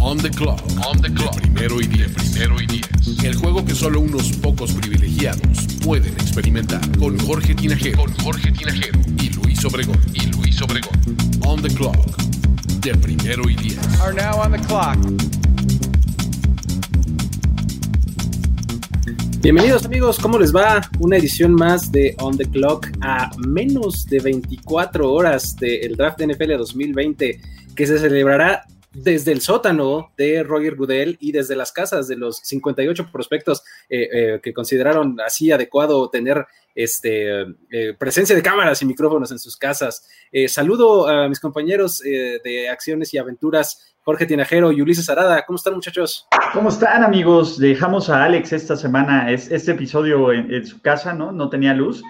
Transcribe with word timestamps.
On 0.00 0.16
the 0.16 0.30
clock. 0.30 0.62
On 0.86 1.00
the 1.02 1.12
clock. 1.12 1.34
De 1.34 1.40
primero 1.40 1.80
y 1.80 1.86
diez. 1.88 2.12
primero 2.12 2.60
y 2.60 2.66
diez. 2.66 2.88
El 3.24 3.34
juego 3.34 3.64
que 3.64 3.74
solo 3.74 4.00
unos 4.00 4.30
pocos 4.36 4.72
privilegiados 4.72 5.66
pueden 5.84 6.12
experimentar. 6.14 6.80
Con 6.98 7.18
Jorge 7.18 7.54
Tinajero. 7.54 7.98
Con 7.98 8.12
Jorge 8.18 8.52
Tinajero. 8.52 9.00
Y 9.20 9.30
Luis 9.30 9.64
Obregón. 9.64 9.98
Y 10.14 10.26
Luis 10.26 10.62
Obregón. 10.62 10.92
On 11.44 11.60
the 11.60 11.68
clock. 11.74 11.96
De 12.80 12.94
primero 12.94 13.50
y 13.50 13.56
diez. 13.56 13.78
Are 14.00 14.14
now 14.14 14.40
on 14.40 14.52
the 14.52 14.60
clock. 14.60 14.96
Bienvenidos 19.40 19.84
amigos, 19.84 20.18
¿cómo 20.20 20.38
les 20.38 20.54
va? 20.54 20.80
Una 21.00 21.16
edición 21.16 21.54
más 21.54 21.90
de 21.90 22.14
On 22.20 22.36
the 22.36 22.44
Clock 22.44 22.88
a 23.00 23.30
menos 23.38 24.04
de 24.06 24.20
24 24.20 25.12
horas 25.12 25.56
del 25.56 25.96
draft 25.96 26.18
de 26.18 26.26
NFL 26.26 26.56
2020 26.58 27.40
que 27.74 27.86
se 27.86 27.98
celebrará 27.98 28.64
desde 29.02 29.32
el 29.32 29.40
sótano 29.40 30.12
de 30.16 30.42
Roger 30.42 30.76
Goodell 30.76 31.16
y 31.20 31.32
desde 31.32 31.56
las 31.56 31.72
casas 31.72 32.08
de 32.08 32.16
los 32.16 32.38
58 32.38 33.10
prospectos 33.12 33.62
eh, 33.88 34.08
eh, 34.12 34.40
que 34.42 34.52
consideraron 34.52 35.20
así 35.20 35.50
adecuado 35.50 36.08
tener 36.10 36.46
este, 36.78 37.40
eh, 37.72 37.94
presencia 37.98 38.36
de 38.36 38.42
cámaras 38.42 38.80
y 38.82 38.86
micrófonos 38.86 39.32
en 39.32 39.40
sus 39.40 39.56
casas. 39.56 40.08
Eh, 40.30 40.46
saludo 40.46 41.08
a 41.08 41.28
mis 41.28 41.40
compañeros 41.40 42.00
eh, 42.04 42.38
de 42.44 42.68
Acciones 42.68 43.12
y 43.12 43.18
Aventuras, 43.18 43.96
Jorge 44.04 44.26
Tinajero 44.26 44.70
y 44.70 44.80
Ulises 44.80 45.10
Arada. 45.10 45.44
¿Cómo 45.44 45.56
están 45.56 45.74
muchachos? 45.74 46.28
¿Cómo 46.52 46.68
están 46.68 47.02
amigos? 47.02 47.58
Dejamos 47.58 48.08
a 48.08 48.22
Alex 48.22 48.52
esta 48.52 48.76
semana, 48.76 49.28
es, 49.28 49.50
este 49.50 49.72
episodio 49.72 50.32
en, 50.32 50.54
en 50.54 50.64
su 50.64 50.80
casa, 50.80 51.12
¿no? 51.12 51.32
No 51.32 51.48
tenía 51.50 51.74
luz, 51.74 52.00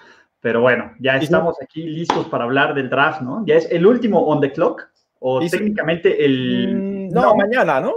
pero 0.43 0.61
bueno, 0.61 0.93
ya 1.01 1.17
estamos 1.17 1.57
aquí 1.62 1.84
listos 1.84 2.27
para 2.27 2.45
hablar 2.45 2.75
del 2.75 2.91
draft, 2.91 3.23
¿no? 3.23 3.43
Ya 3.47 3.55
es 3.55 3.71
el 3.71 3.87
último 3.87 4.27
on 4.27 4.43
the 4.43 4.53
clock, 4.53 4.83
o 5.21 5.43
Y 5.43 5.49
sí. 5.49 5.57
técnicamente 5.59 6.25
el... 6.25 7.09
Mm, 7.09 7.15
no, 7.15 7.35
mañana, 7.35 7.81
¿no? 7.81 7.93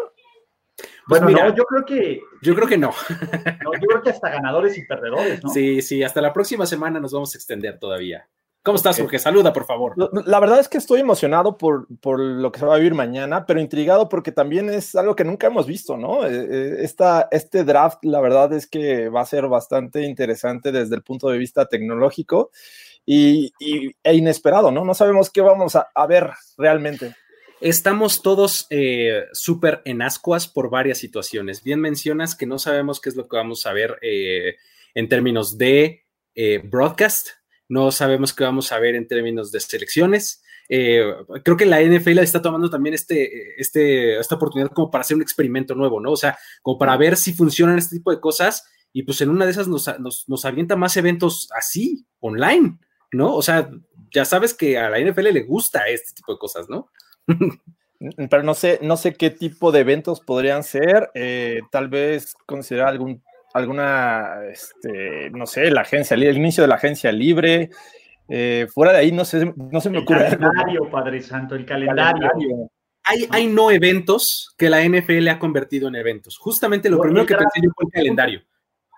Bueno, 1.08 1.26
Pues 1.26 1.34
mira, 1.36 1.50
no, 1.50 1.56
yo 1.56 1.64
creo 1.66 1.86
que... 1.86 2.22
Yo 2.42 2.56
creo 2.56 2.68
que 2.68 2.78
no. 2.78 2.92
no, 3.64 3.74
yo 3.74 3.88
creo 3.88 4.02
que 4.02 4.10
hasta 4.12 4.30
ganadores 4.30 4.78
y 4.78 4.86
perdedores, 4.86 5.44
¿no? 5.44 5.50
Sí, 5.50 5.82
sí, 5.82 6.04
hasta 6.04 6.22
la 6.22 6.34
próxima 6.34 6.66
semana 6.66 7.00
nos 7.00 7.12
vamos 7.12 7.34
a 7.36 7.38
extender 7.38 7.80
todavía. 7.80 8.28
¿Cómo 8.64 8.76
estás, 8.76 9.00
Jorge? 9.00 9.18
Saluda, 9.18 9.52
por 9.52 9.66
favor. 9.66 9.94
La- 9.98 10.08
La 10.24 10.40
verdad 10.40 10.60
es 10.60 10.70
que 10.70 10.78
estoy 10.78 11.00
emocionado 11.00 11.58
por, 11.58 11.88
por 12.00 12.20
lo 12.20 12.52
que 12.52 12.60
se 12.60 12.66
va 12.68 12.76
a 12.76 12.78
vivir 12.78 12.94
mañana, 12.94 13.44
pero 13.48 13.60
intrigado 13.60 14.08
porque 14.08 14.32
también 14.32 14.70
es 14.70 14.94
algo 14.94 15.16
que 15.16 15.24
nunca 15.24 15.48
hemos 15.48 15.66
visto, 15.66 15.98
¿no? 15.98 16.28
Eh, 16.28 16.48
eh, 16.50 16.76
Esta, 16.82 17.28
este 17.32 17.64
draft, 17.64 18.04
la 18.06 18.22
verdad 18.22 18.54
es 18.54 18.68
que 18.68 19.10
va 19.10 19.22
a 19.22 19.26
ser 19.26 19.48
bastante 19.48 20.04
interesante 20.04 20.72
desde 20.72 20.96
el 20.96 21.02
punto 21.02 21.30
de 21.30 21.40
vista 21.40 21.66
tecnológico 21.66 22.52
y, 23.06 23.54
y- 23.60 23.92
e 24.04 24.14
inesperado, 24.14 24.72
¿no? 24.72 24.86
No 24.86 24.94
sabemos 24.94 25.30
qué 25.30 25.42
vamos 25.42 25.76
a, 25.76 26.08
ver 26.08 26.30
realmente. 26.58 27.16
Estamos 27.60 28.22
todos 28.22 28.68
eh, 28.70 29.26
súper 29.34 29.82
en 29.86 30.02
ascuas 30.02 30.48
por 30.48 30.70
varias 30.70 30.98
situaciones. 30.98 31.64
Bien 31.64 31.80
mencionas 31.80 32.36
que 32.36 32.46
no 32.46 32.58
sabemos 32.60 33.00
qué 33.00 33.10
es 33.10 33.16
lo 33.16 33.28
que 33.28 33.38
vamos 33.38 33.66
a 33.66 33.74
ver 33.74 33.98
eh, 34.02 34.56
en 34.96 35.10
términos 35.10 35.58
de 35.58 36.06
eh, 36.34 36.62
broadcast, 36.64 37.30
no 37.70 37.92
sabemos 37.92 38.34
qué 38.34 38.44
vamos 38.44 38.72
a 38.72 38.80
ver 38.80 38.96
en 38.96 39.08
términos 39.08 39.52
de 39.52 39.60
selecciones. 39.60 40.44
Creo 40.68 41.58
que 41.58 41.66
la 41.66 41.82
NFL 41.82 42.20
está 42.20 42.42
tomando 42.42 42.70
también 42.70 42.96
este, 42.96 43.60
este, 43.62 44.18
esta 44.18 44.36
oportunidad 44.36 44.72
como 44.72 44.90
para 44.90 45.02
hacer 45.02 45.16
un 45.16 45.22
experimento 45.22 45.76
nuevo, 45.76 46.00
¿no? 46.00 46.12
O 46.12 46.18
sea, 46.18 46.38
como 46.62 46.78
para 46.78 46.96
ver 46.96 47.18
si 47.18 47.34
funcionan 47.34 47.78
este 47.78 47.98
tipo 47.98 48.10
de 48.12 48.22
cosas 48.22 48.64
y 48.94 49.04
pues 49.04 49.20
en 49.22 49.30
una 49.30 49.46
de 49.46 49.52
esas 49.52 49.68
nos, 49.68 49.88
nos, 50.00 50.28
nos 50.28 50.46
avienta 50.46 50.76
más 50.76 50.98
eventos 50.98 51.50
así, 51.56 52.06
online, 52.20 52.78
¿no? 53.12 53.36
O 53.36 53.42
sea, 53.42 53.70
ya 54.14 54.26
sabes 54.26 54.54
que 54.54 54.78
a 54.78 54.90
la 54.90 55.00
NFL 55.00 55.32
le 55.34 55.44
gusta 55.44 55.88
este 55.88 56.14
tipo 56.16 56.34
de 56.34 56.40
cosas, 56.40 56.70
¿no? 56.70 56.90
Pero 58.30 58.44
no 58.44 58.54
sé, 58.56 58.80
no 58.82 58.98
sé 58.98 59.14
qué 59.14 59.30
tipo 59.30 59.72
de 59.72 59.82
eventos 59.82 60.22
podrían 60.22 60.64
ser. 60.64 61.12
eh, 61.14 61.60
tal 61.72 61.88
vez 61.88 62.34
considerar 62.48 62.88
algún, 62.90 63.24
alguna, 63.54 64.40
este, 64.52 65.30
no 65.32 65.46
sé, 65.46 65.70
la 65.72 65.82
agencia, 65.82 66.16
el 66.16 66.36
inicio 66.38 66.64
de 66.64 66.68
la 66.70 66.76
agencia 66.76 67.12
libre. 67.12 67.70
eh, 68.28 68.68
fuera 68.74 68.94
de 68.94 69.00
ahí, 69.00 69.12
no 69.12 69.24
sé, 69.26 69.54
no 69.56 69.82
se 69.82 69.90
me 69.92 69.98
El 69.98 70.04
ocurre. 70.04 70.26
algo. 70.28 70.40
calendario, 70.40 70.90
Padre 70.90 71.22
Santo, 71.22 71.54
el 71.56 71.66
calendario. 71.66 72.70
Hay, 73.04 73.28
hay 73.32 73.48
no 73.48 73.72
eventos 73.72 74.54
que 74.58 74.70
la 74.70 74.84
NFL 74.84 75.28
ha 75.30 75.40
convertido 75.40 75.88
en 75.88 75.96
eventos. 75.96 76.38
Justamente 76.38 76.90
lo 76.90 77.00
primero 77.00 77.22
el 77.22 77.28
que 77.28 77.36
pensé 77.36 77.60
yo 77.64 77.70
fue 77.76 77.86
el 77.86 77.92
calendario. 77.92 78.42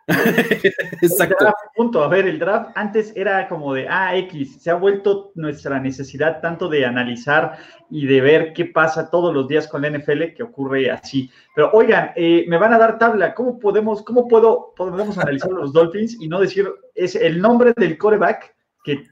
El 0.07 0.73
Exacto. 1.01 1.35
draft, 1.39 1.57
punto. 1.75 2.03
A 2.03 2.07
ver, 2.07 2.27
el 2.27 2.39
draft 2.39 2.71
antes 2.75 3.13
era 3.15 3.47
como 3.47 3.73
de 3.73 3.87
ah, 3.87 4.15
X, 4.17 4.61
se 4.61 4.69
ha 4.69 4.75
vuelto 4.75 5.31
nuestra 5.35 5.79
necesidad 5.79 6.41
tanto 6.41 6.67
de 6.67 6.85
analizar 6.85 7.57
y 7.89 8.05
de 8.05 8.21
ver 8.21 8.53
qué 8.53 8.65
pasa 8.65 9.09
todos 9.09 9.33
los 9.33 9.47
días 9.47 9.67
con 9.67 9.81
la 9.81 9.89
NFL 9.89 10.33
que 10.35 10.43
ocurre 10.43 10.91
así. 10.91 11.29
Pero 11.55 11.71
oigan, 11.71 12.11
eh, 12.15 12.45
me 12.47 12.57
van 12.57 12.73
a 12.73 12.77
dar 12.77 12.97
tabla. 12.97 13.33
¿Cómo 13.33 13.59
podemos, 13.59 14.03
cómo 14.03 14.27
puedo, 14.27 14.73
podemos 14.75 15.17
analizar 15.17 15.51
los 15.51 15.71
Dolphins 15.71 16.17
y 16.19 16.27
no 16.27 16.39
decir 16.39 16.69
es 16.95 17.15
el 17.15 17.41
nombre 17.41 17.73
del 17.75 17.97
coreback 17.97 18.55
que. 18.83 19.05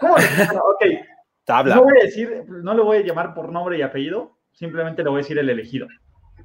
¿Cómo? 0.00 0.14
ok, 0.14 0.84
Tabla. 1.44 1.76
no 1.76 1.84
voy 1.84 1.94
a 2.00 2.04
decir, 2.04 2.44
no 2.48 2.74
lo 2.74 2.84
voy 2.84 2.98
a 2.98 3.02
llamar 3.02 3.34
por 3.34 3.50
nombre 3.50 3.78
y 3.78 3.82
apellido, 3.82 4.38
simplemente 4.52 5.02
le 5.02 5.10
voy 5.10 5.20
a 5.20 5.22
decir 5.22 5.38
el 5.38 5.48
elegido. 5.48 5.86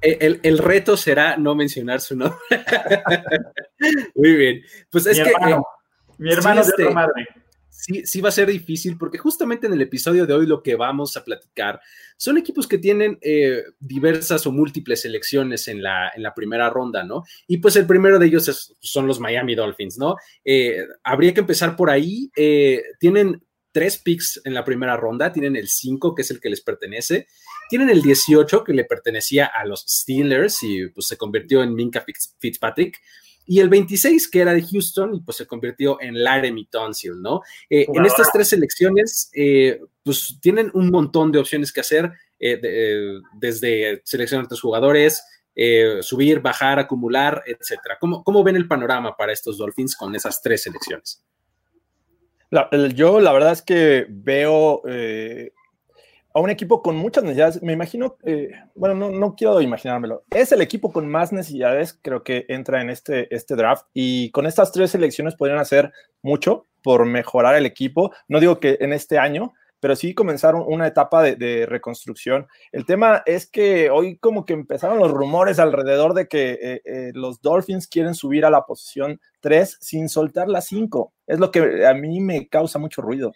El, 0.00 0.58
reto 0.58 0.96
será 0.96 1.36
no 1.36 1.54
mencionar 1.54 2.00
su 2.00 2.16
nombre. 2.16 2.38
Muy 4.14 4.34
bien. 4.34 4.62
Pues 4.90 5.06
es 5.06 5.18
mi 5.18 5.24
que 5.24 5.30
hermano, 5.30 5.56
eh, 5.58 6.14
mi 6.18 6.32
hermano 6.32 6.62
sí, 6.62 6.68
de 6.68 6.72
otra 6.74 6.84
este, 6.84 6.94
madre. 6.94 7.26
sí, 7.70 8.06
sí 8.06 8.20
va 8.20 8.28
a 8.28 8.32
ser 8.32 8.48
difícil 8.48 8.98
porque 8.98 9.18
justamente 9.18 9.66
en 9.66 9.72
el 9.72 9.82
episodio 9.82 10.26
de 10.26 10.34
hoy 10.34 10.46
lo 10.46 10.62
que 10.62 10.76
vamos 10.76 11.16
a 11.16 11.24
platicar 11.24 11.80
son 12.16 12.38
equipos 12.38 12.66
que 12.68 12.78
tienen 12.78 13.18
eh, 13.22 13.62
diversas 13.80 14.46
o 14.46 14.52
múltiples 14.52 15.00
selecciones 15.02 15.68
en 15.68 15.82
la, 15.82 16.12
en 16.14 16.22
la 16.22 16.34
primera 16.34 16.70
ronda, 16.70 17.02
¿no? 17.02 17.24
Y 17.46 17.58
pues 17.58 17.76
el 17.76 17.86
primero 17.86 18.18
de 18.18 18.26
ellos 18.26 18.46
es- 18.48 18.74
son 18.80 19.06
los 19.06 19.20
Miami 19.20 19.54
Dolphins, 19.54 19.98
¿no? 19.98 20.16
Eh, 20.44 20.86
habría 21.02 21.34
que 21.34 21.40
empezar 21.40 21.76
por 21.76 21.90
ahí. 21.90 22.30
Eh, 22.36 22.82
tienen 23.00 23.42
tres 23.72 23.98
picks 23.98 24.40
en 24.44 24.54
la 24.54 24.64
primera 24.64 24.96
ronda, 24.96 25.32
tienen 25.32 25.56
el 25.56 25.66
5, 25.66 26.14
que 26.14 26.22
es 26.22 26.30
el 26.30 26.40
que 26.40 26.48
les 26.48 26.60
pertenece, 26.60 27.26
tienen 27.74 27.90
el 27.90 28.02
18, 28.02 28.62
que 28.62 28.72
le 28.72 28.84
pertenecía 28.84 29.46
a 29.46 29.64
los 29.64 29.80
Steelers 29.88 30.62
y 30.62 30.86
pues 30.90 31.08
se 31.08 31.16
convirtió 31.16 31.60
en 31.60 31.74
Minka 31.74 32.04
Fitz- 32.04 32.32
Fitzpatrick, 32.38 33.00
y 33.46 33.58
el 33.58 33.68
26, 33.68 34.30
que 34.30 34.38
era 34.42 34.54
de 34.54 34.62
Houston, 34.62 35.12
y 35.16 35.20
pues 35.22 35.38
se 35.38 35.44
convirtió 35.48 36.00
en 36.00 36.22
Laramie 36.22 36.68
Tonsil, 36.70 37.20
¿no? 37.20 37.40
Eh, 37.68 37.84
en 37.92 38.06
estas 38.06 38.30
tres 38.32 38.48
selecciones, 38.50 39.28
eh, 39.34 39.80
pues 40.04 40.38
tienen 40.40 40.70
un 40.72 40.88
montón 40.92 41.32
de 41.32 41.40
opciones 41.40 41.72
que 41.72 41.80
hacer, 41.80 42.12
eh, 42.38 42.58
de- 42.58 43.20
desde 43.40 44.00
seleccionar 44.04 44.44
otros 44.44 44.60
jugadores, 44.60 45.20
eh, 45.56 45.98
subir, 46.00 46.38
bajar, 46.38 46.78
acumular, 46.78 47.42
etcétera. 47.44 47.96
¿Cómo, 48.00 48.22
¿Cómo 48.22 48.44
ven 48.44 48.54
el 48.54 48.68
panorama 48.68 49.16
para 49.16 49.32
estos 49.32 49.58
Dolphins 49.58 49.96
con 49.96 50.14
esas 50.14 50.40
tres 50.40 50.62
selecciones? 50.62 51.24
La- 52.50 52.68
el- 52.70 52.94
yo 52.94 53.18
la 53.18 53.32
verdad 53.32 53.50
es 53.50 53.62
que 53.62 54.06
veo 54.08 54.80
eh, 54.86 55.50
a 56.34 56.40
un 56.40 56.50
equipo 56.50 56.82
con 56.82 56.96
muchas 56.96 57.22
necesidades. 57.22 57.62
Me 57.62 57.72
imagino, 57.72 58.16
eh, 58.24 58.50
bueno, 58.74 58.94
no, 58.94 59.10
no 59.10 59.36
quiero 59.36 59.60
imaginármelo. 59.60 60.24
Es 60.30 60.50
el 60.50 60.60
equipo 60.60 60.92
con 60.92 61.08
más 61.08 61.32
necesidades, 61.32 61.98
creo 62.02 62.24
que 62.24 62.44
entra 62.48 62.82
en 62.82 62.90
este, 62.90 63.32
este 63.34 63.54
draft. 63.54 63.86
Y 63.94 64.30
con 64.32 64.46
estas 64.46 64.72
tres 64.72 64.90
selecciones 64.90 65.36
podrían 65.36 65.60
hacer 65.60 65.92
mucho 66.22 66.66
por 66.82 67.06
mejorar 67.06 67.54
el 67.54 67.66
equipo. 67.66 68.12
No 68.26 68.40
digo 68.40 68.58
que 68.58 68.76
en 68.80 68.92
este 68.92 69.16
año, 69.16 69.54
pero 69.78 69.94
sí 69.94 70.12
comenzaron 70.12 70.64
una 70.66 70.88
etapa 70.88 71.22
de, 71.22 71.66
reconstrucción. 71.66 72.48
El 72.72 72.84
tema 72.84 73.22
es 73.26 73.46
que 73.46 73.90
hoy 73.90 74.16
como 74.16 74.44
que 74.44 74.54
empezaron 74.54 74.98
los 74.98 75.12
rumores 75.12 75.58
alrededor 75.58 76.14
de 76.14 76.26
que 76.26 76.58
eh, 76.60 76.82
eh, 76.84 77.12
los 77.14 77.42
Dolphins 77.42 77.86
quieren 77.86 78.14
subir 78.14 78.44
a 78.44 78.50
la 78.50 78.64
posición 78.64 79.20
3 79.40 79.76
sin 79.80 80.08
soltar 80.08 80.48
la 80.48 80.62
5. 80.62 81.12
Es 81.26 81.38
lo 81.38 81.50
que 81.50 81.86
a 81.86 81.94
mí 81.94 82.20
me 82.20 82.48
causa 82.48 82.78
mucho 82.78 83.02
ruido. 83.02 83.32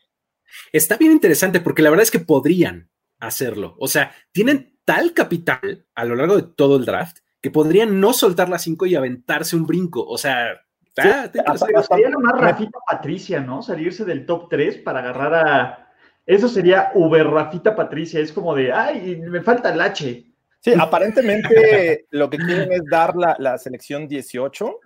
Está 0.72 0.96
bien 0.96 1.12
interesante 1.12 1.60
porque 1.60 1.82
la 1.82 1.90
verdad 1.90 2.04
es 2.04 2.10
que 2.10 2.20
podrían 2.20 2.90
hacerlo. 3.18 3.76
O 3.78 3.88
sea, 3.88 4.12
tienen 4.32 4.78
tal 4.84 5.12
capital 5.12 5.86
a 5.94 6.04
lo 6.04 6.16
largo 6.16 6.36
de 6.36 6.42
todo 6.42 6.76
el 6.76 6.84
draft 6.84 7.18
que 7.40 7.50
podrían 7.50 8.00
no 8.00 8.12
soltar 8.12 8.48
la 8.48 8.58
5 8.58 8.86
y 8.86 8.96
aventarse 8.96 9.56
un 9.56 9.66
brinco. 9.66 10.04
O 10.04 10.18
sea, 10.18 10.60
interesante. 10.96 11.42
Pero 11.66 11.82
sería 11.82 12.10
lo 12.10 12.20
más 12.20 12.40
Rafita 12.40 12.78
Patricia, 12.86 13.40
¿no? 13.40 13.62
Salirse 13.62 14.04
del 14.04 14.26
top 14.26 14.48
3 14.48 14.78
para 14.78 15.00
agarrar 15.00 15.34
a. 15.34 15.92
Eso 16.26 16.48
sería 16.48 16.90
Uber 16.94 17.26
Rafita 17.26 17.74
Patricia. 17.74 18.20
Es 18.20 18.32
como 18.32 18.54
de, 18.54 18.72
ay, 18.72 19.16
me 19.16 19.40
falta 19.40 19.72
el 19.72 19.80
H. 19.80 20.26
Sí, 20.60 20.72
aparentemente 20.78 22.06
lo 22.10 22.28
que 22.28 22.38
quieren 22.38 22.72
es 22.72 22.82
dar 22.90 23.16
la, 23.16 23.36
la 23.38 23.56
selección 23.58 24.08
18 24.08 24.80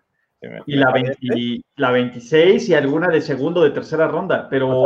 y 0.67 0.77
la, 0.77 0.93
20, 0.93 1.17
la 1.77 1.91
26 1.93 2.69
y 2.69 2.75
alguna 2.75 3.09
de 3.09 3.21
segundo 3.21 3.61
o 3.61 3.65
de 3.65 3.71
tercera 3.71 4.09
ronda, 4.09 4.49
pero... 4.49 4.85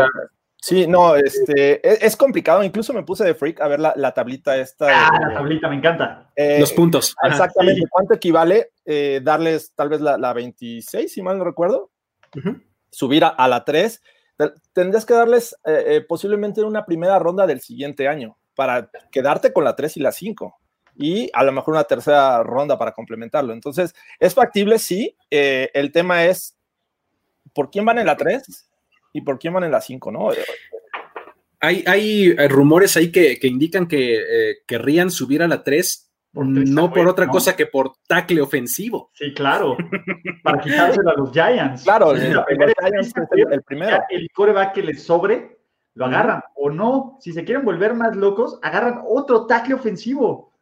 sí, 0.66 0.86
no, 0.86 1.16
este, 1.16 2.06
es, 2.06 2.16
complicado, 2.16 2.62
incluso 2.62 2.92
me 2.92 3.02
puse 3.02 3.24
de 3.24 3.34
freak 3.34 3.60
a 3.60 3.68
ver 3.68 3.80
la, 3.80 4.12
tablita 4.12 4.56
esta. 4.56 5.08
Ah, 5.08 5.18
la 5.20 5.34
tablita, 5.34 5.68
me 5.68 5.76
encanta. 5.76 6.30
Eh, 6.34 6.58
Los 6.60 6.72
puntos. 6.72 7.14
Exactamente, 7.22 7.82
¿cuánto 7.90 8.14
equivale 8.14 8.70
eh, 8.84 9.20
darles 9.22 9.72
tal 9.74 9.88
vez 9.88 10.00
la, 10.00 10.32
26, 10.32 11.12
si 11.12 11.22
mal 11.22 11.38
no 11.38 11.44
recuerdo? 11.44 11.90
Subir 12.90 13.24
a, 13.24 13.48
la 13.48 13.64
3. 13.64 14.02
Tendrías 14.72 15.06
que 15.06 15.14
darles 15.14 15.56
eh, 15.64 16.04
posiblemente 16.06 16.62
una 16.62 16.84
primera 16.84 17.19
ronda 17.19 17.46
del 17.46 17.60
siguiente 17.60 18.08
año 18.08 18.36
para 18.54 18.90
quedarte 19.10 19.52
con 19.52 19.64
la 19.64 19.76
3 19.76 19.96
y 19.96 20.00
la 20.00 20.12
5 20.12 20.58
y 20.98 21.30
a 21.32 21.44
lo 21.44 21.52
mejor 21.52 21.74
una 21.74 21.84
tercera 21.84 22.42
ronda 22.42 22.78
para 22.78 22.92
complementarlo. 22.92 23.52
Entonces, 23.52 23.94
¿es 24.19 24.34
factible? 24.34 24.78
Sí. 24.78 25.16
Eh, 25.30 25.70
el 25.74 25.92
tema 25.92 26.24
es, 26.24 26.56
¿por 27.54 27.70
quién 27.70 27.84
van 27.84 27.98
en 27.98 28.06
la 28.06 28.16
3 28.16 28.69
y 29.12 29.20
por 29.23 29.38
quién 29.38 29.55
van 29.55 29.64
en 29.64 29.70
la 29.70 29.81
5? 29.81 30.11
¿no? 30.12 30.31
Hay, 31.61 31.85
hay 31.87 32.29
eh, 32.31 32.49
rumores 32.49 32.97
ahí 32.97 33.11
que, 33.11 33.38
indican 33.43 33.88
que 33.88 34.17
eh, 34.17 34.56
querrían 34.67 35.11
subir 35.11 35.43
a 35.43 35.49
la 35.49 35.62
3 35.62 36.06
no 36.44 36.93
por 36.93 37.08
otra 37.08 37.29
cosa 37.29 37.56
que 37.56 37.67
por 37.67 37.93
tackle 38.06 38.43
ofensivo. 38.43 39.11
Sí, 39.14 39.32
claro. 39.32 39.76
Para 40.43 40.61
quitárselo 40.61 41.11
a 41.11 41.14
los 41.14 41.32
Giants. 41.32 41.82
Claro, 41.85 42.12
el, 42.12 42.23
el, 42.23 43.62
primero. 43.62 43.99
El 44.11 44.29
coreback 44.35 44.75
que 44.75 44.82
les 44.82 45.03
sobre, 45.03 45.58
lo 45.94 46.05
agarran. 46.05 46.43
O 46.55 46.70
no, 46.70 47.17
si 47.20 47.32
se 47.32 47.44
quieren 47.44 47.64
volver 47.64 47.94
más 47.94 48.14
locos, 48.17 48.58
agarran 48.62 49.00
otro 49.08 49.47
tackle 49.47 49.75
ofensivo. 49.75 50.53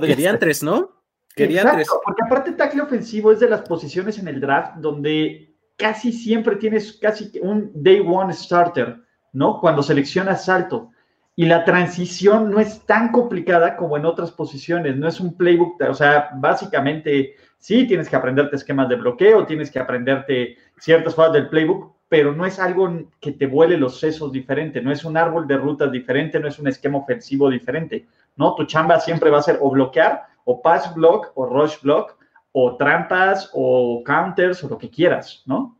Querían 0.00 0.38
tres, 0.40 0.62
¿no? 0.62 1.01
Querían 1.34 1.70
tres. 1.72 1.88
Porque 2.04 2.22
aparte 2.24 2.52
tackle 2.52 2.82
ofensivo 2.82 3.32
es 3.32 3.40
de 3.40 3.48
las 3.48 3.62
posiciones 3.62 4.18
en 4.18 4.28
el 4.28 4.40
draft 4.40 4.76
donde 4.76 5.54
casi 5.76 6.12
siempre 6.12 6.56
tienes 6.56 6.92
casi 6.94 7.32
un 7.40 7.70
day 7.74 8.04
one 8.06 8.32
starter, 8.32 8.98
¿no? 9.32 9.60
Cuando 9.60 9.82
seleccionas 9.82 10.44
salto. 10.44 10.90
Y 11.34 11.46
la 11.46 11.64
transición 11.64 12.50
no 12.50 12.60
es 12.60 12.84
tan 12.84 13.10
complicada 13.10 13.76
como 13.76 13.96
en 13.96 14.04
otras 14.04 14.30
posiciones, 14.30 14.96
no 14.96 15.08
es 15.08 15.18
un 15.18 15.34
playbook, 15.34 15.80
o 15.88 15.94
sea, 15.94 16.28
básicamente 16.34 17.36
sí 17.58 17.86
tienes 17.86 18.10
que 18.10 18.16
aprenderte 18.16 18.56
esquemas 18.56 18.90
de 18.90 18.96
bloqueo, 18.96 19.46
tienes 19.46 19.70
que 19.70 19.78
aprenderte 19.78 20.58
ciertas 20.78 21.14
cosas 21.14 21.32
del 21.32 21.48
playbook, 21.48 21.94
pero 22.06 22.34
no 22.34 22.44
es 22.44 22.58
algo 22.58 23.06
que 23.18 23.32
te 23.32 23.46
vuele 23.46 23.78
los 23.78 23.98
sesos 23.98 24.30
diferente, 24.30 24.82
no 24.82 24.92
es 24.92 25.06
un 25.06 25.16
árbol 25.16 25.46
de 25.46 25.56
rutas 25.56 25.90
diferente, 25.90 26.38
no 26.38 26.48
es 26.48 26.58
un 26.58 26.68
esquema 26.68 26.98
ofensivo 26.98 27.48
diferente, 27.48 28.06
¿no? 28.36 28.54
Tu 28.54 28.66
chamba 28.66 29.00
siempre 29.00 29.30
va 29.30 29.38
a 29.38 29.42
ser 29.42 29.56
o 29.62 29.70
bloquear, 29.70 30.26
o 30.44 30.62
pass 30.62 30.94
block, 30.94 31.32
o 31.34 31.46
rush 31.46 31.80
block, 31.82 32.16
o 32.52 32.76
trampas, 32.76 33.50
o 33.52 34.02
counters, 34.04 34.62
o 34.64 34.68
lo 34.68 34.78
que 34.78 34.90
quieras, 34.90 35.42
¿no? 35.46 35.78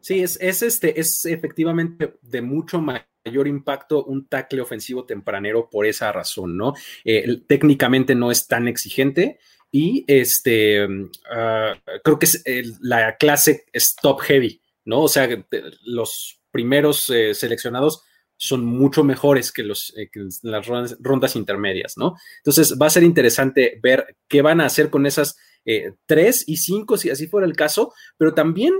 Sí, 0.00 0.22
es, 0.22 0.38
este, 0.40 1.00
es 1.00 1.24
efectivamente 1.24 2.14
de 2.22 2.40
mucho 2.40 2.80
mayor 2.80 3.48
impacto 3.48 4.04
un 4.04 4.26
tackle 4.26 4.60
ofensivo 4.60 5.04
tempranero 5.04 5.68
por 5.68 5.86
esa 5.86 6.12
razón, 6.12 6.56
¿no? 6.56 6.74
Eh, 7.04 7.42
técnicamente 7.46 8.14
no 8.14 8.30
es 8.30 8.46
tan 8.46 8.68
exigente 8.68 9.38
y 9.70 10.04
este, 10.06 10.86
ah, 11.30 11.74
creo 12.02 12.18
que 12.18 12.26
es 12.26 12.42
la 12.80 13.16
clase 13.16 13.66
stop 13.72 14.20
heavy, 14.20 14.62
¿no? 14.84 15.02
O 15.02 15.08
sea, 15.08 15.28
los 15.84 16.40
primeros 16.50 17.10
eh, 17.10 17.34
seleccionados 17.34 18.02
son 18.38 18.64
mucho 18.64 19.04
mejores 19.04 19.52
que, 19.52 19.64
los, 19.64 19.92
eh, 19.98 20.08
las 20.42 20.66
rondas, 20.66 21.36
intermedias, 21.36 21.98
¿no? 21.98 22.16
Entonces 22.38 22.78
va 22.80 22.86
a 22.86 22.90
ser 22.90 23.02
interesante 23.02 23.78
ver 23.82 24.16
qué 24.28 24.42
van 24.42 24.60
a 24.60 24.66
hacer 24.66 24.90
con 24.90 25.06
esas 25.06 25.36
eh, 25.64 25.92
tres 26.06 26.44
y 26.46 26.56
cinco, 26.56 26.96
si 26.96 27.10
así 27.10 27.26
fuera 27.26 27.46
el 27.46 27.56
caso, 27.56 27.92
pero 28.16 28.32
también 28.32 28.74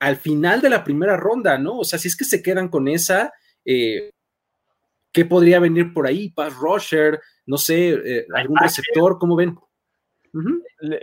al 0.00 0.16
final 0.16 0.60
de 0.62 0.70
la 0.70 0.82
primera 0.82 1.16
ronda, 1.16 1.58
¿no? 1.58 1.78
O 1.78 1.84
sea, 1.84 1.98
si 1.98 2.08
es 2.08 2.16
que 2.16 2.24
se 2.24 2.42
quedan 2.42 2.68
con 2.68 2.88
esa, 2.88 3.32
¿qué 3.64 5.24
podría 5.28 5.60
venir 5.60 5.92
por 5.92 6.06
ahí? 6.06 6.30
Pass 6.30 6.56
rusher, 6.56 7.20
no 7.44 7.58
sé, 7.58 8.26
algún 8.34 8.56
receptor, 8.58 9.18
¿cómo 9.18 9.36
ven? 9.36 9.56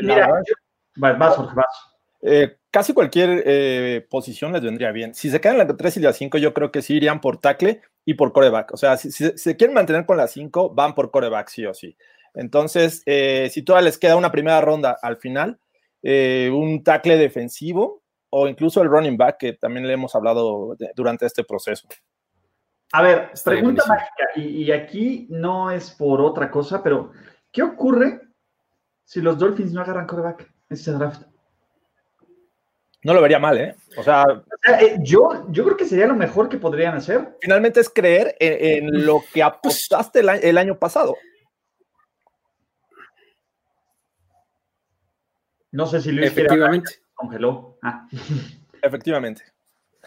Mira, 0.02 0.28
vas, 0.98 1.18
vas. 1.56 1.93
Eh, 2.26 2.56
casi 2.72 2.94
cualquier 2.94 3.44
eh, 3.46 4.08
posición 4.10 4.54
les 4.54 4.62
vendría 4.62 4.92
bien. 4.92 5.14
Si 5.14 5.30
se 5.30 5.42
quedan 5.42 5.60
en 5.60 5.68
la 5.68 5.76
3 5.76 5.98
y 5.98 6.00
la 6.00 6.14
5, 6.14 6.38
yo 6.38 6.54
creo 6.54 6.72
que 6.72 6.82
sí 6.82 6.96
irían 6.96 7.20
por 7.20 7.38
tackle 7.38 7.82
y 8.06 8.14
por 8.14 8.32
coreback. 8.32 8.74
O 8.74 8.78
sea, 8.78 8.96
si, 8.96 9.12
se 9.12 9.58
quieren 9.58 9.74
mantener 9.74 10.06
con 10.06 10.16
la 10.16 10.28
5, 10.28 10.74
van 10.74 10.96
por 10.96 11.12
coreback, 11.12 11.50
sí 11.50 11.66
o 11.66 11.74
sí. 11.74 11.98
Entonces, 12.34 13.04
eh, 13.06 13.50
si 13.52 13.62
todavía 13.62 13.86
les 13.90 13.98
queda 13.98 14.16
una 14.16 14.32
primera 14.32 14.62
ronda 14.62 14.98
al 15.02 15.18
final, 15.18 15.60
un 16.06 16.84
tackle 16.84 17.18
defensivo 17.18 18.04
o 18.30 18.48
incluso 18.48 18.82
el 18.82 18.90
running 18.90 19.16
back, 19.16 19.38
que 19.38 19.54
también 19.54 19.88
le 19.88 19.94
hemos 19.94 20.16
hablado 20.16 20.76
durante 20.96 21.26
este 21.26 21.44
proceso. 21.44 21.88
A 22.92 23.02
ver, 23.02 23.32
pregunta 23.46 23.84
mágica, 23.88 24.30
y, 24.36 24.64
y 24.64 24.72
aquí 24.72 25.28
no 25.30 25.72
es 25.72 25.92
por 25.92 26.20
otra 26.20 26.50
cosa, 26.52 26.84
pero 26.84 27.12
¿qué 27.52 27.64
ocurre 27.64 28.22
si 29.06 29.22
los 29.22 29.38
Dolphins 29.38 29.72
no 29.72 29.82
agarran 29.82 30.08
coreback 30.08 30.42
en 30.42 30.48
este 30.70 30.92
draft? 30.92 31.24
No 33.04 33.14
lo 33.14 33.22
vería 33.22 33.40
mal, 33.40 33.58
¿eh? 33.58 33.76
O 33.98 34.04
sea, 34.04 34.24
eh, 34.80 34.98
yo, 35.02 35.46
yo 35.50 35.66
creo 35.66 35.76
que 35.76 35.86
sería 35.86 36.08
lo 36.08 36.16
mejor 36.16 36.48
que 36.48 36.58
podrían 36.58 36.96
hacer. 36.96 37.38
Finalmente 37.42 37.82
es 37.82 37.90
creer 37.90 38.36
en, 38.40 39.06
lo 39.06 39.22
que 39.34 39.44
apostaste 39.44 40.22
el, 40.22 40.58
año 40.58 40.80
pasado. 40.80 41.18
No 45.72 45.86
sé 45.86 46.02
si 46.02 46.12
Luis 46.12 46.28
Efectivamente. 46.28 47.02
congeló. 47.14 47.78
Ah. 47.82 48.08
Efectivamente. 48.82 49.44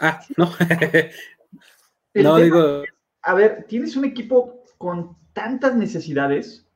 Ah, 0.00 0.20
no. 0.37 0.50
no 2.14 2.37
digo. 2.38 2.84
A 3.22 3.34
ver, 3.34 3.64
tienes 3.69 3.94
un 3.96 4.06
equipo 4.06 4.64
con 4.78 5.16
tantas 5.34 5.75
necesidades 5.75 6.66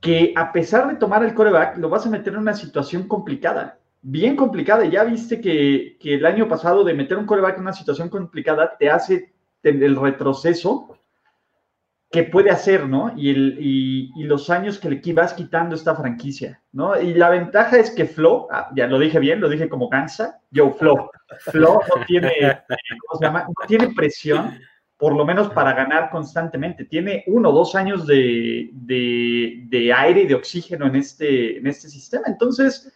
que 0.00 0.34
a 0.36 0.52
pesar 0.52 0.86
de 0.88 0.96
tomar 0.96 1.24
el 1.24 1.34
coreback, 1.34 1.78
lo 1.78 1.88
vas 1.88 2.06
a 2.06 2.10
meter 2.10 2.34
en 2.34 2.40
una 2.40 2.54
situación 2.54 3.08
complicada 3.08 3.80
bien 4.04 4.36
complicada. 4.36 4.84
Ya 4.84 5.02
viste 5.02 5.40
que, 5.40 5.96
el 6.00 6.26
año 6.26 6.46
pasado 6.46 6.84
de 6.84 6.94
meter 6.94 7.16
un 7.16 7.26
coreback 7.26 7.56
en 7.56 7.62
una 7.62 7.72
situación 7.72 8.08
complicada 8.08 8.76
te 8.78 8.90
hace 8.90 9.32
el 9.62 9.96
retroceso 9.96 10.98
que 12.10 12.22
puede 12.22 12.50
hacer, 12.50 12.86
¿no? 12.86 13.12
Y, 13.16 13.30
el, 13.30 13.56
y, 13.58 14.22
los 14.22 14.48
años 14.50 14.78
que 14.78 14.90
le 14.90 15.12
vas 15.14 15.32
quitando 15.32 15.74
esta 15.74 15.96
franquicia, 15.96 16.62
¿no? 16.70 17.00
Y 17.00 17.14
la 17.14 17.30
ventaja 17.30 17.78
es 17.78 17.90
que 17.90 18.04
Flo, 18.04 18.46
ah, 18.52 18.70
ya 18.76 18.86
lo 18.86 19.00
dije 19.00 19.18
bien, 19.18 19.40
lo 19.40 19.48
dije 19.48 19.68
como 19.68 19.88
cansa, 19.88 20.38
yo, 20.50 20.70
Flo, 20.70 21.10
Flo 21.40 21.80
no 21.96 22.04
tiene, 22.06 22.30
¿cómo 22.38 23.18
se 23.18 23.24
llama? 23.24 23.46
No 23.48 23.66
tiene 23.66 23.88
presión, 23.94 24.60
por 24.96 25.16
lo 25.16 25.24
menos 25.24 25.48
para 25.48 25.72
ganar 25.72 26.10
constantemente. 26.10 26.84
Tiene 26.84 27.24
uno 27.26 27.48
o 27.48 27.52
dos 27.52 27.74
años 27.74 28.06
de, 28.06 28.70
de, 28.72 29.92
aire 29.92 30.22
y 30.22 30.26
de 30.26 30.34
oxígeno 30.36 30.86
en 30.86 30.96
este, 30.96 31.58
en 31.58 31.66
este 31.66 31.88
sistema. 31.88 32.24
Entonces, 32.28 32.92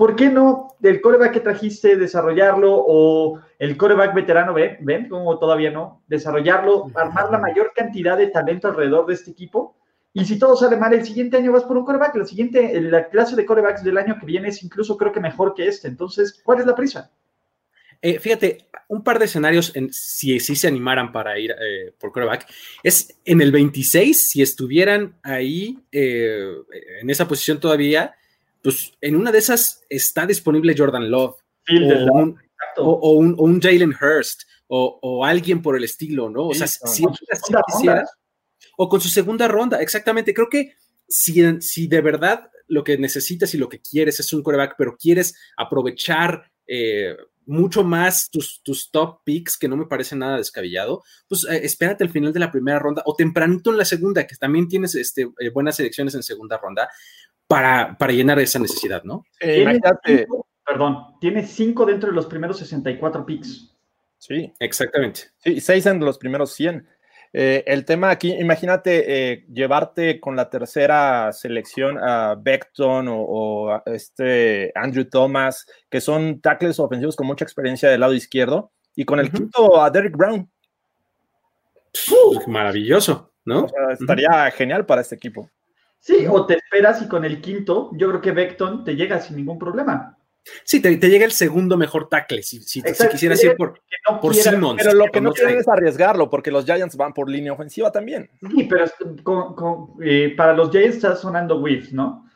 ¿por 0.00 0.16
qué 0.16 0.30
no 0.30 0.76
del 0.78 1.02
coreback 1.02 1.30
que 1.34 1.40
trajiste 1.40 1.94
desarrollarlo 1.94 2.72
o 2.72 3.38
el 3.58 3.76
coreback 3.76 4.14
veterano, 4.14 4.54
ven, 4.54 4.78
ven, 4.80 5.10
como 5.10 5.38
todavía 5.38 5.70
no, 5.70 6.02
desarrollarlo, 6.08 6.90
armar 6.94 7.30
la 7.30 7.36
mayor 7.36 7.72
cantidad 7.76 8.16
de 8.16 8.28
talento 8.28 8.68
alrededor 8.68 9.04
de 9.04 9.12
este 9.12 9.32
equipo? 9.32 9.76
Y 10.14 10.24
si 10.24 10.38
todo 10.38 10.56
sale 10.56 10.78
mal, 10.78 10.94
el 10.94 11.04
siguiente 11.04 11.36
año 11.36 11.52
vas 11.52 11.64
por 11.64 11.76
un 11.76 11.84
coreback, 11.84 12.16
la 12.16 12.24
siguiente, 12.24 12.80
la 12.80 13.10
clase 13.10 13.36
de 13.36 13.44
corebacks 13.44 13.84
del 13.84 13.98
año 13.98 14.16
que 14.18 14.24
viene 14.24 14.48
es 14.48 14.62
incluso 14.62 14.96
creo 14.96 15.12
que 15.12 15.20
mejor 15.20 15.52
que 15.52 15.68
este. 15.68 15.88
Entonces, 15.88 16.40
¿cuál 16.42 16.60
es 16.60 16.64
la 16.64 16.74
prisa? 16.74 17.10
Eh, 18.00 18.18
fíjate, 18.18 18.70
un 18.88 19.04
par 19.04 19.18
de 19.18 19.26
escenarios, 19.26 19.76
en, 19.76 19.92
si, 19.92 20.40
si 20.40 20.56
se 20.56 20.66
animaran 20.66 21.12
para 21.12 21.38
ir 21.38 21.50
eh, 21.50 21.92
por 22.00 22.10
coreback, 22.10 22.46
es 22.82 23.20
en 23.26 23.42
el 23.42 23.52
26, 23.52 24.30
si 24.30 24.40
estuvieran 24.40 25.18
ahí 25.22 25.78
eh, 25.92 26.54
en 27.02 27.10
esa 27.10 27.28
posición 27.28 27.60
todavía, 27.60 28.14
pues 28.62 28.92
en 29.00 29.16
una 29.16 29.32
de 29.32 29.38
esas 29.38 29.82
está 29.88 30.26
disponible 30.26 30.74
Jordan 30.76 31.10
Love 31.10 31.36
o, 32.76 33.12
un, 33.12 33.60
Jalen 33.60 33.94
Hurst 33.94 34.42
o, 34.68 35.24
alguien 35.24 35.62
por 35.62 35.76
el 35.76 35.84
estilo, 35.84 36.30
¿no? 36.30 36.48
O 36.48 36.54
sea, 36.54 36.66
si, 36.66 37.04
quisieras, 37.66 38.10
o 38.76 38.88
con 38.88 39.00
su 39.00 39.08
segunda 39.08 39.48
ronda, 39.48 39.80
exactamente. 39.82 40.32
Creo 40.32 40.48
que 40.48 40.74
si, 41.08 41.42
si 41.60 41.86
de 41.88 42.00
verdad 42.00 42.50
lo 42.68 42.84
que 42.84 42.96
necesitas 42.96 43.52
y 43.54 43.58
lo 43.58 43.68
que 43.68 43.80
quieres 43.80 44.20
es 44.20 44.32
un 44.32 44.42
quarterback, 44.42 44.76
pero 44.78 44.96
quieres 44.96 45.34
aprovechar 45.56 46.50
eh, 46.66 47.16
mucho 47.46 47.82
más 47.82 48.30
tus, 48.30 48.62
tus, 48.62 48.90
top 48.92 49.24
picks, 49.24 49.58
que 49.58 49.66
no 49.66 49.76
me 49.76 49.86
parece 49.86 50.14
nada 50.14 50.36
descabellado, 50.36 51.02
pues 51.28 51.44
eh, 51.50 51.60
espérate 51.64 52.04
al 52.04 52.10
final 52.10 52.32
de 52.32 52.38
la 52.38 52.52
primera 52.52 52.78
ronda 52.78 53.02
o 53.06 53.16
tempranito 53.16 53.70
en 53.70 53.78
la 53.78 53.84
segunda, 53.84 54.24
que 54.24 54.36
también 54.36 54.68
tienes 54.68 54.94
este, 54.94 55.28
eh, 55.40 55.50
buenas 55.50 55.76
selecciones 55.76 56.14
en 56.14 56.22
segunda 56.22 56.58
ronda, 56.58 56.88
para, 57.50 58.12
llenar 58.12 58.38
esa 58.38 58.60
necesidad, 58.60 59.02
¿no? 59.02 59.24
Eh, 59.40 59.80
perdón, 60.64 61.16
tiene 61.20 61.44
cinco 61.44 61.84
dentro 61.84 62.10
de 62.10 62.14
los 62.14 62.26
primeros 62.26 62.58
64 62.58 63.26
picks. 63.26 63.76
Sí. 64.18 64.52
Exactamente. 64.60 65.22
Sí, 65.38 65.60
seis 65.60 65.84
en 65.86 65.98
los 65.98 66.16
primeros 66.16 66.52
100. 66.54 66.86
Eh, 67.32 67.64
el 67.66 67.84
tema 67.84 68.10
aquí, 68.10 68.32
imagínate 68.32 69.32
eh, 69.32 69.46
llevarte 69.52 70.20
con 70.20 70.36
la 70.36 70.48
tercera 70.48 71.32
selección 71.32 71.98
a 71.98 72.36
Beckton 72.36 73.08
o, 73.08 73.20
o 73.20 73.70
a 73.70 73.82
este 73.86 74.70
Andrew 74.76 75.04
Thomas, 75.04 75.66
que 75.88 76.00
son 76.00 76.40
tackles 76.40 76.78
ofensivos 76.78 77.16
con 77.16 77.26
mucha 77.26 77.44
experiencia 77.44 77.88
del 77.88 78.00
lado 78.00 78.14
izquierdo, 78.14 78.72
y 78.94 79.04
con 79.04 79.18
el 79.18 79.26
Ujú. 79.26 79.36
quinto 79.36 79.80
a 79.80 79.90
Derrick 79.90 80.16
Brown. 80.16 80.48
Maravilloso, 82.46 83.32
¿no? 83.44 83.64
O 83.64 83.68
sea, 83.68 83.92
estaría 83.92 84.50
genial 84.52 84.86
para 84.86 85.00
este 85.00 85.16
equipo. 85.16 85.50
Sí, 86.00 86.26
o 86.28 86.46
te 86.46 86.54
esperas 86.54 87.02
y 87.02 87.08
con 87.08 87.24
el 87.24 87.40
quinto, 87.40 87.90
yo 87.94 88.08
creo 88.08 88.20
que 88.20 88.32
Beckton 88.32 88.84
te 88.84 88.96
llega 88.96 89.20
sin 89.20 89.36
ningún 89.36 89.58
problema. 89.58 90.16
Sí, 90.64 90.80
te, 90.80 90.96
te 90.96 91.10
llega 91.10 91.26
el 91.26 91.32
segundo 91.32 91.76
mejor 91.76 92.08
tackle. 92.08 92.42
Si, 92.42 92.58
si, 92.62 92.80
si 92.80 92.88
Exacto, 92.88 93.12
quisieras 93.12 93.44
ir 93.44 93.54
por, 93.56 93.78
no 94.10 94.18
por 94.20 94.32
quiera- 94.32 94.50
Simmons. 94.50 94.82
Pero 94.82 94.94
lo 94.96 95.04
que 95.12 95.20
no 95.20 95.32
quieren 95.32 95.58
es 95.58 95.68
arriesgarlo, 95.68 96.30
porque 96.30 96.50
los 96.50 96.64
Giants 96.64 96.96
van 96.96 97.12
por 97.12 97.28
línea 97.28 97.52
ofensiva 97.52 97.92
también. 97.92 98.30
Sí, 98.50 98.64
pero 98.64 98.86
con- 99.22 99.54
con- 99.54 99.88
eh, 100.02 100.32
para 100.34 100.54
los 100.54 100.70
Giants 100.70 100.96
está 100.96 101.14
sonando 101.16 101.60
Whiff, 101.60 101.92
¿no? 101.92 102.26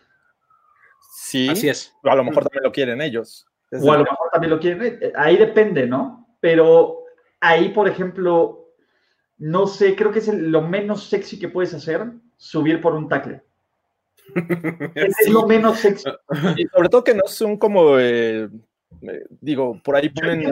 Sí, 1.16 1.48
Así 1.48 1.68
es. 1.68 1.92
a 2.04 2.14
lo 2.14 2.24
mejor 2.24 2.44
también 2.44 2.62
lo 2.64 2.72
quieren 2.72 3.00
ellos. 3.00 3.46
O 3.72 3.90
a 3.92 3.96
lo 3.98 4.04
mejor 4.04 4.28
también 4.30 4.50
lo 4.50 4.60
quieren. 4.60 4.98
eh, 5.00 5.12
Ahí 5.16 5.36
depende, 5.38 5.86
¿no? 5.86 6.28
Pero 6.40 6.98
ahí, 7.40 7.70
por 7.70 7.88
ejemplo, 7.88 8.68
no 9.38 9.66
sé, 9.66 9.96
creo 9.96 10.12
que 10.12 10.18
es 10.18 10.28
el- 10.28 10.50
lo 10.52 10.60
menos 10.60 11.08
sexy 11.08 11.38
que 11.38 11.48
puedes 11.48 11.72
hacer, 11.74 12.04
subir 12.36 12.80
por 12.82 12.94
un 12.94 13.08
tackle. 13.08 13.42
Es, 14.94 15.14
es 15.20 15.28
lo 15.30 15.46
menos 15.46 15.78
sexy. 15.78 16.10
Y 16.56 16.66
sobre 16.66 16.88
todo 16.88 17.04
que 17.04 17.14
no 17.14 17.26
son 17.26 17.56
como, 17.56 17.98
eh, 17.98 18.48
eh, 19.02 19.24
digo, 19.40 19.80
por 19.82 19.96
ahí 19.96 20.08
ponen 20.08 20.50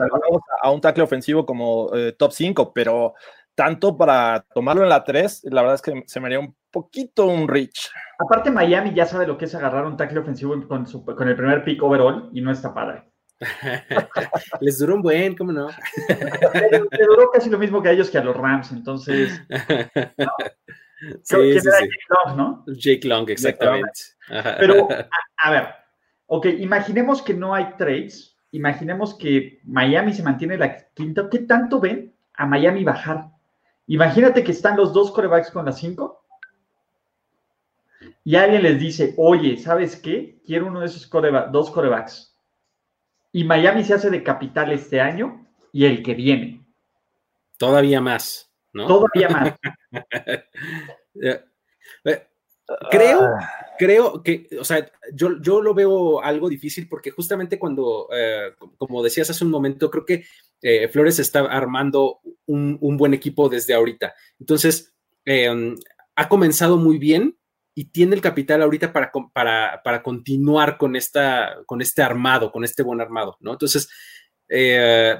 a, 0.61 0.71
un 0.71 0.81
tackle 0.81 1.03
ofensivo 1.03 1.45
como 1.45 1.89
eh, 1.93 2.13
top 2.17 2.31
5, 2.31 2.71
pero 2.73 3.13
tanto 3.55 3.97
para 3.97 4.45
tomarlo 4.53 4.83
en 4.83 4.89
la 4.89 5.03
3, 5.03 5.45
la 5.45 5.61
verdad 5.61 5.75
es 5.75 5.81
que 5.81 6.03
se 6.05 6.19
me 6.19 6.27
haría 6.27 6.39
un 6.39 6.55
poquito 6.71 7.25
un 7.27 7.47
reach. 7.47 7.89
Aparte, 8.19 8.51
Miami 8.51 8.93
ya 8.93 9.05
sabe 9.05 9.27
lo 9.27 9.37
que 9.37 9.45
es 9.45 9.55
agarrar 9.55 9.85
un 9.85 9.97
tackle 9.97 10.19
ofensivo 10.19 10.55
con, 10.67 10.87
su- 10.87 11.03
con 11.03 11.27
el 11.27 11.35
primer 11.35 11.63
pick 11.63 11.81
overall 11.83 12.29
y 12.33 12.41
no 12.41 12.51
está 12.51 12.73
padre. 12.73 13.03
Les 14.61 14.79
duró 14.79 14.95
un 14.95 15.01
buen, 15.01 15.35
¿cómo 15.35 15.51
no? 15.51 15.67
Le, 16.53 16.69
le 16.69 17.05
duró 17.05 17.29
casi 17.31 17.49
lo 17.49 17.57
mismo 17.57 17.81
que 17.81 17.89
a 17.89 17.91
ellos 17.91 18.09
que 18.09 18.17
a 18.17 18.23
los 18.23 18.35
Rams, 18.35 18.71
entonces. 18.71 19.41
Sí, 21.21 21.35
¿quién 21.35 21.61
sí, 21.61 21.67
era 21.67 21.77
sí. 21.77 21.85
Jake 21.85 22.05
Long, 22.09 22.37
¿no? 22.37 22.65
Jake 22.67 23.07
Long, 23.07 23.29
exactamente. 23.29 23.99
Pero, 24.59 24.87
a, 24.91 25.47
a 25.47 25.51
ver, 25.51 25.67
ok, 26.27 26.45
imaginemos 26.59 27.21
que 27.21 27.33
no 27.33 27.53
hay 27.53 27.73
trades, 27.77 28.37
imaginemos 28.51 29.15
que 29.15 29.59
Miami 29.63 30.13
se 30.13 30.23
mantiene 30.23 30.57
la 30.57 30.87
quinta, 30.93 31.27
¿qué 31.29 31.39
tanto 31.39 31.79
ven 31.79 32.13
a 32.35 32.45
Miami 32.45 32.83
bajar? 32.83 33.25
Imagínate 33.87 34.43
que 34.43 34.51
están 34.51 34.77
los 34.77 34.93
dos 34.93 35.11
corebacks 35.11 35.51
con 35.51 35.65
las 35.65 35.77
cinco 35.79 36.23
y 38.23 38.35
alguien 38.35 38.63
les 38.63 38.79
dice, 38.79 39.13
oye, 39.17 39.57
¿sabes 39.57 39.97
qué? 39.97 40.39
Quiero 40.45 40.67
uno 40.67 40.79
de 40.79 40.85
esos 40.85 41.09
dos 41.51 41.71
corebacks. 41.71 42.33
Y 43.31 43.43
Miami 43.43 43.83
se 43.83 43.95
hace 43.95 44.09
de 44.09 44.23
capital 44.23 44.71
este 44.71 45.01
año 45.01 45.45
y 45.71 45.85
el 45.85 46.03
que 46.03 46.13
viene. 46.13 46.65
Todavía 47.57 47.99
más, 47.99 48.52
¿no? 48.73 48.87
Todavía 48.87 49.29
más. 49.29 49.53
Eh, 51.21 51.39
eh, 52.05 52.27
Creo, 52.89 53.21
Ah, 53.21 53.49
creo 53.77 54.23
que, 54.23 54.47
o 54.57 54.63
sea, 54.63 54.89
yo, 55.13 55.41
yo 55.41 55.61
lo 55.61 55.73
veo 55.73 56.21
algo 56.21 56.47
difícil 56.47 56.87
porque 56.87 57.11
justamente 57.11 57.59
cuando, 57.59 58.07
eh, 58.15 58.53
como 58.77 59.03
decías 59.03 59.29
hace 59.29 59.43
un 59.43 59.51
momento, 59.51 59.91
creo 59.91 60.05
que 60.05 60.25
eh, 60.61 60.87
Flores 60.87 61.19
está 61.19 61.41
armando 61.41 62.21
un, 62.45 62.77
un 62.79 62.97
buen 62.97 63.13
equipo 63.13 63.49
desde 63.49 63.73
ahorita. 63.73 64.13
Entonces, 64.39 64.93
eh, 65.25 65.75
ha 66.15 66.29
comenzado 66.29 66.77
muy 66.77 66.97
bien 66.97 67.37
y 67.75 67.85
tiene 67.85 68.15
el 68.15 68.21
capital 68.21 68.61
ahorita 68.61 68.93
para, 68.93 69.11
para, 69.33 69.81
para 69.83 70.01
continuar 70.01 70.77
con, 70.77 70.95
esta, 70.95 71.57
con 71.65 71.81
este 71.81 72.01
armado, 72.01 72.51
con 72.51 72.63
este 72.63 72.83
buen 72.83 73.01
armado, 73.01 73.37
¿no? 73.41 73.51
Entonces, 73.51 73.89
eh, 74.47 75.19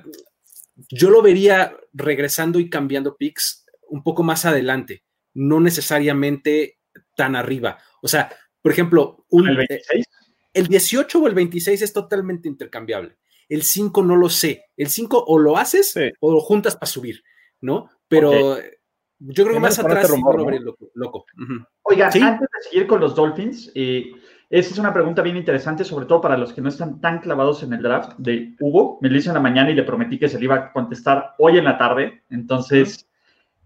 yo 0.89 1.09
lo 1.09 1.21
vería 1.21 1.75
regresando 1.93 2.59
y 2.59 2.69
cambiando 2.69 3.15
picks 3.15 3.65
un 3.89 4.03
poco 4.03 4.23
más 4.23 4.45
adelante, 4.45 5.03
no 5.33 5.59
necesariamente 5.59 6.79
tan 7.15 7.35
arriba. 7.35 7.77
O 8.01 8.07
sea, 8.07 8.31
por 8.61 8.71
ejemplo, 8.71 9.25
un, 9.29 9.47
El 9.49 9.55
eh, 9.61 9.65
26. 9.69 10.05
el 10.53 10.67
18 10.67 11.19
o 11.19 11.27
el 11.27 11.35
26 11.35 11.81
es 11.81 11.93
totalmente 11.93 12.47
intercambiable. 12.47 13.17
El 13.49 13.63
5 13.63 14.03
no 14.03 14.15
lo 14.15 14.29
sé. 14.29 14.65
El 14.77 14.87
5 14.89 15.23
o 15.27 15.37
lo 15.37 15.57
haces 15.57 15.91
Sí. 15.91 16.11
o 16.19 16.31
lo 16.31 16.39
juntas 16.39 16.75
para 16.75 16.87
subir, 16.87 17.23
¿no? 17.61 17.89
Pero 18.07 18.57
eh, 18.57 18.79
yo 19.19 19.43
creo 19.43 19.55
que 19.55 19.59
más 19.59 19.77
atrás 19.79 20.09
rumor, 20.09 20.39
lo 20.39 20.45
¿no? 20.49 20.59
loco. 20.59 20.89
loco. 20.93 21.25
Ujú. 21.41 21.65
Oigan, 21.83 22.11
Sí. 22.11 22.19
antes 22.21 22.47
de 22.49 22.69
seguir 22.69 22.87
con 22.87 22.99
los 23.01 23.15
Dolphins, 23.15 23.71
eh, 23.75 24.11
esa 24.59 24.71
es 24.71 24.77
una 24.77 24.93
pregunta 24.93 25.23
bien 25.23 25.35
interesante, 25.35 25.83
sobre 25.83 26.05
todo 26.05 26.21
para 26.21 26.37
los 26.37 26.53
que 26.53 26.61
no 26.61 26.69
están 26.69 27.01
tan 27.01 27.19
clavados 27.21 27.63
en 27.63 27.73
el 27.73 27.81
draft 27.81 28.13
de 28.19 28.53
Hugo. 28.59 28.99
Me 29.01 29.09
lo 29.09 29.17
hizo 29.17 29.31
en 29.31 29.33
la 29.33 29.39
mañana 29.39 29.71
y 29.71 29.73
le 29.73 29.81
prometí 29.81 30.19
que 30.19 30.29
se 30.29 30.37
le 30.37 30.45
iba 30.45 30.55
a 30.55 30.71
contestar 30.71 31.33
hoy 31.39 31.57
en 31.57 31.63
la 31.65 31.75
tarde. 31.75 32.21
Entonces, 32.29 33.09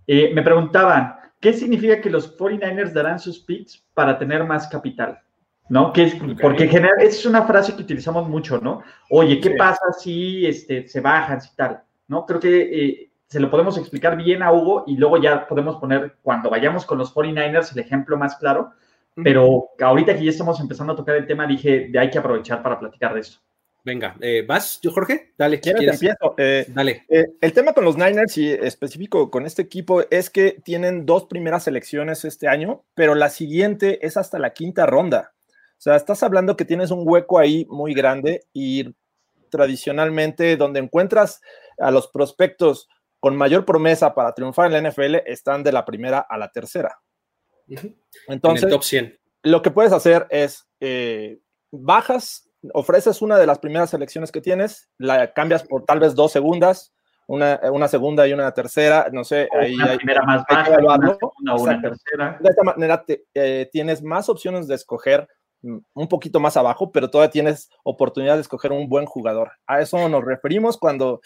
eh, 0.08 0.32
me 0.34 0.42
preguntaban, 0.44 1.16
¿qué 1.42 1.52
significa 1.52 2.00
que 2.00 2.10
los 2.10 2.38
49ers 2.38 2.94
darán 2.94 3.20
sus 3.20 3.40
picks 3.40 3.86
para 3.94 4.18
tener 4.18 4.46
más 4.46 4.70
capital? 4.70 5.20
¿No? 5.68 5.92
Que 5.92 6.04
es. 6.04 6.16
Porque 6.42 6.64
en 6.64 6.70
general, 6.70 7.02
es 7.02 7.26
una 7.26 7.42
frase 7.42 7.76
que 7.76 7.82
utilizamos 7.82 8.30
mucho, 8.30 8.58
¿no? 8.62 8.82
Oye, 9.10 9.42
¿qué 9.42 9.50
Sí. 9.50 9.56
pasa 9.58 9.92
si 10.00 10.46
este, 10.46 10.88
se 10.88 11.02
bajan, 11.02 11.42
si 11.42 11.54
tal? 11.58 11.82
¿No? 12.08 12.26
Creo 12.26 12.40
que 12.40 12.62
eh, 12.62 13.12
se 13.28 13.42
lo 13.42 13.52
podemos 13.52 13.78
explicar 13.78 14.16
bien 14.16 14.42
a 14.42 14.54
Hugo 14.54 14.86
y 14.88 14.96
luego 14.96 15.22
ya 15.22 15.46
podemos 15.46 15.76
poner, 15.76 16.16
cuando 16.22 16.50
vayamos 16.50 16.86
con 16.86 16.98
los 16.98 17.14
49ers, 17.14 17.74
el 17.74 17.80
ejemplo 17.80 18.18
más 18.18 18.38
claro. 18.38 18.72
Pero 19.24 19.70
ahorita 19.80 20.16
que 20.16 20.24
ya 20.24 20.30
estamos 20.30 20.60
empezando 20.60 20.94
a 20.94 20.96
tocar 20.96 21.16
el 21.16 21.26
tema, 21.26 21.48
dije, 21.48 21.88
de 21.90 22.00
hay 22.00 22.10
que 22.10 22.20
aprovechar 22.20 22.62
para 22.62 22.80
platicar 22.80 23.14
de 23.14 23.22
esto. 23.22 23.40
Venga, 23.84 24.18
eh, 24.20 24.44
¿vas, 24.46 24.82
yo, 24.82 24.92
Jorge? 24.92 25.34
Dale, 25.38 25.62
¿Quieres? 25.62 25.80
¿quieres? 25.80 26.02
Empiezo. 26.02 26.36
Eh, 26.38 26.66
Dale. 26.68 27.06
Eh, 27.08 27.26
el 27.40 27.54
tema 27.54 27.72
con 27.72 27.86
los 27.86 27.96
Niners 27.96 28.38
y 28.38 28.52
específico 28.52 29.32
con 29.32 29.46
este 29.46 29.62
equipo 29.62 30.02
es 30.12 30.30
que 30.30 30.60
tienen 30.64 31.06
dos 31.06 31.26
primeras 31.26 31.64
selecciones 31.64 32.26
este 32.26 32.50
año, 32.50 32.84
pero 32.96 33.16
la 33.16 33.30
siguiente 33.30 34.06
es 34.06 34.18
hasta 34.18 34.40
la 34.40 34.52
quinta 34.52 34.86
ronda. 34.86 35.34
O 35.50 35.80
sea, 35.80 35.96
estás 35.96 36.22
hablando 36.22 36.58
que 36.58 36.66
tienes 36.66 36.92
un 36.92 37.04
hueco 37.08 37.40
ahí 37.40 37.66
muy 37.70 37.94
grande 37.94 38.44
y 38.52 38.94
tradicionalmente 39.50 40.58
donde 40.58 40.82
encuentras 40.82 41.42
a 41.80 41.90
los 41.90 42.10
prospectos 42.10 42.90
con 43.22 43.38
mayor 43.38 43.64
promesa 43.64 44.14
para 44.14 44.34
triunfar 44.34 44.72
en 44.72 44.84
la 44.84 44.90
NFL 44.90 45.16
están 45.26 45.64
de 45.64 45.72
la 45.72 45.86
primera 45.86 46.20
a 46.20 46.38
la 46.38 46.52
tercera. 46.52 47.00
Entonces, 48.28 48.64
en 48.64 48.70
el 48.70 48.74
top 48.76 48.84
100. 48.84 49.20
lo 49.44 49.62
que 49.62 49.72
puedes 49.72 49.92
hacer 49.94 50.28
es 50.30 50.68
eh, 50.80 51.40
bajas, 51.72 52.50
ofreces 52.74 53.22
una 53.22 53.38
de 53.38 53.46
las 53.48 53.60
primeras 53.60 53.90
selecciones 53.90 54.32
que 54.32 54.42
tienes, 54.42 54.90
la 54.98 55.34
cambias 55.34 55.64
por 55.64 55.86
tal 55.86 56.00
vez 56.00 56.16
dos 56.16 56.32
segundas, 56.32 56.94
una, 57.28 57.60
una 57.72 57.88
segunda 57.90 58.26
y 58.28 58.34
una 58.34 58.52
tercera, 58.54 59.08
no 59.12 59.24
sé, 59.24 59.50
O 59.54 59.60
ahí 59.60 59.74
una 59.76 59.92
hay- 59.92 59.98
primera 59.98 60.22
más 60.24 60.40
hay 60.40 60.46
que 60.48 60.54
baja, 60.56 60.70
una 60.70 60.74
evaluarlo. 60.80 61.18
segunda 61.20 61.56
o 61.56 61.62
una 61.62 61.82
tercera. 61.82 62.38
de 62.42 62.50
esta 62.50 62.64
manera 62.64 63.04
te- 63.06 63.26
eh, 63.34 63.70
tienes 63.72 64.02
más 64.02 64.30
opciones 64.30 64.68
de 64.68 64.76
escoger 64.76 65.28
mm, 65.62 65.78
un 65.94 66.08
poquito 66.08 66.40
más 66.40 66.56
abajo, 66.56 66.92
pero 66.92 67.10
todavía 67.10 67.32
tienes 67.32 67.70
oportunidad 67.84 68.36
de 68.36 68.42
escoger 68.42 68.72
un 68.72 68.88
buen 68.88 69.06
jugador. 69.06 69.52
A 69.66 69.82
eso 69.82 70.08
nos 70.08 70.24
referimos 70.24 70.78
cuando 70.78 71.20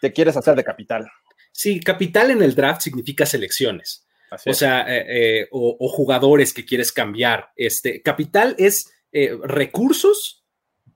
te 0.00 0.12
quieres 0.12 0.36
hacer 0.36 0.54
de 0.54 0.62
capital. 0.64 1.08
Sí, 1.50 1.80
capital 1.80 2.30
en 2.30 2.42
el 2.42 2.54
draft 2.54 2.82
significa 2.82 3.26
selecciones. 3.26 4.06
Así 4.32 4.48
O 4.48 4.54
sea, 4.54 4.80
eh, 4.88 5.04
eh, 5.08 5.48
o, 5.50 5.76
o 5.78 5.88
jugadores 5.88 6.54
que 6.54 6.64
quieres 6.64 6.90
cambiar. 6.90 7.50
Este, 7.54 8.00
capital 8.00 8.54
es 8.58 8.90
eh, 9.12 9.36
recursos 9.44 10.46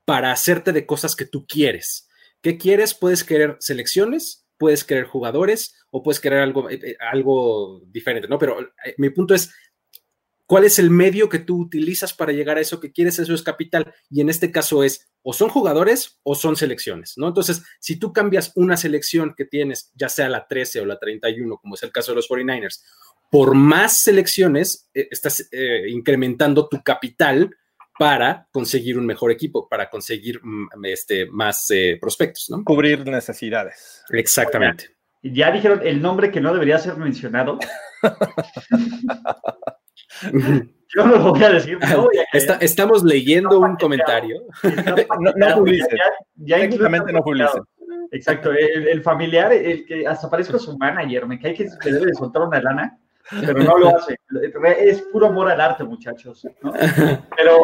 para 0.07 0.33
hacerte 0.33 0.73
de 0.73 0.87
cosas 0.87 1.15
que 1.15 1.27
tú 1.27 1.47
quieres. 1.47 2.09
¿Qué 2.41 2.57
quieres? 2.57 2.95
Puedes 2.95 3.25
querer 3.25 3.57
selecciones, 3.61 4.47
puedes 4.57 4.85
querer 4.85 5.05
jugadores 5.05 5.77
o 5.91 6.03
puedes 6.03 6.19
querer 6.19 6.39
algo, 6.39 6.67
algo 7.13 7.83
diferente, 7.89 8.27
¿no? 8.27 8.39
Pero 8.39 8.57
mi 8.97 9.11
punto 9.11 9.35
es, 9.35 9.53
¿cuál 10.47 10.65
es 10.65 10.79
el 10.79 10.91
medio 10.91 11.29
que 11.29 11.39
tú 11.39 11.61
utilizas 11.61 12.13
para 12.15 12.33
llegar 12.33 12.57
a 12.57 12.61
eso 12.61 12.81
que 12.81 12.93
quieres? 12.93 13.19
Eso 13.19 13.35
es 13.35 13.43
capital. 13.43 13.93
Y 14.11 14.21
en 14.21 14.29
este 14.29 14.51
caso 14.51 14.83
es, 14.83 15.09
o 15.23 15.33
son 15.33 15.49
jugadores 15.49 16.21
o 16.23 16.35
son 16.35 16.57
selecciones, 16.57 17.15
¿no? 17.17 17.29
Entonces, 17.29 17.63
si 17.81 17.99
tú 17.99 18.13
cambias 18.13 18.53
una 18.55 18.77
selección 18.77 19.35
que 19.37 19.45
tienes, 19.45 19.93
ya 19.95 20.09
sea 20.09 20.29
la 20.29 20.47
13 20.47 20.81
o 20.81 20.87
la 20.87 20.99
31, 20.99 21.59
como 21.59 21.75
es 21.75 21.83
el 21.83 21.93
caso 21.93 22.13
de 22.13 22.17
los 22.17 22.29
49ers, 22.29 22.83
por 23.31 23.55
más 23.55 24.03
selecciones, 24.03 24.89
eh, 24.95 25.09
estás 25.11 25.49
eh, 25.51 25.89
incrementando 25.89 26.69
tu 26.69 26.83
capital 26.83 27.51
para 27.99 28.47
conseguir 28.53 28.99
un 28.99 29.07
mejor 29.07 29.31
equipo, 29.33 29.69
para 29.69 29.89
conseguir 29.91 30.41
mm, 30.43 30.85
este, 30.85 31.27
más 31.31 31.67
eh, 31.71 31.99
prospectos, 32.01 32.47
¿no? 32.51 32.63
Cubrir 32.63 33.07
necesidades. 33.07 34.05
Exactamente. 34.11 34.91
Ya 35.23 35.51
dijeron 35.51 35.81
el 35.83 36.01
nombre 36.01 36.31
que 36.31 36.41
no 36.41 36.53
debería 36.53 36.79
ser 36.79 36.97
mencionado. 36.97 37.59
Yo 40.95 41.05
no 41.05 41.17
lo 41.17 41.33
voy 41.33 41.43
a 41.43 41.51
decir. 41.51 41.79
No 41.81 42.03
voy 42.05 42.17
a 42.19 42.25
Está- 42.37 42.59
estamos 42.61 43.03
leyendo 43.03 43.59
un 43.61 43.77
comentario. 43.77 44.43
No, 45.21 45.33
no 45.37 45.55
publices. 45.57 45.89
ya- 46.37 46.57
ya- 46.57 46.61
Técnicamente 46.63 47.13
no 47.13 47.21
paqueteado. 47.23 47.67
exacto. 48.13 48.53
El, 48.53 48.89
el, 48.89 49.03
familiar, 49.03 49.53
el 49.53 49.85
que 49.85 50.07
hasta 50.07 50.31
parezco 50.31 50.59
su 50.59 50.77
manager, 50.79 51.27
me 51.27 51.39
cae 51.41 51.55
que 51.55 51.69
se 51.69 51.93
debe 51.93 52.07
de 52.07 52.15
soltar 52.15 52.43
una 52.43 52.61
lana, 52.61 52.99
pero 53.31 53.59
no 53.63 53.77
lo 53.79 53.97
hace. 53.97 54.17
Es 54.79 55.03
puro 55.13 55.27
amor 55.27 55.51
al 55.51 55.61
arte, 55.61 55.83
muchachos. 55.85 56.47
¿no? 56.63 56.73
Pero 57.37 57.59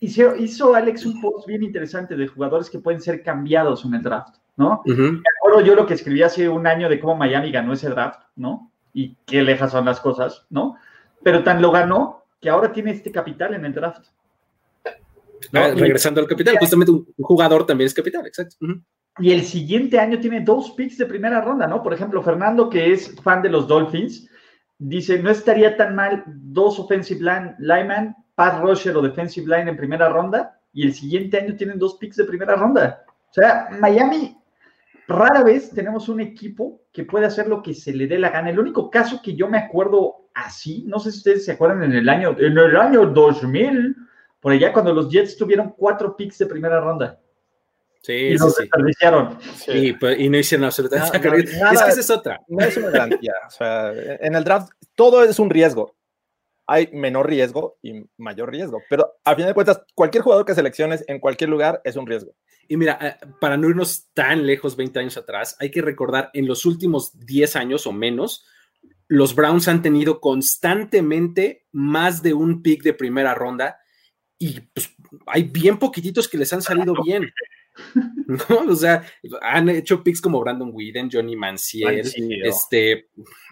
hizo, 0.00 0.34
hizo 0.36 0.74
Alex 0.74 1.06
un 1.06 1.20
post 1.20 1.46
bien 1.46 1.62
interesante 1.62 2.16
de 2.16 2.26
jugadores 2.26 2.68
que 2.68 2.80
pueden 2.80 3.00
ser 3.00 3.22
cambiados 3.22 3.84
en 3.84 3.94
el 3.94 4.02
draft, 4.02 4.34
¿no? 4.56 4.82
Uh 4.84 4.90
-huh. 4.90 5.12
Me 5.12 5.22
acuerdo 5.38 5.60
yo 5.60 5.74
lo 5.76 5.86
que 5.86 5.94
escribí 5.94 6.22
hace 6.24 6.48
un 6.48 6.66
año 6.66 6.88
de 6.88 6.98
cómo 6.98 7.14
Miami 7.16 7.52
ganó 7.52 7.72
ese 7.72 7.88
draft, 7.88 8.20
¿no? 8.34 8.72
Y 8.92 9.14
qué 9.26 9.42
lejas 9.42 9.70
son 9.70 9.84
las 9.84 10.00
cosas, 10.00 10.44
¿no? 10.50 10.76
Pero 11.22 11.42
tan 11.44 11.62
lo 11.62 11.70
ganó 11.70 12.24
que 12.40 12.50
ahora 12.50 12.72
tiene 12.72 12.90
este 12.90 13.12
capital 13.12 13.54
en 13.54 13.64
el 13.64 13.72
draft. 13.72 14.06
¿no? 15.52 15.60
Ah, 15.60 15.72
regresando 15.74 16.20
al 16.20 16.26
capital, 16.26 16.56
justamente 16.58 16.92
un 16.92 17.06
jugador 17.18 17.66
también 17.66 17.86
es 17.86 17.94
capital, 17.94 18.26
exacto. 18.26 18.56
Uh 18.60 18.66
-huh. 18.66 18.82
Y 19.18 19.32
el 19.32 19.42
siguiente 19.42 19.98
año 19.98 20.18
tiene 20.18 20.40
dos 20.40 20.70
picks 20.72 20.96
de 20.96 21.06
primera 21.06 21.40
ronda, 21.40 21.66
¿no? 21.66 21.82
Por 21.82 21.92
ejemplo, 21.92 22.22
Fernando, 22.22 22.70
que 22.70 22.92
es 22.92 23.14
fan 23.22 23.42
de 23.42 23.50
los 23.50 23.68
Dolphins, 23.68 24.28
dice, 24.78 25.22
no 25.22 25.30
estaría 25.30 25.76
tan 25.76 25.94
mal 25.94 26.24
dos 26.26 26.78
offensive 26.78 27.20
line, 27.20 27.54
linemen, 27.58 28.16
pass 28.34 28.60
rusher 28.60 28.96
o 28.96 29.02
defensive 29.02 29.46
line 29.46 29.70
en 29.70 29.76
primera 29.76 30.08
ronda, 30.08 30.58
y 30.72 30.86
el 30.86 30.94
siguiente 30.94 31.38
año 31.38 31.54
tienen 31.56 31.78
dos 31.78 31.96
picks 31.96 32.16
de 32.16 32.24
primera 32.24 32.56
ronda. 32.56 33.04
O 33.30 33.34
sea, 33.34 33.68
Miami, 33.78 34.38
rara 35.06 35.42
vez 35.42 35.70
tenemos 35.70 36.08
un 36.08 36.20
equipo 36.20 36.80
que 36.90 37.04
puede 37.04 37.26
hacer 37.26 37.48
lo 37.48 37.62
que 37.62 37.74
se 37.74 37.92
le 37.92 38.06
dé 38.06 38.18
la 38.18 38.30
gana. 38.30 38.48
El 38.48 38.58
único 38.58 38.90
caso 38.90 39.20
que 39.22 39.34
yo 39.34 39.48
me 39.48 39.58
acuerdo 39.58 40.21
así, 40.34 40.84
no 40.86 40.98
sé 40.98 41.12
si 41.12 41.18
ustedes 41.18 41.44
se 41.44 41.52
acuerdan 41.52 41.82
en 41.84 41.92
el 41.92 42.08
año, 42.08 42.36
en 42.38 42.56
el 42.56 42.76
año 42.76 43.06
2000, 43.06 43.96
por 44.40 44.52
allá 44.52 44.72
cuando 44.72 44.92
los 44.92 45.08
Jets 45.08 45.36
tuvieron 45.36 45.70
cuatro 45.76 46.16
picks 46.16 46.38
de 46.38 46.46
primera 46.46 46.80
ronda. 46.80 47.18
Sí, 48.02 48.12
y 48.12 48.34
nos 48.34 48.56
sí, 48.56 48.62
desperdiciaron. 48.62 49.38
Sí. 49.54 49.72
Y, 49.72 49.92
pues, 49.92 50.18
y, 50.18 50.28
no 50.28 50.36
hicieron 50.36 50.64
absolutamente 50.64 51.18
no, 51.20 51.30
no, 51.64 51.70
Es 51.72 51.82
que 51.82 51.90
esa 51.90 52.00
es 52.00 52.10
otra. 52.10 52.40
No 52.48 52.64
es 52.64 52.76
una 52.76 52.90
garantía. 52.90 53.32
o 53.46 53.50
sea, 53.50 53.92
en 53.92 54.34
el 54.34 54.42
draft 54.42 54.72
todo 54.96 55.22
es 55.22 55.38
un 55.38 55.50
riesgo. 55.50 55.94
Hay 56.66 56.88
menor 56.92 57.28
riesgo 57.28 57.78
y 57.82 58.04
mayor 58.16 58.50
riesgo. 58.50 58.80
Pero 58.90 59.14
a 59.24 59.34
final 59.34 59.50
de 59.50 59.54
cuentas, 59.54 59.82
cualquier 59.94 60.24
jugador 60.24 60.44
que 60.44 60.54
selecciones 60.54 61.04
en 61.06 61.20
cualquier 61.20 61.50
lugar 61.50 61.80
es 61.84 61.96
un 61.96 62.06
riesgo. 62.06 62.34
Y 62.66 62.76
mira, 62.76 62.98
eh, 63.00 63.26
para 63.40 63.56
no 63.56 63.68
irnos 63.68 64.08
tan 64.14 64.46
lejos, 64.46 64.76
20 64.76 64.98
años 64.98 65.16
atrás, 65.16 65.56
hay 65.60 65.70
que 65.70 65.82
recordar 65.82 66.30
en 66.34 66.46
los 66.46 66.64
últimos 66.64 67.18
10 67.26 67.56
años 67.56 67.86
o 67.86 67.92
menos, 67.92 68.46
los 69.12 69.34
Browns 69.34 69.68
han 69.68 69.82
tenido 69.82 70.20
constantemente 70.20 71.66
más 71.70 72.22
de 72.22 72.32
un 72.32 72.62
pick 72.62 72.82
de 72.82 72.94
primera 72.94 73.34
ronda 73.34 73.76
y 74.38 74.58
pues, 74.60 74.96
hay 75.26 75.42
bien 75.42 75.78
poquititos 75.78 76.28
que 76.28 76.38
les 76.38 76.50
han 76.54 76.62
salido 76.62 76.94
bien. 77.04 77.30
¿no? 78.26 78.72
O 78.72 78.74
sea, 78.74 79.04
han 79.42 79.68
hecho 79.68 80.02
picks 80.02 80.22
como 80.22 80.40
Brandon 80.40 80.70
Whedon, 80.72 81.10
Johnny 81.12 81.36
Manziel, 81.36 81.96
Manziel 81.96 82.46
este, 82.46 83.08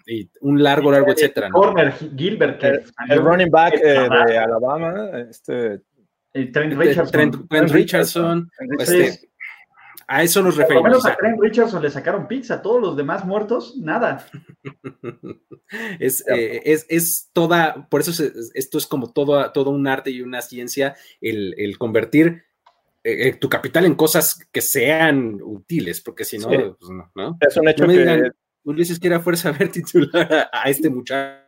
y 0.07 0.27
un 0.41 0.63
largo, 0.63 0.91
largo, 0.91 1.11
etcétera. 1.11 1.49
¿no? 1.49 1.53
Corner, 1.53 1.93
Gilbert, 2.17 2.63
el, 2.63 2.83
el 3.09 3.19
running 3.19 3.51
back 3.51 3.75
eh, 3.75 4.09
de 4.27 4.37
Alabama, 4.39 5.11
este. 5.29 5.81
El 6.33 6.51
Trent 6.51 6.73
Richardson. 6.73 7.11
Trent, 7.11 7.49
Trent 7.49 7.69
Richardson. 7.69 8.51
Este, 8.79 9.30
a 10.11 10.23
eso 10.23 10.43
nos 10.43 10.57
referimos. 10.57 10.81
Por 10.81 10.91
lo 10.91 10.97
menos 10.97 11.05
a 11.05 11.15
Trent 11.15 11.39
Richardson 11.39 11.81
le 11.81 11.89
sacaron 11.89 12.27
pizza, 12.27 12.55
a 12.55 12.61
todos 12.61 12.81
los 12.81 12.97
demás 12.97 13.23
muertos, 13.23 13.77
nada. 13.77 14.27
es, 15.99 16.23
eh, 16.27 16.61
es, 16.65 16.85
es, 16.89 17.29
toda, 17.31 17.87
por 17.89 18.01
eso 18.01 18.11
es, 18.11 18.51
esto 18.53 18.77
es 18.77 18.87
como 18.87 19.13
todo, 19.13 19.51
todo 19.53 19.69
un 19.69 19.87
arte 19.87 20.11
y 20.11 20.21
una 20.21 20.41
ciencia, 20.41 20.95
el, 21.21 21.55
el 21.57 21.77
convertir 21.77 22.43
eh, 23.05 23.33
tu 23.33 23.47
capital 23.47 23.85
en 23.85 23.95
cosas 23.95 24.45
que 24.51 24.61
sean 24.61 25.39
útiles, 25.41 26.01
porque 26.01 26.25
si 26.25 26.37
no, 26.37 26.49
sí. 26.49 26.57
pues 26.77 26.91
no, 26.91 27.09
no, 27.15 27.37
Es 27.39 27.55
un 27.55 27.69
hecho 27.69 27.83
no 27.83 27.87
me 27.87 27.93
que... 27.93 27.99
digan, 28.01 28.35
Ulises 28.63 28.99
quiere 28.99 29.15
a 29.15 29.21
fuerza 29.21 29.51
ver 29.57 29.71
titular 29.71 30.33
a, 30.33 30.49
a 30.51 30.69
este 30.69 30.89
muchacho. 30.89 31.40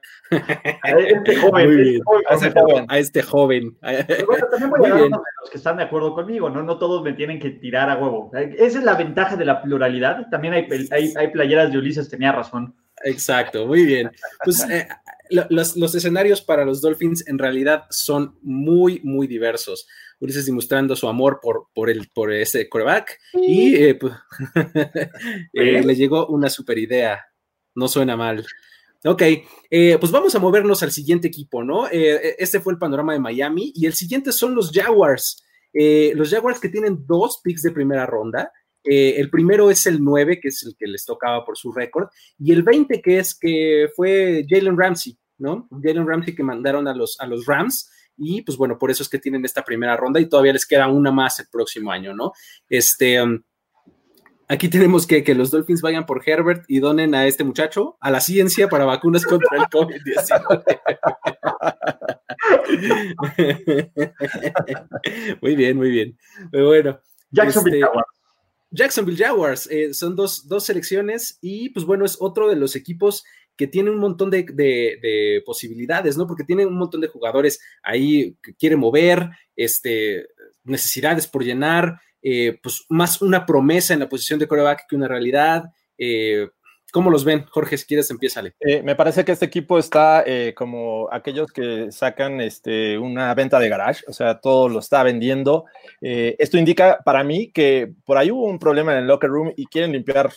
A 0.83 0.91
este 0.91 1.35
joven, 1.41 1.67
Muy 1.67 1.83
bien. 1.83 2.01
a, 2.29 2.33
este 2.33 2.51
joven. 2.51 2.85
a 2.89 2.99
este 2.99 3.21
joven. 3.21 3.77
Pero 3.81 4.25
bueno, 4.27 4.47
también 4.49 4.69
voy 4.69 4.89
a 4.89 4.93
hablar 4.93 5.09
de 5.09 5.09
los 5.09 5.49
que 5.51 5.57
están 5.57 5.77
de 5.77 5.83
acuerdo 5.83 6.13
conmigo, 6.13 6.49
¿no? 6.49 6.63
No 6.63 6.77
todos 6.77 7.03
me 7.03 7.13
tienen 7.13 7.39
que 7.39 7.51
tirar 7.51 7.89
a 7.89 7.97
huevo. 7.97 8.31
Esa 8.33 8.79
es 8.79 8.83
la 8.83 8.95
ventaja 8.95 9.35
de 9.35 9.45
la 9.45 9.61
pluralidad. 9.61 10.27
También 10.29 10.53
hay, 10.53 10.67
hay, 10.91 11.13
hay 11.15 11.27
playeras 11.29 11.72
de 11.72 11.77
Ulises, 11.77 12.09
tenía 12.09 12.31
razón. 12.31 12.75
Exacto, 13.03 13.67
muy 13.67 13.85
bien. 13.85 14.11
Pues 14.43 14.67
eh, 14.69 14.87
los, 15.29 15.75
los, 15.75 15.96
escenarios 15.96 16.41
para 16.41 16.65
los 16.65 16.81
Dolphins 16.81 17.27
en 17.27 17.37
realidad 17.37 17.85
son 17.89 18.37
muy, 18.41 19.01
muy 19.03 19.27
diversos. 19.27 19.87
Ulises 20.19 20.46
demostrando 20.46 20.96
su 20.96 21.07
amor 21.07 21.39
por, 21.41 21.67
por, 21.74 21.89
el, 21.89 22.09
por 22.13 22.31
ese 22.31 22.69
coreback 22.69 23.19
y 23.33 23.75
eh, 23.75 23.96
pues, 23.96 24.13
eh, 25.53 25.81
le 25.83 25.96
llegó 25.96 26.27
una 26.27 26.50
super 26.50 26.77
idea. 26.77 27.25
No 27.75 27.87
suena 27.87 28.15
mal. 28.15 28.46
Ok, 29.05 29.22
eh, 29.70 29.98
pues 30.00 30.11
vamos 30.13 30.33
a 30.33 30.39
movernos 30.39 30.81
al 30.81 30.92
siguiente 30.92 31.27
equipo, 31.27 31.61
¿no? 31.61 31.87
Eh, 31.92 32.35
este 32.39 32.61
fue 32.61 32.72
el 32.72 32.79
panorama 32.79 33.11
de 33.11 33.20
Miami 33.20 33.74
y 33.75 33.85
el 33.85 33.94
siguiente 33.94 34.31
son 34.31 34.55
los 34.55 34.72
Jaguars. 34.72 35.44
Eh, 35.74 36.13
los 36.16 36.29
Jaguars 36.29 36.59
que 36.59 36.70
tienen 36.70 37.05
dos 37.05 37.42
picks 37.44 37.63
de 37.63 37.72
primera 37.72 38.05
ronda. 38.05 38.51
el 38.85 39.29
primero 39.29 39.72
es 39.72 39.85
el 39.87 40.03
9, 40.03 40.39
que 40.42 40.50
es 40.50 40.63
el 40.63 40.75
que 40.77 40.87
les 40.87 41.05
tocaba 41.05 41.46
por 41.46 41.57
su 41.57 41.72
récord, 41.72 42.09
y 42.37 42.51
el 42.51 42.63
20, 42.63 43.01
que 43.01 43.20
es 43.20 43.33
que 43.33 43.87
fue 43.96 44.46
Jalen 44.48 44.77
Ramsey, 44.77 45.18
¿no? 45.37 45.70
Jalen 45.81 46.05
Ramsey 46.05 46.35
que 46.35 46.44
mandaron 46.44 46.87
a 46.89 46.94
los, 46.94 47.18
a 47.20 47.25
los 47.25 47.46
Rams 47.46 47.89
y 48.18 48.42
pues 48.42 48.57
bueno, 48.57 48.77
por 48.77 48.92
eso 48.92 49.03
es 49.03 49.09
que 49.09 49.20
tienen 49.20 49.46
esta 49.46 49.63
primera 49.63 49.98
ronda 49.98 50.20
y 50.20 50.27
todavía 50.27 50.53
les 50.53 50.66
queda 50.66 50.87
una 50.87 51.11
más 51.11 51.39
el 51.39 51.48
próximo 51.51 51.92
año, 51.92 52.13
¿no? 52.13 52.33
Este, 52.70 53.22
um, 53.22 53.42
aquí 54.48 54.70
tenemos 54.70 55.08
que, 55.08 55.24
que 55.24 55.36
los 55.36 55.51
Dolphins 55.51 55.82
vayan 55.82 56.06
por 56.06 56.22
Herbert 56.27 56.66
y 56.68 56.79
donen 56.79 57.16
a 57.16 57.27
este 57.27 57.44
muchacho 57.44 57.98
a 58.00 58.12
la 58.12 58.22
ciencia 58.22 58.68
para 58.68 58.86
vacunas 58.86 59.25
contra 59.25 59.58
el 59.58 59.64
COVID-19. 59.64 60.79
muy 65.42 65.56
bien, 65.56 65.77
muy 65.77 65.90
bien. 65.90 66.18
Pero 66.51 66.68
bueno. 66.68 67.00
Jacksonville 67.32 67.77
este, 67.77 67.88
Jaguars. 67.88 68.08
Jacksonville 68.72 69.24
Jaguars, 69.24 69.68
eh, 69.72 69.94
son 69.94 70.16
dos, 70.16 70.48
dos 70.48 70.66
selecciones 70.66 71.38
y 71.42 71.70
pues 71.70 71.86
bueno, 71.86 72.06
es 72.06 72.18
otro 72.20 72.50
de 72.50 72.56
los 72.56 72.75
equipos 72.75 73.24
que 73.56 73.68
tiene 73.68 73.92
un 73.92 74.00
montón 74.00 74.32
de, 74.32 74.44
de, 74.44 74.98
de, 75.01 75.44
posibilidades, 75.46 76.18
¿no? 76.18 76.25
Porque 76.25 76.44
tiene 76.44 76.66
un 76.66 76.77
montón 76.77 77.01
de 77.01 77.08
jugadores 77.08 77.60
ahí 77.84 78.36
que 78.42 78.56
quiere 78.56 78.75
mover, 78.75 79.29
este, 79.56 80.27
necesidades 80.64 81.27
por 81.27 81.44
llenar, 81.44 82.00
eh, 82.24 82.59
pues 82.62 82.86
más 82.90 83.22
una 83.22 83.46
promesa 83.46 83.94
en 83.94 84.00
la 84.00 84.09
posición 84.09 84.40
de 84.40 84.48
coreback 84.48 84.86
que 84.88 84.96
una 84.96 85.07
realidad. 85.07 85.66
Eh, 85.98 86.50
¿Cómo 86.92 87.09
los 87.09 87.25
ven? 87.25 87.46
Jorge, 87.50 87.77
si 87.77 87.86
quieres, 87.86 88.12
empiézale. 88.12 88.53
Eh, 88.59 88.83
me 88.83 88.96
parece 88.96 89.25
que 89.25 89.31
este 89.31 89.46
equipo 89.46 89.79
está 89.79 90.24
como 90.55 91.09
aquellos 91.12 91.51
que 91.51 91.92
sacan 91.92 92.40
este, 92.40 93.00
una 93.00 93.33
venta 93.33 93.57
de 93.59 93.68
garage, 93.68 94.03
o 94.07 94.14
sea, 94.14 94.40
todo 94.40 94.70
lo 94.70 94.77
está 94.77 95.01
vendiendo. 95.01 95.66
esto 96.01 96.59
indica 96.59 97.00
para 97.03 97.24
mí 97.24 97.51
que 97.51 97.92
por 98.05 98.18
ahí 98.18 98.29
hubo 98.29 98.46
un 98.46 98.59
problema 98.59 98.92
en 98.92 99.00
el 99.00 99.07
locker 99.07 99.29
room 99.29 99.53
y 99.57 99.66
quieren 99.66 99.92
limpiar 99.92 100.29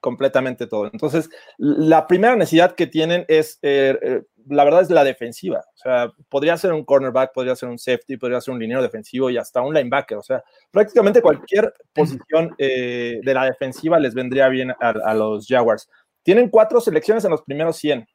completamente 0.00 0.66
todo. 0.66 0.90
Entonces, 0.92 1.28
la 1.58 2.06
primera 2.06 2.34
necesidad 2.34 2.74
que 2.74 2.86
tienen 2.86 3.24
es, 3.28 3.58
eh, 3.62 3.98
eh, 4.02 4.22
la 4.50 4.64
verdad, 4.64 4.82
es 4.82 4.90
la 4.90 5.04
defensiva. 5.04 5.64
O 5.74 5.78
sea, 5.78 6.12
podría 6.28 6.56
ser 6.56 6.72
un 6.72 6.84
cornerback, 6.84 7.32
podría 7.32 7.56
ser 7.56 7.68
un 7.68 7.78
safety, 7.78 8.16
podría 8.16 8.40
ser 8.40 8.54
un 8.54 8.60
liniero 8.60 8.82
defensivo 8.82 9.30
y 9.30 9.38
hasta 9.38 9.62
un 9.62 9.74
linebacker. 9.74 10.18
O 10.18 10.22
sea, 10.22 10.42
prácticamente 10.70 11.22
cualquier 11.22 11.72
posición 11.92 12.54
eh, 12.58 13.20
de 13.22 13.34
la 13.34 13.44
defensiva 13.44 13.98
les 13.98 14.14
vendría 14.14 14.48
bien 14.48 14.70
a, 14.70 14.76
a, 14.80 15.14
los 15.14 15.46
Jaguars. 15.46 15.88
Tienen 16.22 16.48
cuatro 16.48 16.80
selecciones 16.80 17.24
en 17.24 17.30
los 17.30 17.42
primeros 17.42 17.76
100 17.76 18.06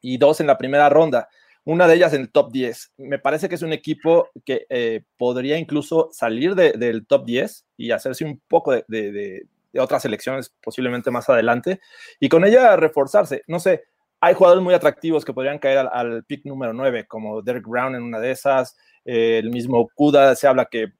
y 0.00 0.16
dos 0.16 0.40
en 0.40 0.46
la 0.46 0.56
primera 0.56 0.88
ronda. 0.88 1.28
Una 1.64 1.86
de 1.86 1.94
ellas 1.94 2.14
en 2.14 2.22
el 2.22 2.32
top 2.32 2.50
10. 2.52 2.92
Me 2.96 3.18
parece 3.18 3.48
que 3.48 3.56
es 3.56 3.62
un 3.62 3.72
equipo 3.72 4.30
que 4.44 4.66
eh, 4.70 5.02
podría 5.18 5.58
incluso 5.58 6.08
salir 6.12 6.54
de, 6.54 6.72
del 6.72 7.06
top 7.06 7.26
10 7.26 7.66
y 7.76 7.90
hacerse 7.90 8.24
un 8.24 8.40
poco 8.48 8.72
de, 8.72 8.84
de, 8.88 9.12
de 9.12 9.46
de 9.72 9.80
otras 9.80 10.02
selecciones 10.02 10.52
posiblemente 10.62 11.10
más 11.10 11.28
adelante, 11.28 11.80
y 12.18 12.28
con 12.28 12.44
ella 12.44 12.76
reforzarse. 12.76 13.42
No 13.46 13.60
sé, 13.60 13.84
hay 14.20 14.34
jugadores 14.34 14.62
muy 14.62 14.74
atractivos 14.74 15.24
que 15.24 15.32
podrían 15.32 15.58
caer 15.58 15.78
al, 15.78 15.90
al 15.92 16.24
pick 16.24 16.44
número 16.44 16.72
9, 16.72 17.06
como 17.06 17.42
Derek 17.42 17.66
Brown 17.66 17.94
en 17.94 18.02
una 18.02 18.20
de 18.20 18.30
esas, 18.30 18.76
eh, 19.04 19.38
el 19.38 19.50
mismo 19.50 19.88
Kuda, 19.94 20.34
se 20.34 20.46
habla 20.46 20.66
que 20.66 20.92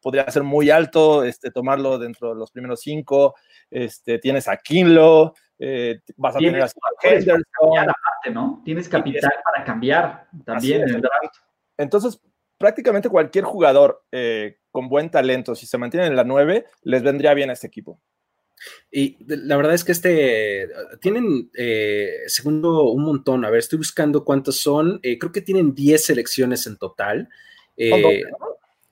podría 0.00 0.28
ser 0.30 0.42
muy 0.42 0.70
alto, 0.70 1.24
este, 1.24 1.50
tomarlo 1.50 1.98
dentro 1.98 2.30
de 2.30 2.36
los 2.36 2.50
primeros 2.50 2.80
cinco, 2.80 3.34
este, 3.70 4.18
tienes 4.18 4.48
a 4.48 4.56
Kinlo, 4.56 5.34
eh, 5.58 6.00
vas 6.16 6.36
a 6.36 6.38
tener 6.38 6.62
a 6.62 6.68
Henderson. 7.02 7.42
Aparte, 7.78 8.30
¿no? 8.32 8.62
Tienes 8.64 8.88
capital 8.88 9.32
para 9.44 9.64
cambiar 9.64 10.28
también 10.44 10.82
en 10.82 10.96
el 10.96 11.00
draft. 11.00 11.36
Entonces, 11.76 12.20
prácticamente 12.58 13.08
cualquier 13.08 13.44
jugador 13.44 14.04
eh, 14.12 14.58
con 14.70 14.88
buen 14.88 15.10
talento, 15.10 15.54
si 15.54 15.66
se 15.66 15.78
mantienen 15.78 16.10
en 16.10 16.16
la 16.16 16.24
9, 16.24 16.66
les 16.82 17.02
vendría 17.02 17.34
bien 17.34 17.50
a 17.50 17.54
este 17.54 17.66
equipo. 17.66 18.00
Y 18.90 19.16
la 19.26 19.56
verdad 19.56 19.74
es 19.74 19.84
que 19.84 19.92
este 19.92 20.68
tienen, 21.00 21.50
eh, 21.56 22.10
segundo, 22.26 22.84
un 22.90 23.02
montón. 23.04 23.44
A 23.44 23.50
ver, 23.50 23.58
estoy 23.60 23.78
buscando 23.78 24.24
cuántos 24.24 24.56
son. 24.56 24.98
Eh, 25.02 25.18
creo 25.18 25.32
que 25.32 25.40
tienen 25.42 25.74
10 25.74 26.04
selecciones 26.04 26.66
en 26.66 26.76
total. 26.76 27.28
Eh, 27.76 27.90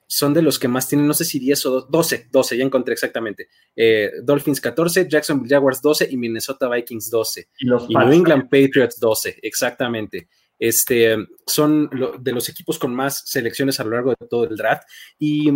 son 0.07 0.33
de 0.35 0.43
los 0.43 0.59
que 0.59 0.67
más 0.67 0.87
tienen, 0.87 1.07
no 1.07 1.15
sé 1.15 1.25
si 1.25 1.39
10 1.39 1.65
o 1.65 1.81
12, 1.81 2.29
12, 2.31 2.57
ya 2.57 2.63
encontré 2.63 2.93
exactamente. 2.93 3.47
Eh, 3.75 4.11
Dolphins 4.21 4.61
14, 4.61 5.07
Jacksonville 5.09 5.49
Jaguars 5.49 5.81
12 5.81 6.07
y 6.11 6.17
Minnesota 6.17 6.69
Vikings 6.69 7.09
12. 7.09 7.49
Y 7.59 7.65
los 7.65 7.85
Y. 7.89 7.93
New 7.95 8.11
England 8.13 8.43
Patriots 8.43 8.99
12, 8.99 9.39
exactamente. 9.41 10.27
Este, 10.59 11.17
son 11.47 11.89
lo- 11.91 12.17
de 12.19 12.31
los 12.31 12.47
equipos 12.49 12.77
con 12.79 12.93
más 12.95 13.23
selecciones 13.25 13.79
a 13.79 13.83
lo 13.83 13.89
largo 13.91 14.11
de 14.11 14.27
todo 14.29 14.45
el 14.45 14.55
draft. 14.55 14.83
Y 15.17 15.51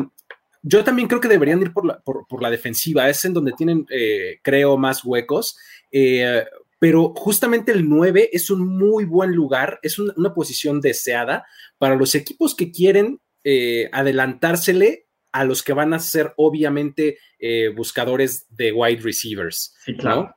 yo 0.61 0.83
también 0.83 1.07
creo 1.07 1.21
que 1.21 1.27
deberían 1.27 1.61
ir 1.61 1.71
por 1.73 1.85
la, 1.85 1.99
por, 1.99 2.25
por 2.27 2.41
la 2.41 2.49
defensiva. 2.49 3.07
Es 3.09 3.23
en 3.25 3.33
donde 3.33 3.53
tienen, 3.53 3.85
eh, 3.89 4.39
creo, 4.43 4.77
más 4.77 5.03
huecos. 5.05 5.57
Eh, 5.91 6.43
pero 6.79 7.13
justamente 7.15 7.71
el 7.73 7.87
9 7.89 8.29
es 8.31 8.49
un 8.49 8.65
muy 8.65 9.03
buen 9.05 9.31
lugar, 9.33 9.79
es 9.83 9.99
un- 9.99 10.13
una 10.15 10.33
posición 10.33 10.79
deseada 10.81 11.45
para 11.77 11.95
los 11.95 12.15
equipos 12.15 12.55
que 12.55 12.71
quieren 12.71 13.19
eh, 13.43 13.89
adelantársele 13.93 15.05
a 15.31 15.45
los 15.45 15.63
que 15.63 15.73
van 15.73 15.93
a 15.93 15.99
ser 15.99 16.33
obviamente 16.37 17.17
eh, 17.39 17.69
buscadores 17.69 18.45
de 18.49 18.71
wide 18.73 19.01
receivers. 19.01 19.73
Sí, 19.85 19.95
claro. 19.95 20.33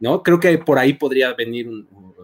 ¿no? 0.00 0.10
¿no? 0.16 0.22
Creo 0.22 0.40
que 0.40 0.56
por 0.58 0.78
ahí 0.78 0.94
podría 0.94 1.34
venir 1.34 1.68
un- 1.68 1.86
un- 1.90 2.14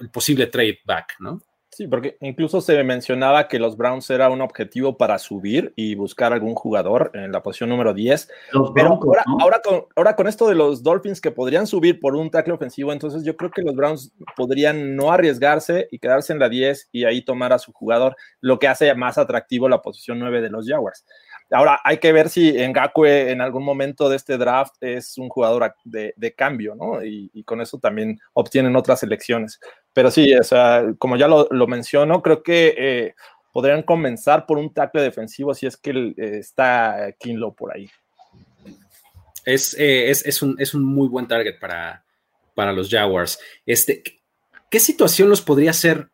el 0.00 0.10
posible 0.10 0.46
trade 0.46 0.78
back, 0.86 1.14
¿no? 1.20 1.42
Sí, 1.76 1.86
porque 1.86 2.16
incluso 2.22 2.62
se 2.62 2.82
mencionaba 2.84 3.48
que 3.48 3.58
los 3.58 3.76
Browns 3.76 4.08
era 4.08 4.30
un 4.30 4.40
objetivo 4.40 4.96
para 4.96 5.18
subir 5.18 5.74
y 5.76 5.94
buscar 5.94 6.32
algún 6.32 6.54
jugador 6.54 7.10
en 7.12 7.30
la 7.32 7.42
posición 7.42 7.68
número 7.68 7.92
10. 7.92 8.30
Los 8.52 8.70
Pero 8.74 8.88
Broncos, 8.88 9.08
ahora, 9.08 9.24
¿no? 9.26 9.36
ahora, 9.42 9.60
con, 9.60 9.84
ahora 9.94 10.16
con 10.16 10.26
esto 10.26 10.48
de 10.48 10.54
los 10.54 10.82
Dolphins 10.82 11.20
que 11.20 11.32
podrían 11.32 11.66
subir 11.66 12.00
por 12.00 12.16
un 12.16 12.30
tackle 12.30 12.54
ofensivo, 12.54 12.94
entonces 12.94 13.24
yo 13.24 13.36
creo 13.36 13.50
que 13.50 13.60
los 13.60 13.76
Browns 13.76 14.10
podrían 14.36 14.96
no 14.96 15.12
arriesgarse 15.12 15.86
y 15.90 15.98
quedarse 15.98 16.32
en 16.32 16.38
la 16.38 16.48
10 16.48 16.88
y 16.92 17.04
ahí 17.04 17.22
tomar 17.22 17.52
a 17.52 17.58
su 17.58 17.74
jugador, 17.74 18.16
lo 18.40 18.58
que 18.58 18.68
hace 18.68 18.94
más 18.94 19.18
atractivo 19.18 19.68
la 19.68 19.82
posición 19.82 20.18
9 20.18 20.40
de 20.40 20.48
los 20.48 20.66
Jaguars. 20.66 21.04
Ahora 21.50 21.80
hay 21.84 21.98
que 21.98 22.12
ver 22.12 22.28
si 22.28 22.52
Ngakwe 22.52 23.30
en 23.30 23.40
algún 23.40 23.64
momento 23.64 24.08
de 24.08 24.16
este 24.16 24.36
draft 24.36 24.74
es 24.80 25.16
un 25.16 25.28
jugador 25.28 25.74
de, 25.84 26.12
de 26.16 26.34
cambio, 26.34 26.74
¿no? 26.74 27.04
Y, 27.04 27.44
con 27.44 27.60
eso 27.60 27.78
también 27.78 28.18
obtienen 28.32 28.74
otras 28.74 29.02
elecciones. 29.04 29.60
Pero 29.92 30.10
sí, 30.10 30.34
o 30.34 30.42
sea, 30.42 30.84
como 30.98 31.16
ya 31.16 31.28
lo, 31.28 31.46
lo 31.50 31.66
menciono, 31.68 32.20
creo 32.20 32.42
que 32.42 32.74
eh, 32.76 33.14
podrían 33.52 33.82
comenzar 33.82 34.44
por 34.44 34.58
un 34.58 34.74
tackle 34.74 35.02
defensivo 35.02 35.54
si 35.54 35.66
es 35.66 35.76
que 35.76 35.90
eh, 35.90 36.38
está 36.38 37.12
Kinlo 37.18 37.52
por 37.54 37.74
ahí. 37.74 37.88
Es, 39.44 39.78
eh, 39.78 40.10
es, 40.10 40.26
es 40.26 40.42
un, 40.42 40.56
es 40.58 40.74
un 40.74 40.84
muy 40.84 41.06
buen 41.06 41.28
target 41.28 41.60
para, 41.60 42.04
para 42.54 42.72
los 42.72 42.90
Jaguars. 42.90 43.38
Este, 43.64 44.02
¿Qué 44.68 44.80
situación 44.80 45.28
los 45.28 45.42
podría 45.42 45.70
hacer 45.70 46.10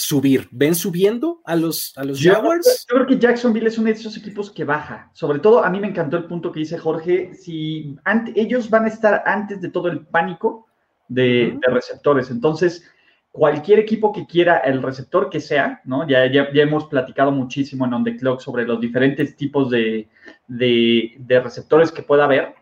subir? 0.00 0.48
¿Ven 0.50 0.74
subiendo 0.74 1.40
a 1.44 1.54
los, 1.56 1.92
a 1.96 2.04
los 2.04 2.18
Yo, 2.18 2.32
Jaguars? 2.34 2.86
yo 2.88 2.94
creo 2.96 3.06
que 3.06 3.18
Jacksonville 3.18 3.68
es 3.68 3.78
uno 3.78 3.86
de 3.86 3.92
esos 3.92 4.16
equipos 4.16 4.50
que 4.50 4.64
baja. 4.64 5.10
Sobre 5.12 5.38
todo, 5.38 5.62
a 5.64 5.70
mí 5.70 5.78
me 5.80 5.88
encantó 5.88 6.16
el 6.16 6.24
punto 6.24 6.50
que 6.52 6.60
dice 6.60 6.78
Jorge. 6.78 7.34
Si 7.34 7.96
ante- 8.04 8.32
ellos 8.40 8.70
van 8.70 8.84
a 8.86 8.88
estar 8.88 9.22
antes 9.26 9.60
de 9.60 9.68
todo 9.70 9.88
el 9.88 10.06
pánico 10.06 10.66
de, 11.08 11.58
de 11.60 11.72
receptores. 11.72 12.30
Entonces, 12.30 12.84
cualquier 13.30 13.78
equipo 13.78 14.12
que 14.12 14.26
quiera 14.26 14.56
el 14.58 14.82
receptor 14.82 15.28
que 15.28 15.40
sea, 15.40 15.80
¿no? 15.84 16.08
Ya, 16.08 16.26
ya, 16.32 16.52
ya 16.52 16.62
hemos 16.62 16.86
platicado 16.86 17.30
muchísimo 17.30 17.84
en 17.86 17.92
On 17.94 18.02
The 18.04 18.16
Clock 18.16 18.40
sobre 18.40 18.64
los 18.66 18.80
diferentes 18.80 19.36
tipos 19.36 19.70
de, 19.70 20.08
de, 20.48 21.14
de 21.18 21.40
receptores 21.40 21.92
que 21.92 22.02
pueda 22.02 22.24
haber. 22.24 22.54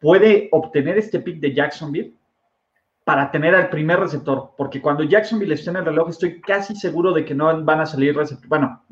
Puede 0.00 0.48
obtener 0.52 0.98
este 0.98 1.20
pick 1.20 1.38
de 1.40 1.54
Jacksonville 1.54 2.14
para 3.06 3.30
tener 3.30 3.54
al 3.54 3.70
primer 3.70 4.00
receptor, 4.00 4.50
porque 4.56 4.82
cuando 4.82 5.04
Jacksonville 5.04 5.54
esté 5.54 5.70
en 5.70 5.76
el 5.76 5.84
reloj, 5.84 6.08
estoy 6.10 6.40
casi 6.40 6.74
seguro 6.74 7.12
de 7.12 7.24
que 7.24 7.36
no 7.36 7.62
van 7.62 7.80
a 7.80 7.86
salir 7.86 8.16
receptores. 8.16 8.48
Bueno, 8.48 8.84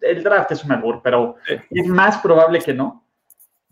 el 0.00 0.24
draft 0.24 0.50
es 0.50 0.64
un 0.64 0.72
albur, 0.72 1.00
pero 1.04 1.36
es 1.70 1.86
más 1.86 2.18
probable 2.18 2.58
que 2.58 2.74
no, 2.74 3.06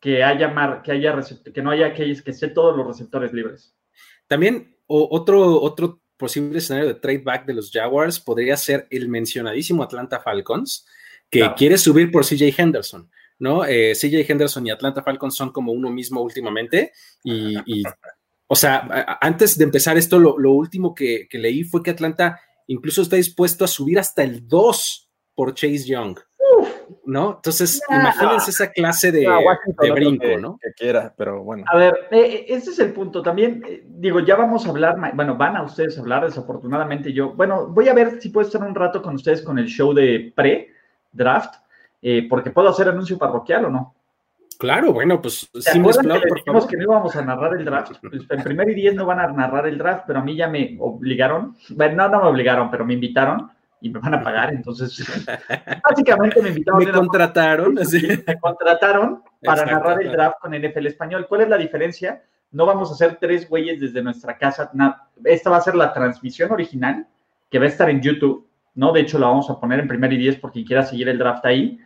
que 0.01 0.23
haya, 0.23 0.47
mar, 0.47 0.83
que, 0.85 0.93
haya 0.93 1.19
que 1.53 1.63
no 1.63 1.73
haya 1.73 1.93
que, 1.95 2.15
que 2.23 2.31
esté 2.31 2.47
todos 2.47 2.77
los 2.77 2.87
receptores 2.87 3.33
libres. 3.33 3.75
También 4.29 4.77
o- 4.87 5.09
otro, 5.11 5.61
otro 5.61 6.01
posible 6.17 6.59
escenario 6.59 6.87
de 6.87 6.95
trade 7.01 7.19
back 7.25 7.45
de 7.45 7.55
los 7.55 7.73
Jaguars 7.73 8.21
podría 8.21 8.57
ser 8.57 8.87
el 8.89 9.09
mencionadísimo 9.09 9.83
Atlanta 9.83 10.21
Falcons, 10.21 10.87
que 11.29 11.41
Claro. 11.41 11.55
quiere 11.57 11.77
subir 11.77 12.13
por 12.13 12.25
CJ 12.25 12.55
Henderson. 12.57 13.11
¿no? 13.41 13.65
Eh, 13.65 13.95
CJ 13.97 14.31
Henderson 14.31 14.65
y 14.65 14.71
Atlanta 14.71 15.03
Falcons 15.03 15.35
son 15.35 15.51
como 15.51 15.73
uno 15.73 15.91
mismo 15.91 16.21
últimamente 16.21 16.93
y, 17.25 17.57
y 17.67 17.83
o 18.53 18.55
sea, 18.55 19.17
antes 19.23 19.57
de 19.57 19.65
empezar 19.65 19.97
esto, 19.97 20.19
lo, 20.19 20.39
lo 20.39 20.53
último 20.53 20.95
que, 20.95 21.27
que 21.27 21.39
leí 21.39 21.65
fue 21.65 21.83
que 21.83 21.91
Atlanta 21.91 22.39
incluso 22.67 23.01
está 23.01 23.17
dispuesto 23.17 23.65
a 23.65 23.67
subir 23.67 23.99
hasta 23.99 24.23
el 24.23 24.47
2 24.47 25.11
por 25.35 25.55
Chase 25.55 25.87
Young, 25.87 26.19
¿no? 27.07 27.37
Entonces, 27.37 27.81
imagínense 27.89 28.51
esa 28.51 28.71
clase 28.71 29.11
de, 29.11 29.27
brinco, 29.95 30.21
que, 30.27 30.37
¿no? 30.37 30.59
que 30.61 30.71
quiera, 30.75 31.15
pero 31.17 31.43
bueno. 31.43 31.65
A 31.67 31.79
ver, 31.79 31.95
eh, 32.11 32.45
este 32.47 32.73
es 32.73 32.79
el 32.81 32.93
punto. 32.93 33.23
También, 33.23 33.65
eh, 33.67 33.85
digo, 33.87 34.21
ya 34.21 34.37
vamos 34.37 34.67
a 34.67 34.69
hablar, 34.69 34.97
bueno, 35.15 35.35
van 35.35 35.57
a 35.57 35.63
ustedes 35.63 35.97
a 35.97 36.03
hablar, 36.03 36.27
desafortunadamente 36.27 37.11
yo, 37.11 37.33
bueno, 37.33 37.69
voy 37.69 37.89
a 37.89 37.95
ver 37.95 38.21
si 38.21 38.29
puedo 38.29 38.47
estar 38.47 38.63
un 38.63 38.75
rato 38.75 39.01
con 39.01 39.15
ustedes 39.15 39.41
con 39.41 39.59
el 39.59 39.65
show 39.65 39.95
de 39.95 40.31
pre-draft, 40.37 41.55
eh, 42.03 42.27
porque 42.29 42.51
puedo 42.51 42.69
hacer 42.69 42.87
anuncio 42.87 43.17
parroquial 43.17 43.65
o 43.65 43.71
no. 43.71 43.95
Claro, 44.63 44.93
bueno, 44.93 45.21
pues 45.21 45.51
¿Se 45.55 45.73
sin 45.73 45.83
les 45.83 45.97
por 45.99 46.41
favor. 46.45 46.69
que 46.69 46.77
no 46.77 46.85
íbamos 46.85 47.17
a 47.17 47.25
narrar 47.25 47.57
el 47.57 47.65
draft? 47.65 47.97
Pues, 48.01 48.23
en 48.31 48.45
primer 48.45 48.71
y 48.71 48.75
diez 48.75 48.95
no 48.95 49.05
van 49.05 49.19
a 49.19 49.27
narrar 49.27 49.67
el 49.67 49.77
draft, 49.77 50.05
pero 50.07 50.21
a 50.21 50.23
mí 50.23 50.37
ya 50.37 50.47
me 50.47 50.77
obligaron. 50.79 51.57
Bueno, 51.71 51.97
no, 51.97 52.09
no 52.09 52.23
me 52.23 52.29
obligaron, 52.29 52.71
pero 52.71 52.85
me 52.85 52.95
invitaron 52.95 53.51
y 53.81 53.91
me 53.91 53.99
van 53.99 54.15
a 54.15 54.23
pagar. 54.23 54.55
Entonces, 54.55 55.05
básicamente 55.83 56.41
me 56.41 56.51
invitaron. 56.51 56.79
Me 56.79 56.85
una 56.91 56.97
contrataron, 56.97 57.75
me 57.75 58.39
contrataron 58.39 59.25
para 59.43 59.63
Exacto, 59.63 59.89
narrar 59.89 60.01
el 60.01 60.13
draft 60.13 60.37
con 60.41 60.53
NFL 60.53 60.87
español. 60.87 61.27
¿Cuál 61.29 61.41
es 61.41 61.49
la 61.49 61.59
diferencia? 61.59 62.23
No 62.53 62.65
vamos 62.65 62.89
a 62.93 62.95
hacer 62.95 63.19
tres 63.21 63.49
güeyes 63.49 63.81
desde 63.81 64.01
nuestra 64.01 64.39
casa. 64.39 64.71
Esta 65.25 65.51
va 65.51 65.57
a 65.57 65.63
ser 65.63 65.75
la 65.75 65.93
transmisión 65.93 66.53
original 66.53 67.09
que 67.51 67.59
va 67.59 67.65
a 67.65 67.69
estar 67.69 67.91
en 67.91 68.01
YouTube. 68.01 68.47
¿no? 68.77 68.93
De 68.93 69.01
hecho, 69.01 69.19
la 69.19 69.27
vamos 69.27 69.51
a 69.51 69.59
poner 69.59 69.81
en 69.81 69.89
primer 69.89 70.13
y 70.13 70.19
diez 70.19 70.37
por 70.37 70.53
quien 70.53 70.65
quiera 70.65 70.85
seguir 70.85 71.09
el 71.09 71.19
draft 71.19 71.45
ahí. 71.47 71.81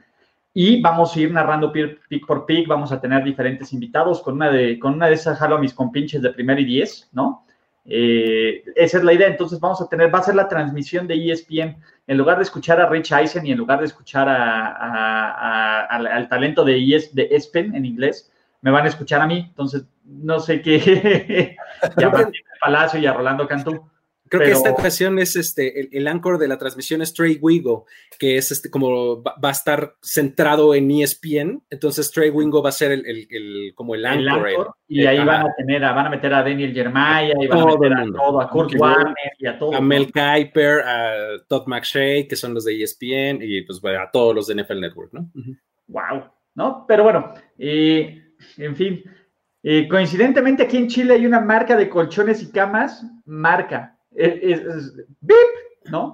Y 0.59 0.81
vamos 0.81 1.15
a 1.15 1.21
ir 1.21 1.31
narrando 1.33 1.71
pi- 1.71 1.99
pick 2.09 2.27
por 2.27 2.47
pick. 2.47 2.67
Vamos 2.67 2.91
a 2.91 2.99
tener 2.99 3.23
diferentes 3.23 3.73
invitados. 3.75 4.23
Con 4.23 4.35
una 4.37 4.51
de, 4.51 4.79
con 4.79 4.95
una 4.95 5.07
de 5.09 5.13
esas 5.15 5.39
jalo 5.39 5.57
a 5.57 5.61
mis 5.61 5.75
compinches 5.75 6.23
de 6.23 6.31
primer 6.31 6.59
y 6.59 6.65
diez, 6.65 7.11
¿no? 7.13 7.45
Eh, 7.85 8.65
esa 8.75 8.97
es 8.99 9.05
la 9.05 9.13
idea. 9.13 9.29
Entonces 9.29 9.61
vamos 9.61 9.83
a 9.83 9.89
tener, 9.89 10.13
va 10.13 10.21
a 10.21 10.23
ser 10.23 10.35
la 10.35 10.49
transmisión 10.49 11.07
de 11.07 11.15
E 11.15 11.31
ESPN. 11.33 11.77
En 12.07 12.17
lugar 12.17 12.39
de 12.39 12.45
escuchar 12.45 12.81
a 12.81 12.89
Rich 12.89 13.13
Eisen 13.13 13.45
y 13.47 13.53
en 13.53 13.59
lugar 13.59 13.81
de 13.81 13.85
escuchar 13.87 14.29
a- 14.31 14.69
a- 14.69 15.31
a- 15.31 15.85
al, 15.85 16.07
al 16.07 16.29
talento 16.29 16.65
de, 16.65 16.79
ES, 16.79 17.15
de 17.15 17.29
ESPN 17.31 17.75
en 17.77 17.85
inglés, 17.85 18.33
me 18.63 18.71
van 18.71 18.87
a 18.87 18.89
escuchar 18.89 19.21
a 19.21 19.27
mí. 19.27 19.45
Entonces, 19.49 19.85
no 20.05 20.39
sé 20.41 20.63
qué. 20.63 21.57
y 21.99 22.03
a 22.03 22.11
Palacio 22.61 22.99
y 22.99 23.05
a 23.07 23.13
Rolando 23.13 23.47
Cantú. 23.47 23.87
Creo 24.29 24.43
que 24.43 24.51
esta 24.53 24.71
ocasión 24.73 25.19
es 25.19 25.37
este, 25.37 25.81
el, 25.81 25.89
el 25.93 26.09
anchor 26.09 26.39
de 26.39 26.49
la 26.49 26.59
transmisión 26.59 27.01
es 27.03 27.15
Trey 27.15 27.39
Wingo, 27.41 27.87
que 28.19 28.37
es 28.37 28.51
este 28.51 28.71
como 28.71 29.23
va, 29.23 29.35
va 29.43 29.49
a 29.51 29.53
estar 29.53 29.95
centrado 30.03 30.75
en 30.75 30.91
ESPN. 30.91 31.63
Entonces 31.71 32.11
Trey 32.11 32.31
Wingo 32.31 32.63
va 32.63 32.71
a 32.71 32.73
ser 32.73 32.93
el, 32.93 33.07
el- 33.07 33.27
el- 33.31 33.73
como 33.75 33.95
el 33.95 34.05
anchor. 34.05 34.75
Y 34.89 35.05
ahí 35.07 35.19
van 35.25 35.47
a 35.47 35.55
tener 35.57 35.85
a, 35.85 35.93
van 35.93 36.07
a 36.07 36.11
meter 36.11 36.33
a 36.35 36.43
Daniel 36.43 36.73
Jeremiah 36.73 37.33
y 37.41 37.47
van 37.47 37.61
a 37.61 37.67
meter 37.67 37.93
a 37.93 38.05
todo, 38.13 38.41
a 38.41 38.51
Kurt. 38.51 38.75
Warner 38.79 39.15
y 39.39 39.47
a 39.47 39.59
todo. 39.59 39.75
a 39.75 39.81
Mel 39.81 40.07
Kiper, 40.13 40.81
a 40.81 41.15
Todd 41.49 41.67
McShay, 41.67 42.27
que 42.29 42.37
son 42.37 42.55
los 42.55 42.65
de 42.65 42.83
ESPN, 42.83 43.41
y 43.43 43.63
pues 43.63 43.81
bueno, 43.81 44.01
a 44.01 44.11
todos 44.11 44.35
los 44.35 44.47
de 44.47 44.55
NFL 44.63 44.81
Network, 44.81 45.13
¿no? 45.13 45.31
Ujú. 45.35 45.57
Wow, 45.89 46.25
¿no? 46.55 46.85
Pero 46.89 47.05
bueno, 47.05 47.33
eh, 47.59 48.23
en 48.57 48.77
fin. 48.77 49.03
Eh, 49.63 49.89
coincidentemente 49.89 50.63
aquí 50.63 50.77
en 50.77 50.87
Chile 50.89 51.15
hay 51.15 51.27
una 51.27 51.41
marca 51.41 51.77
de 51.77 51.89
colchones 51.89 52.41
y 52.43 52.51
camas, 52.53 53.05
marca. 53.25 53.96
Es, 54.17 54.95
¡Bip! 55.21 55.37
¿No? 55.91 56.13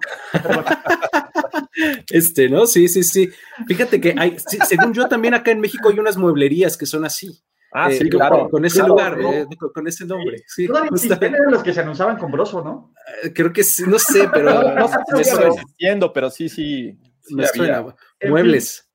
Este, 2.11 2.49
¿no? 2.49 2.67
Sí, 2.67 2.89
sí, 2.89 3.03
sí. 3.03 3.31
Fíjate 3.67 4.01
que 4.01 4.15
hay, 4.19 4.37
sí, 4.39 4.59
según 4.69 4.93
yo 4.93 5.09
también 5.09 5.35
acá 5.35 5.51
en 5.51 5.61
México 5.61 5.89
hay 5.89 5.99
unas 5.99 6.17
mueblerías 6.17 6.77
que 6.77 6.87
son 6.87 7.05
así. 7.05 7.41
Ah, 7.73 7.91
Eh, 7.91 7.95
sí, 7.95 8.11
con- 8.11 8.19
claro. 8.19 8.51
Con, 8.51 8.65
ese 8.67 8.77
Claro, 8.81 8.89
lugar, 8.91 9.19
¿no? 9.19 9.33
eh, 9.33 9.47
con, 9.59 9.71
con 9.73 9.87
ese 9.89 10.05
nombre. 10.05 10.43
Sí, 10.47 10.67
todavía 10.67 10.91
existen, 10.91 11.11
justamente. 11.17 11.39
eran 11.39 11.53
los 11.53 11.63
que 11.63 11.73
se 11.73 11.81
anunciaban 11.81 12.19
con 12.19 12.31
broso, 12.31 12.63
¿no? 12.63 12.93
Eh, 13.23 13.33
Creo 13.33 13.51
que 13.53 13.65
sí, 13.65 13.85
no 13.87 13.99
sé, 13.99 14.29
pero 14.33 14.75
No 14.75 14.89
sé 14.89 14.97
si 15.09 15.13
me 15.17 15.25
sigue 15.25 15.37
suena. 15.37 15.55
existiendo, 15.55 16.13
pero 16.13 16.31
sí, 16.31 16.49
sí. 16.51 16.99
sí 17.23 17.35
Me 17.35 17.45
había. 17.47 17.55
suena. 17.79 17.97
En 18.21 18.31
Muebles. 18.31 18.91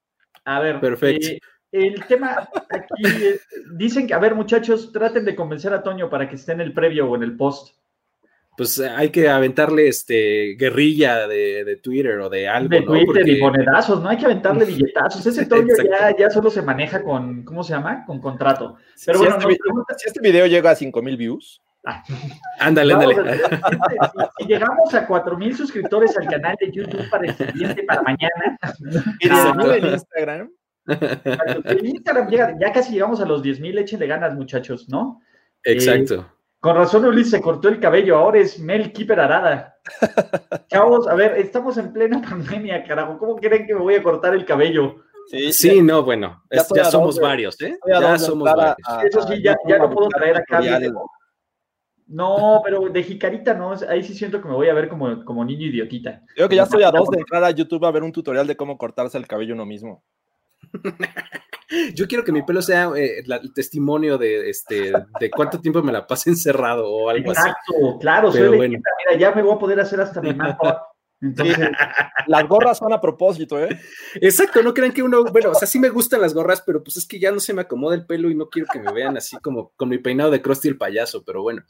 A 0.45 0.59
ver, 0.59 0.79
Perfecto. 0.79 1.27
eh, 1.27 1.39
el 1.71 2.05
tema 2.05 2.47
aquí 2.69 3.03
eh, 3.05 3.39
dicen 3.75 4.05
que, 4.05 4.13
a 4.13 4.19
ver, 4.19 4.35
muchachos, 4.35 4.91
traten 4.93 5.25
de 5.25 5.35
convencer 5.35 5.73
a 5.73 5.81
Toño 5.81 6.07
para 6.09 6.29
que 6.29 6.35
esté 6.35 6.51
en 6.51 6.61
el 6.61 6.71
previo 6.73 7.09
o 7.09 7.15
en 7.15 7.23
el 7.23 7.35
post. 7.35 7.75
Pues 8.57 8.79
eh, 8.79 8.89
hay 8.89 9.09
que 9.11 9.29
aventarle 9.29 9.87
este 9.87 10.55
guerrilla 10.57 11.27
de, 11.27 11.63
de 11.63 11.75
Twitter 11.77 12.19
o 12.19 12.27
de 12.29 12.47
algo, 12.47 12.69
de 12.69 12.81
¿no? 12.81 12.87
Twitter 12.87 13.05
Porque- 13.05 13.31
y 13.31 13.39
monedazos, 13.39 14.01
no 14.01 14.09
hay 14.09 14.17
que 14.17 14.25
aventarle 14.25 14.65
billetazos. 14.65 15.25
Ese 15.25 15.45
Toño 15.49 15.73
ya, 15.89 16.15
ya 16.17 16.29
solo 16.31 16.49
se 16.49 16.63
maneja 16.63 17.03
con, 17.03 17.43
¿cómo 17.43 17.63
se 17.63 17.73
llama? 17.73 18.03
Con 18.05 18.19
contrato. 18.19 18.75
Pero 19.05 19.19
si, 19.19 19.25
bueno, 19.25 19.35
este, 19.37 19.45
nos 19.47 19.53
vi- 19.53 19.59
pregunta- 19.59 19.93
si 19.97 20.07
este 20.07 20.19
video 20.21 20.47
llega 20.47 20.71
a 20.71 20.75
5000 20.75 21.17
views, 21.17 21.61
Ándale, 22.59 22.93
ándale. 22.95 23.15
Si, 23.15 24.43
si 24.43 24.45
llegamos 24.45 24.93
a 24.93 25.07
4000 25.07 25.55
suscriptores 25.55 26.17
al 26.17 26.27
canal 26.27 26.57
de 26.59 26.69
YouTube 26.69 27.09
para 27.09 27.27
el 27.27 27.33
siguiente, 27.35 27.83
para 27.83 28.01
mañana. 28.01 28.57
Y 29.21 29.27
Exacto. 29.27 29.73
en 29.73 29.85
Instagram. 29.85 30.51
En 31.63 31.85
Instagram 31.85 32.27
llega- 32.29 32.55
ya 32.59 32.73
casi 32.73 32.91
llegamos 32.91 33.21
a 33.21 33.25
los 33.25 33.41
10.000, 33.41 33.79
échenle 33.79 34.07
ganas, 34.07 34.33
muchachos, 34.35 34.89
¿no? 34.89 35.21
Exacto. 35.63 36.29
Con 36.59 36.75
razón 36.75 37.05
Ulises 37.05 37.31
se 37.31 37.41
cortó 37.41 37.69
el 37.69 37.79
cabello, 37.79 38.17
ahora 38.17 38.39
es 38.39 38.59
Mel 38.59 38.91
Keeper 38.91 39.19
Arada. 39.19 39.75
Chavos, 40.69 41.07
a 41.07 41.13
ver, 41.15 41.37
estamos 41.37 41.77
en 41.77 41.93
plena 41.93 42.21
pandemia, 42.21 42.83
carajo. 42.83 43.17
¿Cómo 43.17 43.35
creen 43.35 43.67
que 43.67 43.73
me 43.75 43.81
voy 43.81 43.95
a 43.95 44.03
cortar 44.03 44.33
el 44.33 44.45
cabello? 44.45 44.95
Sí, 45.29 45.51
Sí, 45.53 45.81
no, 45.81 46.03
bueno, 46.03 46.41
Ya 46.49 46.61
es- 46.61 46.89
somos 46.89 47.19
varios, 47.19 47.61
¿eh? 47.61 47.77
Ya 47.87 48.17
somos 48.17 48.47
a- 48.49 48.55
varios. 48.55 48.77
a- 48.87 49.01
Eso 49.05 49.21
sí, 49.27 49.41
ya- 49.43 49.57
ya 49.67 49.77
no 49.77 49.89
puedo 49.89 50.07
traer 50.09 50.37
acá. 50.37 50.61
No, 52.09 52.61
pero 52.63 52.87
de 52.87 53.03
jicarita 53.03 53.53
no, 53.53 53.73
ahí 53.89 54.01
sí 54.01 54.13
siento 54.13 54.41
que 54.41 54.47
me 54.47 54.53
voy 54.55 54.69
a 54.69 54.73
ver 54.73 54.87
como, 54.87 55.25
como 55.25 55.43
niño 55.43 55.65
idiotita. 55.67 56.21
Creo 56.33 56.47
que 56.47 56.55
ya 56.55 56.63
estoy 56.63 56.83
a 56.83 56.91
dos 56.91 57.09
de 57.09 57.19
entrar 57.19 57.43
a 57.43 57.51
YouTube 57.51 57.83
a 57.85 57.91
ver 57.91 58.01
un 58.03 58.13
tutorial 58.13 58.47
de 58.47 58.55
cómo 58.55 58.77
cortarse 58.77 59.17
el 59.17 59.27
cabello 59.27 59.53
uno 59.53 59.65
mismo. 59.65 60.05
Yo 61.93 62.07
quiero 62.07 62.23
que 62.23 62.31
mi 62.31 62.43
pelo 62.43 62.61
sea 62.61 62.89
eh, 62.95 63.23
la- 63.25 63.37
el 63.37 63.53
testimonio 63.53 64.17
de 64.17 64.49
este 64.49 64.93
de 65.19 65.29
cuánto 65.29 65.59
tiempo 65.59 65.83
me 65.83 65.91
la 65.91 66.07
pasé 66.07 66.29
encerrado 66.29 66.89
o 66.89 67.09
algo 67.09 67.31
así. 67.31 67.41
Exacto, 67.49 67.97
claro, 67.99 68.31
soy 68.31 68.39
Pero 68.41 68.51
de 68.51 68.57
bueno. 68.57 68.79
Mira, 69.05 69.19
ya 69.19 69.31
me 69.35 69.41
voy 69.41 69.55
a 69.55 69.59
poder 69.59 69.79
hacer 69.81 69.99
hasta 69.99 70.21
mi 70.21 70.33
mapa. 70.33 70.87
Entonces, 71.19 71.57
Las 72.27 72.47
gorras 72.47 72.77
son 72.77 72.93
a 72.93 73.01
propósito, 73.01 73.59
¿eh? 73.59 73.69
Exacto, 74.21 74.61
no 74.61 74.71
crean 74.71 74.91
que 74.93 75.01
uno, 75.01 75.23
bueno, 75.25 75.49
o 75.49 75.55
sea, 75.55 75.67
sí 75.67 75.79
me 75.79 75.89
gustan 75.89 76.21
las 76.21 76.31
gorras, 76.31 76.61
pero 76.63 76.83
pues 76.83 76.95
es 76.97 77.07
que 77.07 77.19
ya 77.19 77.31
no 77.31 77.39
se 77.39 77.55
me 77.55 77.63
acomoda 77.63 77.95
el 77.95 78.05
pelo 78.05 78.29
y 78.29 78.35
no 78.35 78.49
quiero 78.49 78.67
que 78.71 78.79
me 78.79 78.93
vean 78.93 79.17
así 79.17 79.35
como 79.37 79.71
con 79.75 79.89
mi 79.89 79.97
peinado 79.97 80.29
de 80.29 80.43
Krusty 80.43 80.67
el 80.67 80.77
payaso, 80.77 81.23
pero 81.25 81.41
bueno. 81.41 81.63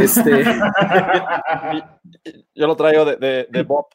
Este, 0.00 0.44
Yo 2.54 2.66
lo 2.66 2.76
traigo 2.76 3.04
de, 3.04 3.16
de, 3.16 3.46
de 3.50 3.62
Bob. 3.64 3.86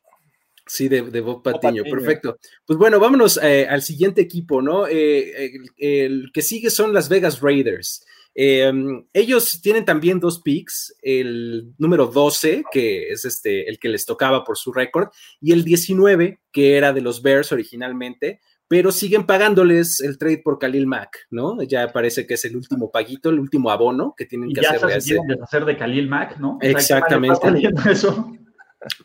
Sí, 0.70 0.88
de, 0.88 1.02
de 1.02 1.22
Bob 1.22 1.44
Patiño, 1.44 1.84
Patiño. 1.84 1.96
perfecto. 1.96 2.38
Pues 2.66 2.78
bueno, 2.80 3.00
vámonos 3.00 3.40
eh, 3.42 3.68
al 3.70 3.82
siguiente 3.82 4.22
equipo, 4.22 4.62
¿no? 4.62 4.88
Eh, 4.88 5.46
el, 5.46 5.70
el 5.78 6.32
que 6.34 6.42
sigue 6.42 6.70
son 6.70 6.94
las 6.94 7.10
Vegas 7.10 7.42
Raiders. 7.42 8.06
Eh, 8.36 8.72
ellos 9.12 9.60
tienen 9.62 9.86
también 9.86 10.20
dos 10.20 10.42
picks, 10.42 10.96
el 11.02 11.74
número 11.78 12.08
12, 12.08 12.64
que 12.72 13.10
es 13.10 13.26
este, 13.26 13.70
el 13.70 13.80
que 13.80 13.90
les 13.90 14.06
tocaba 14.06 14.44
por 14.44 14.58
su 14.58 14.72
récord, 14.72 15.10
y 15.42 15.52
el 15.52 15.64
19, 15.64 16.40
que 16.52 16.78
era 16.78 16.94
de 16.94 17.02
los 17.02 17.22
Bears 17.22 17.52
originalmente, 17.52 18.40
pero 18.70 18.92
siguen 18.92 19.26
pagándoles 19.26 20.00
el 20.00 20.18
trade 20.20 20.38
por 20.38 20.60
Khalil 20.60 20.86
Mack, 20.86 21.28
¿no? 21.32 21.62
Ya 21.64 21.92
parece 21.92 22.28
que 22.28 22.36
es 22.36 22.46
el 22.46 22.56
último 22.56 22.92
paguito, 22.92 23.30
el 23.30 23.40
último 23.40 23.72
abono 23.72 24.14
que 24.16 24.26
tienen 24.26 24.52
y 24.52 24.54
que 24.54 24.62
ya 24.62 24.70
hacerle 24.70 24.94
a 24.94 25.02
se 25.02 25.18
deshacer 25.28 25.66
de 25.66 25.76
Khalil 25.76 26.08
Mack, 26.08 26.38
¿no? 26.38 26.58
O 26.58 26.80
sea, 26.80 27.02
¿qué 27.02 27.18
mal 27.18 27.32
Exactamente. 27.32 27.92
eso? 27.92 28.32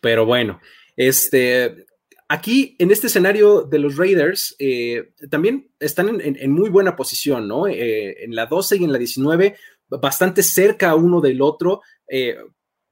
Pero 0.01 0.27
bueno, 0.27 0.61
este, 0.97 1.87
aquí 2.29 2.77
en 2.79 2.91
este 2.91 3.07
escenario 3.09 3.63
de 3.63 3.79
los 3.79 3.97
Raiders 3.97 4.57
eh, 4.59 5.13
también 5.31 5.71
están 5.79 6.21
en, 6.21 6.51
muy 6.51 6.71
buena 6.71 6.97
posición, 6.97 7.49
¿no? 7.49 7.67
Eh, 7.67 8.25
en 8.25 8.35
la 8.35 8.47
12 8.47 8.77
y 8.77 8.85
en 8.85 8.93
la 8.93 8.99
19, 8.99 9.57
bastante 9.89 10.43
cerca 10.43 10.95
uno 10.95 11.21
del 11.21 11.43
otro. 11.43 11.83
eh, 12.09 12.37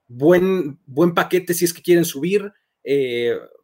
buen, 0.09 0.79
buen 0.85 1.15
paquete 1.15 1.55
si 1.55 1.65
es 1.65 1.73
que 1.73 1.83
quieren 1.83 2.05
subir. 2.05 2.53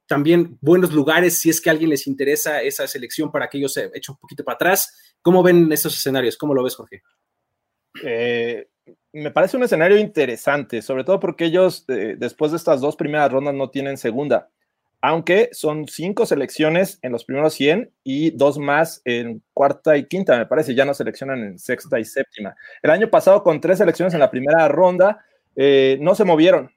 también 0.07 0.57
buenos 0.62 0.92
lugares 0.92 1.38
si 1.38 1.51
es 1.51 1.61
que 1.61 1.68
a 1.68 1.72
alguien 1.72 1.90
les 1.90 2.07
interesa 2.07 2.62
esa 2.62 2.87
selección 2.87 3.31
para 3.31 3.48
que 3.48 3.59
ellos 3.59 3.74
se 3.74 3.90
echen 3.94 4.14
un 4.14 4.18
poquito 4.18 4.44
para 4.44 4.55
atrás. 4.55 5.16
¿Cómo 5.20 5.42
ven 5.42 5.70
estos 5.72 5.96
escenarios? 5.96 6.37
¿Cómo 6.37 6.55
lo 6.55 6.62
ves, 6.62 6.77
Jorge? 6.77 7.03
Eh, 8.03 8.68
me 9.12 9.31
parece 9.31 9.57
un 9.57 9.62
escenario 9.62 9.99
interesante, 9.99 10.83
sobre 10.83 11.05
todo 11.05 11.18
porque 11.21 11.47
ellos 11.47 11.85
eh, 11.88 12.16
después 12.18 12.51
de 12.53 12.57
estas 12.59 12.81
dos 12.81 12.97
primeras 12.97 13.31
rondas 13.33 13.55
no 13.55 13.71
tienen 13.71 13.97
segunda, 13.97 14.51
aunque 15.01 15.49
son 15.53 15.87
cinco 15.88 16.27
selecciones 16.27 16.99
en 17.03 17.12
los 17.12 17.25
primeros 17.25 17.55
100 17.55 17.92
y 18.05 18.31
dos 18.33 18.59
más 18.59 19.01
en 19.05 19.42
cuarta 19.55 19.97
y 19.97 20.07
quinta, 20.07 20.37
me 20.38 20.47
parece, 20.47 20.75
ya 20.75 20.85
no 20.85 20.94
seleccionan 20.94 21.38
en 21.40 21.59
sexta 21.59 21.99
y 22.01 22.05
séptima. 22.05 22.55
El 22.83 22.90
año 22.90 23.09
pasado 23.11 23.42
con 23.42 23.61
tres 23.61 23.79
selecciones 23.79 24.14
en 24.14 24.21
la 24.21 24.31
primera 24.31 24.68
ronda 24.68 25.25
eh, 25.57 25.99
no 26.01 26.14
se 26.14 26.25
movieron, 26.25 26.71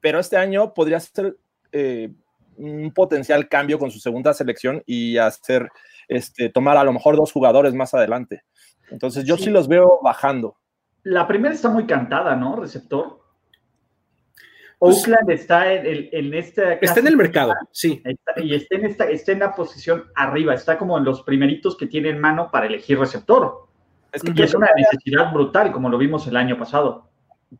pero 0.00 0.20
este 0.20 0.36
año 0.36 0.74
podría 0.74 1.00
ser 1.00 1.36
eh, 1.72 2.10
un 2.56 2.92
potencial 2.92 3.48
cambio 3.48 3.78
con 3.78 3.90
su 3.90 3.98
segunda 4.00 4.34
selección 4.34 4.82
y 4.86 5.16
hacer, 5.18 5.68
este, 6.08 6.50
tomar 6.50 6.76
a 6.76 6.84
lo 6.84 6.92
mejor 6.92 7.16
dos 7.16 7.32
jugadores 7.32 7.74
más 7.74 7.94
adelante. 7.94 8.42
Entonces 8.90 9.24
yo 9.24 9.36
sí, 9.36 9.44
Sí. 9.44 9.50
los 9.50 9.68
veo 9.68 10.00
bajando. 10.02 10.56
La 11.08 11.26
primera 11.26 11.54
está 11.54 11.70
muy 11.70 11.86
cantada, 11.86 12.36
¿no? 12.36 12.56
Receptor. 12.56 13.18
Pues- 14.78 14.98
Oakland 14.98 15.30
está 15.30 15.72
en, 15.72 15.86
el- 15.86 16.08
en 16.12 16.34
esta. 16.34 16.74
Está 16.74 17.00
en 17.00 17.06
el 17.08 17.16
mercado, 17.16 17.54
sí. 17.72 18.00
Está- 18.04 18.40
y 18.42 18.54
está 18.54 18.76
en, 18.76 18.84
esta, 18.86 19.04
está 19.10 19.32
en 19.32 19.38
la 19.40 19.54
posición 19.54 20.04
arriba, 20.14 20.52
está 20.54 20.76
como 20.78 20.98
en 20.98 21.04
los 21.04 21.22
primeritos 21.22 21.76
que 21.76 21.86
tienen 21.86 22.20
mano 22.20 22.50
para 22.52 22.66
elegir 22.66 22.98
receptor. 22.98 23.66
Es 24.12 24.22
que 24.22 24.32
Y 24.34 24.42
es 24.42 24.54
una 24.54 24.68
necesidad 24.76 25.32
brutal, 25.32 25.72
como 25.72 25.88
lo 25.88 25.98
vimos 25.98 26.26
el 26.26 26.36
año 26.36 26.58
pasado. 26.58 27.08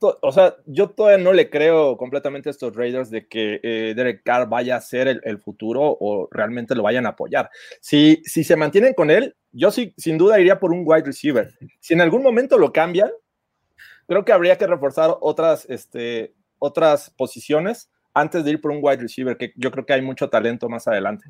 o 0.00 0.32
sea, 0.32 0.54
yo 0.66 0.90
todavía 0.90 1.22
no 1.24 1.32
le 1.32 1.48
creo 1.50 1.96
completamente 1.96 2.50
a 2.50 2.52
estos 2.52 2.76
Raiders 2.76 3.11
de 3.11 3.26
que 3.26 3.61
eh, 3.62 3.94
Derek 3.96 4.22
Carr 4.22 4.46
vaya 4.48 4.76
a 4.76 4.80
ser 4.82 5.08
el, 5.08 5.20
el 5.24 5.38
futuro 5.38 5.80
o 6.00 6.28
realmente 6.30 6.74
lo 6.74 6.82
vayan 6.82 7.06
a 7.06 7.11
apoyar. 7.11 7.48
Si, 7.80 8.20
si 8.24 8.44
se 8.44 8.56
mantienen 8.56 8.92
con 8.94 9.11
él, 9.11 9.34
yo 9.52 9.70
sí, 9.70 9.94
sin 9.96 10.18
duda 10.18 10.38
iría 10.38 10.61
por 10.61 10.72
un 10.72 10.82
wide 10.84 11.04
receiver. 11.06 11.48
Si 11.80 11.94
en 11.94 12.00
algún 12.02 12.22
momento 12.22 12.58
lo 12.58 12.70
cambian, 12.72 13.11
creo 14.09 14.25
que 14.25 14.33
habría 14.33 14.57
que 14.57 14.66
reforzar 14.66 15.14
otras, 15.21 15.66
este, 15.68 16.35
otras 16.59 17.11
posiciones 17.11 17.90
antes 18.14 18.44
de 18.44 18.53
ir 18.53 18.61
por 18.61 18.73
un 18.73 18.79
wide 18.83 19.03
receiver, 19.03 19.37
que 19.37 19.53
yo 19.55 19.71
creo 19.71 19.87
que 19.87 19.92
hay 19.92 20.03
mucho 20.03 20.29
talento 20.29 20.68
más 20.68 20.88
adelante. 20.88 21.27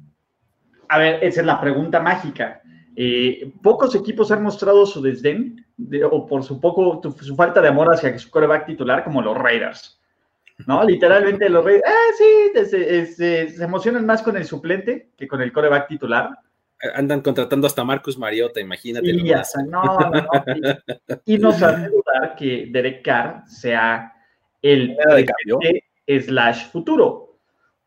A 0.89 0.99
ver, 0.99 1.23
esa 1.23 1.41
es 1.41 1.47
la 1.47 1.61
pregunta 1.61 2.01
mágica. 2.01 2.63
Eh, 2.97 3.53
pocos 3.63 3.95
equipos 3.95 4.31
han 4.33 4.43
mostrado 4.43 4.87
su 4.87 5.03
desdén 5.03 5.67
de- 5.77 6.05
o 6.05 6.27
por 6.27 6.43
su 6.43 6.61
poco 6.61 7.01
su 7.21 7.37
falta 7.37 7.61
de 7.61 7.69
amor 7.69 7.93
hacia 7.93 8.19
su 8.19 8.31
coreback 8.31 8.67
titular 8.67 9.05
como 9.05 9.21
los 9.21 9.37
Raiders. 9.37 10.01
¿No? 10.67 10.83
Literalmente 10.83 11.49
los 11.49 11.65
Raiders, 11.65 11.85
ah, 11.87 12.15
sí, 12.17 12.67
se- 13.07 13.47
se 13.51 13.63
emocionan 13.63 14.07
más 14.07 14.23
con 14.23 14.37
el 14.37 14.45
suplente 14.45 15.11
que 15.17 15.29
con 15.29 15.41
el 15.43 15.53
coreback 15.53 15.89
titular. 15.89 16.31
Andan 16.95 17.23
contratando 17.23 17.67
hasta 17.67 17.83
Marcus 17.85 18.17
Mariota, 18.17 18.61
imagínate. 18.61 19.11
Y, 19.11 19.23
no, 19.23 19.43
no, 19.67 20.11
no, 20.11 20.29
y, 21.25 21.35
y 21.35 21.39
nos 21.39 21.63
hace 21.63 21.89
dudar 21.89 22.37
que 22.37 22.69
Derek 22.71 23.03
Carr 23.03 23.43
sea 23.49 24.13
el 24.63 24.97
de 24.97 26.21
slash 26.21 26.71
futuro. 26.71 27.41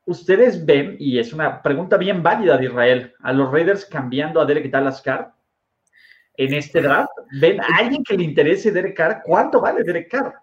Ustedes 0.06 0.66
ven, 0.66 0.98
y 1.00 1.20
es 1.20 1.32
una 1.32 1.62
pregunta 1.62 1.98
bien 1.98 2.22
válida 2.22 2.58
de 2.58 2.66
Israel, 2.66 3.14
a 3.22 3.32
los 3.32 3.52
Raiders 3.52 3.86
cambiando 3.86 4.42
a 4.42 4.46
Derek 4.46 4.70
Dallas 4.70 5.02
Carr 5.02 5.34
en 6.36 6.54
este 6.54 6.82
draft. 6.82 7.12
¿Ven 7.40 7.62
a 7.62 7.78
alguien 7.78 8.04
que 8.04 8.18
le 8.18 8.24
interese 8.24 8.72
Derek 8.72 8.96
Carr? 8.96 9.22
¿Cuánto 9.24 9.62
vale 9.62 9.84
Derek 9.84 10.10
Carr? 10.10 10.34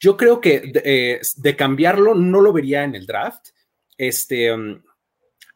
Yo 0.00 0.16
creo 0.16 0.40
que 0.40 0.60
de, 0.60 0.82
eh, 0.84 1.20
de 1.36 1.56
cambiarlo 1.56 2.14
no 2.14 2.40
lo 2.40 2.52
vería 2.52 2.82
en 2.82 2.94
el 2.94 3.06
draft. 3.06 3.48
Este, 3.96 4.52
um, 4.52 4.82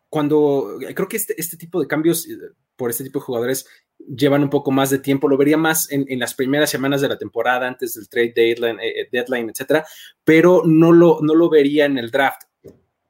cuando 0.09 0.79
creo 0.95 1.09
que 1.09 1.17
este, 1.17 1.35
este 1.39 1.57
tipo 1.57 1.81
de 1.81 1.87
cambios 1.87 2.29
eh, 2.29 2.37
por 2.77 2.91
este 2.91 3.05
tipo 3.05 3.19
de 3.19 3.25
jugadores 3.25 3.67
llevan 3.99 4.43
un 4.43 4.51
poco 4.51 4.71
más 4.71 4.91
de 4.91 4.99
tiempo, 4.99 5.29
lo 5.29 5.37
vería 5.37 5.57
más 5.57 5.91
en, 5.91 6.07
en 6.09 6.19
las 6.21 6.35
primeras 6.35 6.71
semanas 6.71 7.01
de 7.01 7.09
la 7.09 7.19
temporada, 7.19 7.67
antes 7.67 7.95
del 7.95 8.09
trade 8.09 8.33
deadline, 8.35 8.81
eh, 8.81 9.01
eh, 9.03 9.09
deadline, 9.13 9.51
etcétera, 9.51 9.85
pero 10.25 10.63
no 10.65 10.93
lo, 10.93 11.19
no 11.21 11.35
lo 11.35 11.51
vería 11.51 11.85
en 11.85 11.99
el 11.99 12.11
draft. 12.11 12.43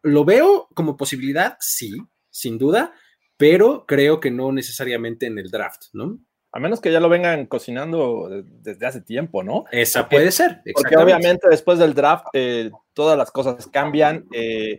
¿Lo 0.03 0.25
veo 0.25 0.69
como 0.75 0.97
posibilidad? 0.97 1.57
Sí, 1.61 1.97
sin 2.31 2.57
duda, 2.59 2.95
pero 3.37 3.85
creo 3.87 4.19
que 4.21 4.31
no 4.31 4.51
necesariamente 4.53 5.27
en 5.27 5.39
el 5.39 5.51
draft, 5.51 5.85
¿no? 5.93 6.19
A 6.51 6.61
menos 6.61 6.81
que 6.81 6.91
ya 6.91 6.99
lo 6.99 7.11
vengan 7.11 7.45
cocinando 7.47 8.29
de- 8.31 8.43
desde 8.63 8.87
hace 8.87 9.01
tiempo, 9.03 9.43
¿no? 9.43 9.65
Esa 9.71 10.01
Porque- 10.03 10.17
puede 10.17 10.33
ser. 10.33 10.63
Porque 10.75 10.97
obviamente 10.97 11.47
después 11.51 11.79
del 11.79 11.93
draft 11.95 12.25
eh, 12.33 12.71
todas 12.95 13.19
las 13.19 13.31
cosas 13.31 13.67
cambian. 13.67 14.27
eh, 14.33 14.75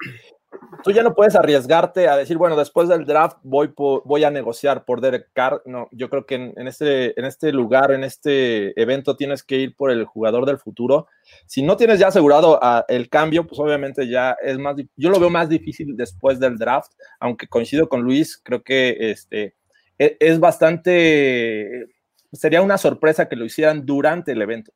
tú 0.83 0.91
ya 0.91 1.03
no 1.03 1.13
puedes 1.13 1.35
arriesgarte 1.35 2.07
a 2.07 2.17
decir, 2.17 2.37
bueno, 2.37 2.55
después 2.55 2.89
del 2.89 3.05
draft 3.05 3.37
voy, 3.43 3.71
voy 3.75 4.23
a 4.23 4.31
negociar 4.31 4.85
por 4.85 5.01
Derek 5.01 5.29
Carr. 5.33 5.61
No, 5.65 5.87
yo 5.91 6.09
creo 6.09 6.25
que 6.25 6.35
en, 6.35 6.53
en 6.57 6.67
este, 6.67 7.19
en 7.19 7.25
este 7.25 7.51
lugar, 7.51 7.91
en 7.91 8.03
este 8.03 8.79
evento, 8.81 9.15
tienes 9.15 9.43
que 9.43 9.57
ir 9.57 9.75
por 9.75 9.91
el 9.91 10.05
jugador 10.05 10.45
del 10.45 10.57
futuro. 10.57 11.07
Si 11.45 11.61
no 11.61 11.77
tienes 11.77 11.99
ya 11.99 12.07
asegurado 12.07 12.59
ah, 12.61 12.85
el 12.87 13.09
cambio, 13.09 13.45
pues 13.45 13.59
obviamente 13.59 14.07
ya 14.07 14.35
es 14.41 14.57
más, 14.57 14.75
yo 14.95 15.09
lo 15.09 15.19
veo 15.19 15.29
más 15.29 15.49
difícil 15.49 15.95
después 15.95 16.39
del 16.39 16.57
draft, 16.57 16.91
aunque 17.19 17.47
coincido 17.47 17.87
con 17.89 18.01
Luis, 18.01 18.39
creo 18.43 18.63
que 18.63 19.11
este, 19.11 19.55
e- 19.97 20.17
es 20.19 20.39
bastante, 20.39 21.87
sería 22.31 22.61
una 22.61 22.77
sorpresa 22.77 23.27
que 23.29 23.35
lo 23.35 23.45
hicieran 23.45 23.85
durante 23.85 24.31
el 24.31 24.41
evento. 24.41 24.71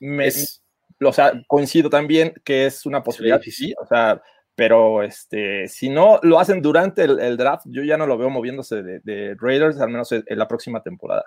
Me, 0.00 0.26
Es- 0.26 0.62
o 1.02 1.12
sea, 1.12 1.32
coincido 1.48 1.90
también 1.90 2.32
que 2.44 2.66
es 2.66 2.86
una 2.86 3.02
posibilidad, 3.02 3.40
sí, 3.42 3.74
o 3.82 3.86
sea, 3.86 4.22
pero 4.54 5.02
este, 5.02 5.68
si 5.68 5.88
no 5.88 6.20
lo 6.22 6.38
hacen 6.38 6.62
durante 6.62 7.02
el, 7.02 7.18
el 7.20 7.36
draft, 7.36 7.66
yo 7.66 7.82
ya 7.82 7.96
no 7.96 8.06
lo 8.06 8.16
veo 8.16 8.30
moviéndose 8.30 8.82
de, 8.82 9.00
de 9.00 9.34
Raiders, 9.38 9.80
al 9.80 9.90
menos 9.90 10.12
en, 10.12 10.24
la 10.28 10.48
próxima 10.48 10.82
temporada. 10.82 11.24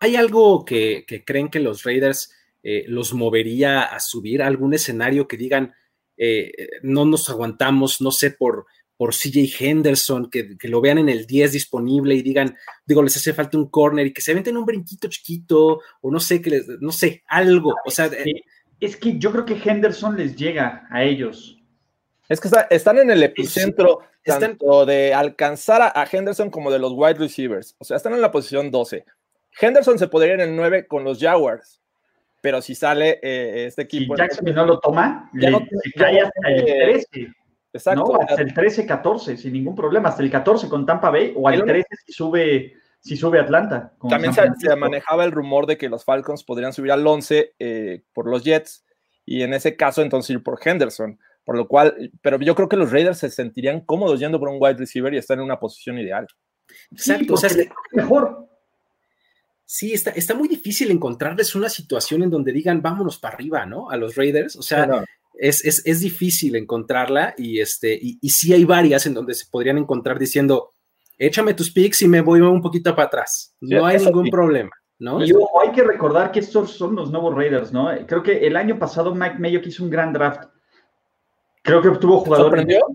¿Hay 0.00 0.16
algo 0.16 0.64
que, 0.64 1.04
que 1.06 1.24
creen 1.24 1.48
que 1.48 1.60
los 1.60 1.84
Raiders 1.84 2.34
eh, 2.62 2.84
los 2.88 3.14
movería 3.14 3.82
a 3.82 4.00
subir 4.00 4.42
a 4.42 4.48
algún 4.48 4.74
escenario 4.74 5.28
que 5.28 5.36
digan, 5.36 5.72
eh, 6.16 6.50
no 6.82 7.04
nos 7.04 7.30
aguantamos, 7.30 8.00
no 8.00 8.10
sé, 8.10 8.32
por, 8.32 8.66
por 8.96 9.14
CJ 9.14 9.54
Henderson, 9.60 10.28
que, 10.30 10.56
lo 10.62 10.80
vean 10.80 10.98
en 10.98 11.08
el 11.08 11.26
10 11.26 11.52
disponible 11.52 12.16
y 12.16 12.22
digan, 12.22 12.56
digo, 12.84 13.04
les 13.04 13.16
hace 13.16 13.32
falta 13.34 13.56
un 13.56 13.70
corner 13.70 14.06
y 14.06 14.12
que 14.12 14.20
se 14.20 14.34
venten 14.34 14.56
un 14.56 14.66
brinquito 14.66 15.08
chiquito, 15.08 15.80
o 16.00 16.10
no 16.10 16.18
sé, 16.18 16.42
que 16.42 16.50
les, 16.50 16.68
no 16.80 16.90
sé, 16.90 17.22
algo. 17.28 17.72
O 17.84 17.90
sea, 17.90 18.10
es 18.80 18.96
que 18.96 19.18
yo 19.18 19.30
creo 19.32 19.44
que 19.44 19.60
Henderson 19.64 20.16
les 20.16 20.36
llega 20.36 20.86
a 20.90 21.04
ellos. 21.04 21.55
Es 22.28 22.40
que 22.40 22.48
están 22.70 22.98
en 22.98 23.10
el 23.10 23.22
epicentro 23.22 24.00
tanto 24.24 24.84
de 24.84 25.14
alcanzar 25.14 25.82
a, 25.82 26.06
Henderson 26.10 26.50
como 26.50 26.70
de 26.70 26.78
los 26.78 26.92
wide 26.92 27.14
receivers. 27.14 27.76
O 27.78 27.84
sea, 27.84 27.96
están 27.96 28.14
en 28.14 28.20
la 28.20 28.32
posición 28.32 28.70
12. 28.70 29.04
Henderson 29.60 29.98
se 29.98 30.08
podría 30.08 30.34
ir 30.34 30.40
en 30.40 30.50
el 30.50 30.56
9 30.56 30.86
con 30.86 31.04
los 31.04 31.18
Jaguars, 31.18 31.80
pero 32.42 32.60
si 32.60 32.74
sale 32.74 33.20
eh, 33.22 33.66
este 33.66 33.82
equipo. 33.82 34.14
Si 34.16 34.22
Jackson 34.22 34.54
no 34.54 34.66
lo 34.66 34.80
toma, 34.80 35.30
ya 35.34 35.50
no, 35.50 35.60
se 35.60 35.92
cae 35.92 36.20
hasta 36.20 36.48
el 36.48 36.64
13. 36.64 37.32
Exacto. 37.72 38.20
hasta 38.20 38.42
el 38.42 38.54
13-14, 38.54 39.36
sin 39.36 39.52
ningún 39.52 39.74
problema. 39.74 40.08
Hasta 40.08 40.22
el 40.22 40.30
14 40.30 40.68
con 40.68 40.86
Tampa 40.86 41.10
Bay 41.10 41.32
o 41.36 41.48
al 41.48 41.64
13 41.64 41.86
si 42.06 42.12
sube, 42.12 42.74
si 43.00 43.16
sube 43.16 43.38
Atlanta. 43.38 43.92
También 44.08 44.32
se, 44.32 44.76
manejaba 44.76 45.24
el 45.24 45.32
rumor 45.32 45.66
de 45.66 45.76
que 45.76 45.88
los 45.88 46.04
Falcons 46.04 46.42
podrían 46.42 46.72
subir 46.72 46.92
al 46.92 47.06
11 47.06 47.54
eh, 47.58 48.02
por 48.12 48.28
los 48.28 48.44
Jets 48.44 48.84
y 49.24 49.42
en 49.42 49.52
ese 49.54 49.76
caso 49.76 50.02
entonces 50.02 50.30
ir 50.30 50.42
por 50.42 50.58
Henderson. 50.62 51.18
Por 51.46 51.56
lo 51.56 51.68
cual, 51.68 52.10
pero 52.20 52.40
yo 52.40 52.56
creo 52.56 52.68
que 52.68 52.76
los 52.76 52.90
Raiders 52.90 53.18
se 53.18 53.30
sentirían 53.30 53.82
cómodos 53.82 54.18
yendo 54.18 54.40
por 54.40 54.48
un 54.48 54.58
wide 54.58 54.78
receiver 54.78 55.14
y 55.14 55.18
estar 55.18 55.38
en 55.38 55.44
una 55.44 55.60
posición 55.60 55.96
ideal. 55.96 56.26
Exacto, 56.90 57.34
o 57.34 57.36
sea, 57.36 57.48
es 57.48 57.68
mejor. 57.92 58.48
Sí, 59.64 59.92
está, 59.92 60.10
está 60.10 60.34
muy 60.34 60.48
difícil 60.48 60.90
encontrarles 60.90 61.54
una 61.54 61.68
situación 61.68 62.24
en 62.24 62.30
donde 62.30 62.50
digan, 62.50 62.82
vámonos 62.82 63.18
para 63.18 63.36
arriba, 63.36 63.64
¿no? 63.64 63.88
A 63.88 63.96
los 63.96 64.16
Raiders. 64.16 64.56
O 64.56 64.62
sea, 64.62 65.04
es, 65.34 65.64
es, 65.64 66.00
difícil 66.00 66.56
encontrarla 66.56 67.36
y, 67.38 67.60
este, 67.60 67.94
y, 67.94 68.18
y, 68.20 68.30
sí 68.30 68.52
hay 68.52 68.64
varias 68.64 69.06
en 69.06 69.14
donde 69.14 69.34
se 69.34 69.46
podrían 69.48 69.78
encontrar 69.78 70.18
diciendo, 70.18 70.74
échame 71.16 71.54
tus 71.54 71.70
picks 71.70 72.02
y 72.02 72.08
me 72.08 72.22
voy 72.22 72.40
un 72.40 72.60
poquito 72.60 72.92
para 72.96 73.06
atrás. 73.06 73.54
No 73.60 73.86
hay 73.86 73.98
ningún 73.98 74.30
problema. 74.30 74.70
¿No? 74.98 75.24
Y 75.24 75.30
hay 75.62 75.72
que 75.72 75.84
recordar 75.84 76.32
que 76.32 76.40
estos 76.40 76.72
son 76.72 76.96
los 76.96 77.12
nuevos 77.12 77.36
Raiders, 77.36 77.72
¿no? 77.72 77.90
Creo 78.06 78.22
que 78.24 78.46
el 78.46 78.56
año 78.56 78.80
pasado 78.80 79.14
Mike 79.14 79.38
Mayo 79.38 79.60
hizo 79.62 79.84
un 79.84 79.90
gran 79.90 80.12
draft 80.12 80.48
Creo 81.66 81.82
que 81.82 81.88
obtuvo 81.88 82.20
jugador. 82.20 82.46
¿Sorprendió? 82.46 82.86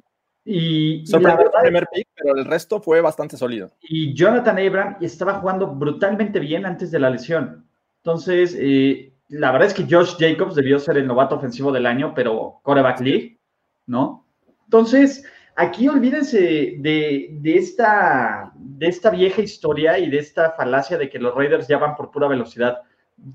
Y, 0.46 1.06
Sorprendió 1.06 1.46
el 1.46 1.62
primer 1.62 1.88
pick, 1.94 2.08
pero 2.16 2.36
el 2.36 2.46
resto 2.46 2.82
fue 2.82 3.02
bastante 3.02 3.38
sólido. 3.38 3.72
Y 3.82 4.14
Jonathan 4.14 4.58
Abram 4.58 4.98
estaba 5.02 5.36
jugando 5.36 5.68
brutalmente 5.68 6.40
bien 6.40 6.66
antes 6.66 6.90
de 6.90 7.00
la 7.00 7.10
lesión. 7.10 7.68
Entonces, 7.98 8.56
eh, 8.58 9.14
la 9.28 9.52
verdad 9.52 9.68
es 9.68 9.74
que 9.74 9.86
Josh 9.90 10.16
Jacobs 10.18 10.56
debió 10.56 10.80
ser 10.80 10.98
el 10.98 11.06
novato 11.06 11.36
ofensivo 11.36 11.72
del 11.72 11.86
año, 11.86 12.14
pero 12.16 12.60
coreback 12.64 13.02
league, 13.02 13.40
¿no? 13.86 14.26
Entonces, 14.64 15.26
aquí 15.56 15.88
olvídense 15.88 16.76
de, 16.80 17.40
esta, 17.44 18.54
de 18.56 18.88
esta 18.88 19.10
vieja 19.10 19.42
historia 19.42 20.00
y 20.00 20.10
de 20.10 20.18
esta 20.18 20.52
falacia 20.52 20.98
de 20.98 21.10
que 21.10 21.20
los 21.20 21.36
Raiders 21.36 21.68
ya 21.68 21.78
van 21.78 21.96
por 21.96 22.10
pura 22.10 22.28
velocidad. 22.28 22.80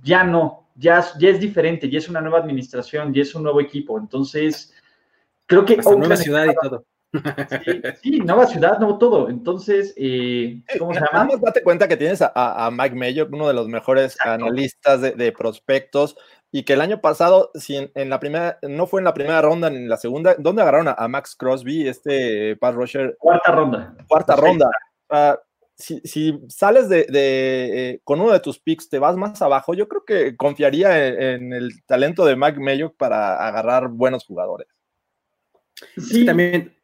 Ya 0.03 0.25
no, 0.25 0.69
ya, 0.75 1.05
ya 1.19 1.29
es 1.29 1.39
diferente, 1.39 1.89
ya 1.89 1.99
es 1.99 2.09
una 2.09 2.21
nueva 2.21 2.39
administración, 2.39 3.13
ya 3.13 3.23
es 3.23 3.35
un 3.35 3.43
nuevo 3.45 3.61
equipo. 3.61 3.99
Entonces, 3.99 4.75
Creo 5.47 5.65
que 5.65 5.75
Hasta 5.75 5.95
nueva 5.95 6.17
ciudad 6.17 6.47
y 6.47 6.55
todo. 6.61 6.85
Sí, 8.03 8.21
nueva 8.21 8.47
ciudad, 8.47 8.79
nuevo 8.79 8.99
todo. 8.99 9.29
Entonces, 9.29 9.95
eh, 9.97 10.61
¿cómo 10.79 10.93
se 10.93 11.01
llama? 11.01 11.25
Más 11.25 11.41
date 11.41 11.63
cuenta 11.63 11.89
que 11.89 11.97
tienes 11.97 12.21
a, 12.23 12.71
Mike 12.73 12.95
Mayo, 12.95 13.29
uno 13.31 13.49
de 13.49 13.55
los 13.55 13.69
mejores 13.69 14.17
analistas 14.25 15.01
de, 15.01 15.33
prospectos, 15.33 16.17
y 16.53 16.65
que 16.65 16.75
el 16.75 16.81
año 16.81 17.01
pasado, 17.01 17.51
si 17.55 17.91
en, 17.95 18.11
la 18.11 18.21
primera, 18.21 18.59
no 18.63 18.87
fue 18.87 19.01
en 19.01 19.05
la 19.05 19.15
primera 19.15 19.41
ronda 19.41 19.71
ni 19.71 19.77
en 19.77 19.89
la 19.89 19.97
segunda, 19.97 20.35
¿dónde 20.39 20.63
agarraron 20.63 20.95
a, 20.97 21.09
Max 21.09 21.37
Crosby, 21.37 21.89
este 21.89 22.57
pass 22.57 22.75
rusher? 22.75 23.17
Cuarta 23.19 23.53
ronda. 23.53 23.97
Cuarta 24.09 24.37
ronda. 24.37 24.69
Ah, 25.09 25.39
si, 25.77 26.41
sales 26.49 26.89
de, 26.89 27.07
eh, 27.11 28.01
con 28.03 28.21
uno 28.21 28.33
de 28.33 28.41
tus 28.41 28.59
picks, 28.59 28.89
te 28.89 28.99
vas 28.99 29.17
más 29.17 29.41
abajo, 29.43 29.75
yo 29.75 29.89
creo 29.89 30.05
que 30.05 30.37
confiaría 30.37 31.07
en, 31.35 31.53
el 31.53 31.85
talento 31.85 32.25
de 32.25 32.37
Mike 32.37 32.61
Mayo 32.61 32.93
para 32.97 33.47
agarrar 33.47 33.89
buenos 33.89 34.25
jugadores. 34.25 34.69
Sí. 35.97 36.25
también 36.25 36.77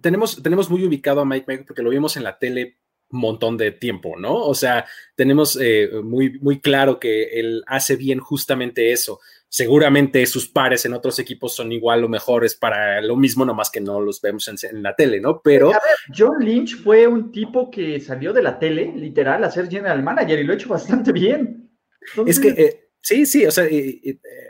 tenemos, 0.00 0.42
tenemos 0.42 0.70
muy 0.70 0.84
ubicado 0.84 1.20
a 1.20 1.24
Mike 1.24 1.44
Mayo 1.46 1.64
porque 1.66 1.82
lo 1.82 1.90
vimos 1.90 2.16
en 2.16 2.24
la 2.24 2.38
tele 2.38 2.78
un 3.10 3.20
montón 3.20 3.56
de 3.56 3.72
tiempo, 3.72 4.16
¿no? 4.18 4.34
O 4.34 4.54
sea, 4.54 4.84
tenemos 5.14 5.58
eh, 5.60 5.90
muy, 6.02 6.38
muy 6.40 6.60
claro 6.60 7.00
que 7.00 7.40
él 7.40 7.62
hace 7.66 7.96
bien 7.96 8.18
justamente 8.18 8.92
eso. 8.92 9.20
Seguramente 9.48 10.26
sus 10.26 10.46
pares 10.46 10.84
en 10.84 10.92
otros 10.92 11.18
equipos 11.18 11.54
son 11.54 11.72
igual 11.72 12.04
o 12.04 12.08
mejores 12.08 12.54
para 12.54 13.00
lo 13.00 13.16
mismo, 13.16 13.46
nomás 13.46 13.70
que 13.70 13.80
no 13.80 13.98
los 14.00 14.20
vemos 14.20 14.46
en, 14.48 14.82
la 14.82 14.94
tele, 14.94 15.20
¿no? 15.20 15.40
Pero. 15.42 15.72
John 16.14 16.38
Lynch 16.40 16.76
fue 16.82 17.06
un 17.06 17.32
tipo 17.32 17.70
que 17.70 17.98
salió 17.98 18.34
de 18.34 18.42
la 18.42 18.58
tele, 18.58 18.92
literal, 18.94 19.42
a 19.42 19.50
ser 19.50 19.70
general 19.70 20.02
manager 20.02 20.38
y 20.38 20.44
lo 20.44 20.52
ha 20.52 20.56
hecho 20.56 20.68
bastante 20.68 21.12
bien. 21.12 21.70
Es 22.26 22.38
que. 22.38 22.48
Eh, 22.48 22.87
Sí, 23.08 23.24
sí, 23.24 23.46
o 23.46 23.50
sea, 23.50 23.66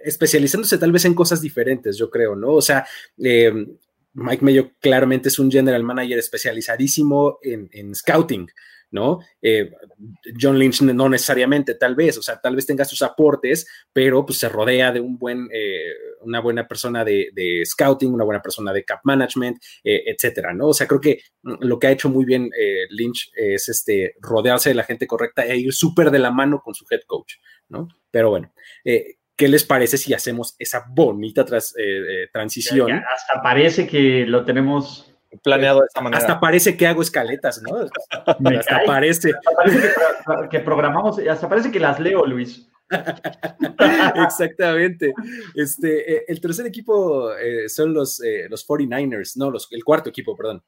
especializándose 0.03 0.79
tal 0.79 0.91
vez 0.91 1.05
en 1.05 1.15
cosas 1.15 1.41
diferentes, 1.41 1.97
yo 1.97 2.11
creo, 2.11 2.35
¿no? 2.35 2.55
O 2.55 2.61
sea, 2.61 2.85
eh, 3.23 3.53
Mike 4.15 4.45
Mayo 4.45 4.73
claramente 4.81 5.29
es 5.29 5.39
un 5.39 5.49
general 5.49 5.85
manager 5.85 6.19
especializadísimo 6.19 7.39
en, 7.41 7.95
scouting, 7.95 8.51
¿no? 8.91 9.21
Eh, 9.43 9.71
John 10.41 10.59
Lynch 10.59 10.83
no 10.83 11.09
necesariamente, 11.09 11.75
tal 11.75 11.95
vez, 11.95 12.19
o 12.19 12.23
sea, 12.23 12.41
tal 12.41 12.57
vez 12.57 12.67
tenga 12.67 12.85
sus 12.85 13.03
aportes, 13.03 13.67
pero 13.93 14.25
pues 14.25 14.39
se 14.39 14.49
rodea 14.49 14.93
de 14.93 15.01
un 15.01 15.19
buen, 15.19 15.49
eh, 15.53 15.93
una 16.23 16.41
buena 16.41 16.67
persona 16.67 17.05
de, 17.05 17.63
scouting, 17.65 18.13
una 18.13 18.25
buena 18.25 18.43
persona 18.43 18.73
de 18.73 18.85
cap 18.85 19.01
management, 19.05 19.59
etcétera, 19.83 20.53
¿no? 20.53 20.69
O 20.69 20.75
sea, 20.75 20.87
creo 20.87 21.01
que 21.01 21.23
lo 21.43 21.79
que 21.79 21.87
ha 21.87 21.93
hecho 21.93 22.09
muy 22.09 22.25
bien 22.25 22.51
Lynch 22.91 23.31
es 23.35 23.69
este, 23.69 24.15
rodearse 24.21 24.71
de 24.71 24.75
la 24.75 24.85
gente 24.85 25.07
correcta 25.07 25.45
e 25.45 25.57
ir 25.57 25.73
súper 25.73 26.11
de 26.11 26.19
la 26.19 26.31
mano 26.31 26.61
con 26.63 26.75
su 26.75 26.85
head 26.91 27.03
coach, 27.07 27.35
¿no? 27.69 27.89
Pero 28.11 28.31
bueno, 28.31 28.53
eh, 28.85 29.17
¿qué 29.37 29.49
les 29.49 29.65
parece 29.65 29.99
si 29.99 30.15
hacemos 30.15 30.57
esa 30.59 30.85
bonita 30.89 31.43
eh, 31.43 31.57
eh, 31.77 32.29
transición? 32.33 32.93
hasta 32.93 33.43
parece 33.43 33.87
que 33.87 34.25
lo 34.27 34.45
tenemos 34.45 35.15
planeado 35.43 35.81
de 35.81 35.87
esta 35.87 36.01
manera. 36.01 36.21
Hasta 36.21 36.41
parece 36.41 36.77
que 36.77 36.87
hago 36.87 37.03
escaletas, 37.03 37.63
¿no? 37.63 37.77
hasta 38.59 38.85
parece. 38.87 39.33
que, 40.51 40.61
programamos, 40.61 41.19
hasta 41.19 41.49
parece 41.49 41.71
que 41.71 41.81
las 41.81 42.01
leo, 42.01 42.25
Luis. 42.27 42.69
Exactamente. 44.25 45.13
Este, 45.55 46.31
el 46.31 46.41
tercer 46.41 46.67
equipo 46.67 47.31
son 47.69 47.93
los, 47.93 48.21
los 48.49 48.67
49ers, 48.67 49.37
no, 49.37 49.51
los, 49.51 49.69
el 49.71 49.85
cuarto 49.85 50.11
equipo, 50.11 50.37
perdón 50.37 50.63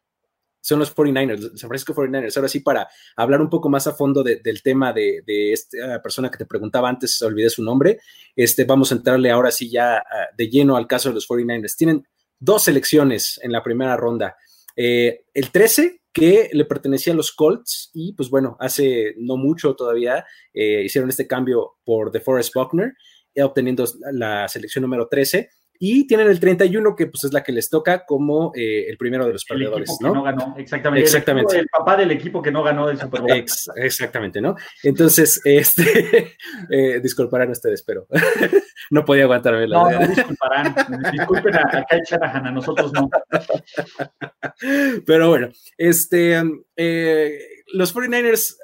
son 0.60 0.78
los 0.78 0.94
49ers, 0.94 1.56
San 1.56 1.68
Francisco 1.68 1.94
49ers. 1.94 2.36
Ahora 2.36 2.48
sí, 2.48 2.60
para 2.60 2.88
hablar 3.16 3.40
un 3.40 3.48
poco 3.48 3.68
más 3.68 3.86
a 3.86 3.92
fondo 3.92 4.22
del 4.22 4.62
tema 4.62 4.92
de, 4.92 5.22
esta 5.52 6.00
persona 6.02 6.30
que 6.30 6.38
te 6.38 6.46
preguntaba 6.46 6.88
antes, 6.88 7.20
olvidé 7.22 7.50
su 7.50 7.62
nombre, 7.62 8.00
este, 8.36 8.64
vamos 8.64 8.92
a 8.92 8.96
entrarle 8.96 9.30
ahora 9.30 9.50
sí 9.50 9.70
ya 9.70 9.98
ah, 9.98 10.28
de 10.36 10.48
lleno 10.48 10.76
al 10.76 10.86
caso 10.86 11.08
de 11.08 11.16
los 11.16 11.28
49ers. 11.28 11.76
Tienen 11.76 12.06
dos 12.38 12.64
selecciones 12.64 13.40
en 13.42 13.52
la 13.52 13.62
primera 13.62 13.96
ronda. 13.96 14.36
Eh, 14.76 15.24
el 15.34 15.50
13, 15.50 16.00
que 16.12 16.50
le 16.52 16.64
pertenecía 16.64 17.12
a 17.12 17.16
los 17.16 17.32
Colts, 17.32 17.90
y 17.94 18.14
pues 18.14 18.30
bueno, 18.30 18.56
hace 18.60 19.14
no 19.18 19.36
mucho 19.36 19.74
todavía 19.74 20.24
eh, 20.52 20.82
hicieron 20.84 21.10
este 21.10 21.26
cambio 21.26 21.78
por 21.84 22.10
DeForest 22.10 22.54
Buckner, 22.54 22.92
obteniendo 23.36 23.84
la 24.12 24.48
selección 24.48 24.82
número 24.82 25.08
13 25.08 25.48
y 25.82 26.06
tienen 26.06 26.28
el 26.28 26.38
31, 26.38 26.94
que 26.94 27.06
pues 27.06 27.24
es 27.24 27.32
la 27.32 27.42
que 27.42 27.52
les 27.52 27.70
toca 27.70 28.04
como 28.04 28.52
eh, 28.54 28.84
el 28.86 28.98
primero 28.98 29.24
de 29.24 29.32
los 29.32 29.46
perdedores, 29.46 29.88
¿no? 30.02 30.12
no 30.12 30.22
ganó, 30.22 30.54
exactamente. 30.58 31.04
exactamente. 31.04 31.58
El, 31.58 31.68
papá 31.68 31.96
del 31.96 32.10
equipo 32.10 32.42
que 32.42 32.52
no 32.52 32.62
ganó 32.62 32.90
el 32.90 33.00
Super 33.00 33.22
Bowl. 33.22 33.44
exactamente, 33.76 34.42
¿no? 34.42 34.56
Entonces, 34.82 35.40
este, 35.44 36.36
eh, 36.70 37.00
disculparán 37.00 37.50
ustedes, 37.50 37.82
pero 37.82 38.06
no 38.90 39.04
podía 39.04 39.22
aguantarme 39.22 39.68
la 39.68 39.76
No, 39.76 39.90
no 39.90 40.06
disculparán. 40.08 40.74
Disculpen 41.12 41.56
a, 41.56 41.60
a 41.60 41.86
Shanahan, 42.04 42.46
a 42.46 42.50
nosotros 42.50 42.92
no. 42.92 43.08
Pero 45.06 45.28
bueno, 45.30 45.48
este, 45.78 46.42
eh, 46.76 47.38
los 47.72 47.94
49ers, 47.94 48.56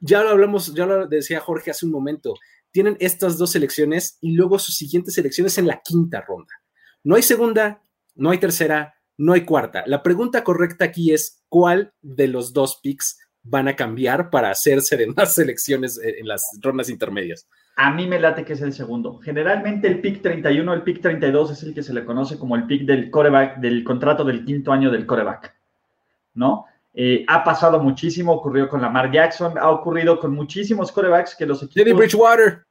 ya 0.00 0.22
lo 0.24 0.30
hablamos, 0.30 0.74
ya 0.74 0.86
lo 0.86 1.06
decía 1.06 1.40
Jorge 1.40 1.70
hace 1.70 1.86
un 1.86 1.92
momento, 1.92 2.34
tienen 2.72 2.96
estas 2.98 3.38
dos 3.38 3.52
selecciones 3.52 4.18
y 4.20 4.32
luego 4.32 4.58
sus 4.58 4.74
siguientes 4.74 5.14
selecciones 5.14 5.56
en 5.56 5.68
la 5.68 5.80
quinta 5.82 6.20
ronda. 6.20 6.52
No 7.04 7.14
hay 7.14 7.22
segunda, 7.22 7.80
no 8.16 8.30
hay 8.30 8.38
tercera, 8.38 8.96
no 9.16 9.34
hay 9.34 9.44
cuarta. 9.44 9.84
La 9.86 10.02
pregunta 10.02 10.42
correcta 10.42 10.84
aquí 10.84 11.12
es, 11.12 11.44
¿cuál 11.48 11.94
de 12.02 12.26
los 12.26 12.52
dos 12.52 12.80
picks 12.82 13.18
van 13.44 13.68
a 13.68 13.76
cambiar 13.76 14.30
para 14.30 14.50
hacerse 14.50 14.96
de 14.96 15.06
más 15.06 15.34
selecciones 15.36 15.98
en 16.02 16.26
las 16.26 16.42
rondas 16.60 16.88
intermedias? 16.90 17.46
A 17.78 17.90
mí 17.90 18.06
me 18.06 18.18
late 18.18 18.44
que 18.44 18.54
es 18.54 18.62
el 18.62 18.72
segundo. 18.72 19.18
Generalmente 19.18 19.86
el 19.86 20.00
pick 20.00 20.22
31, 20.22 20.72
el 20.72 20.82
pick 20.82 21.02
32 21.02 21.50
es 21.50 21.62
el 21.62 21.74
que 21.74 21.82
se 21.82 21.92
le 21.92 22.06
conoce 22.06 22.38
como 22.38 22.56
el 22.56 22.66
pick 22.66 22.82
del 22.82 23.10
coreback, 23.10 23.58
del 23.58 23.84
contrato 23.84 24.24
del 24.24 24.44
quinto 24.46 24.72
año 24.72 24.90
del 24.90 25.04
coreback, 25.04 25.54
¿no? 26.34 26.64
Eh, 26.94 27.26
ha 27.28 27.44
pasado 27.44 27.78
muchísimo, 27.78 28.32
ocurrió 28.32 28.70
con 28.70 28.80
Lamar 28.80 29.12
Jackson, 29.12 29.58
ha 29.58 29.68
ocurrido 29.68 30.18
con 30.18 30.32
muchísimos 30.32 30.90
corebacks 30.90 31.36
que 31.36 31.44
los 31.44 31.62
equipos... 31.62 31.92
Bridgewater. 31.92 32.64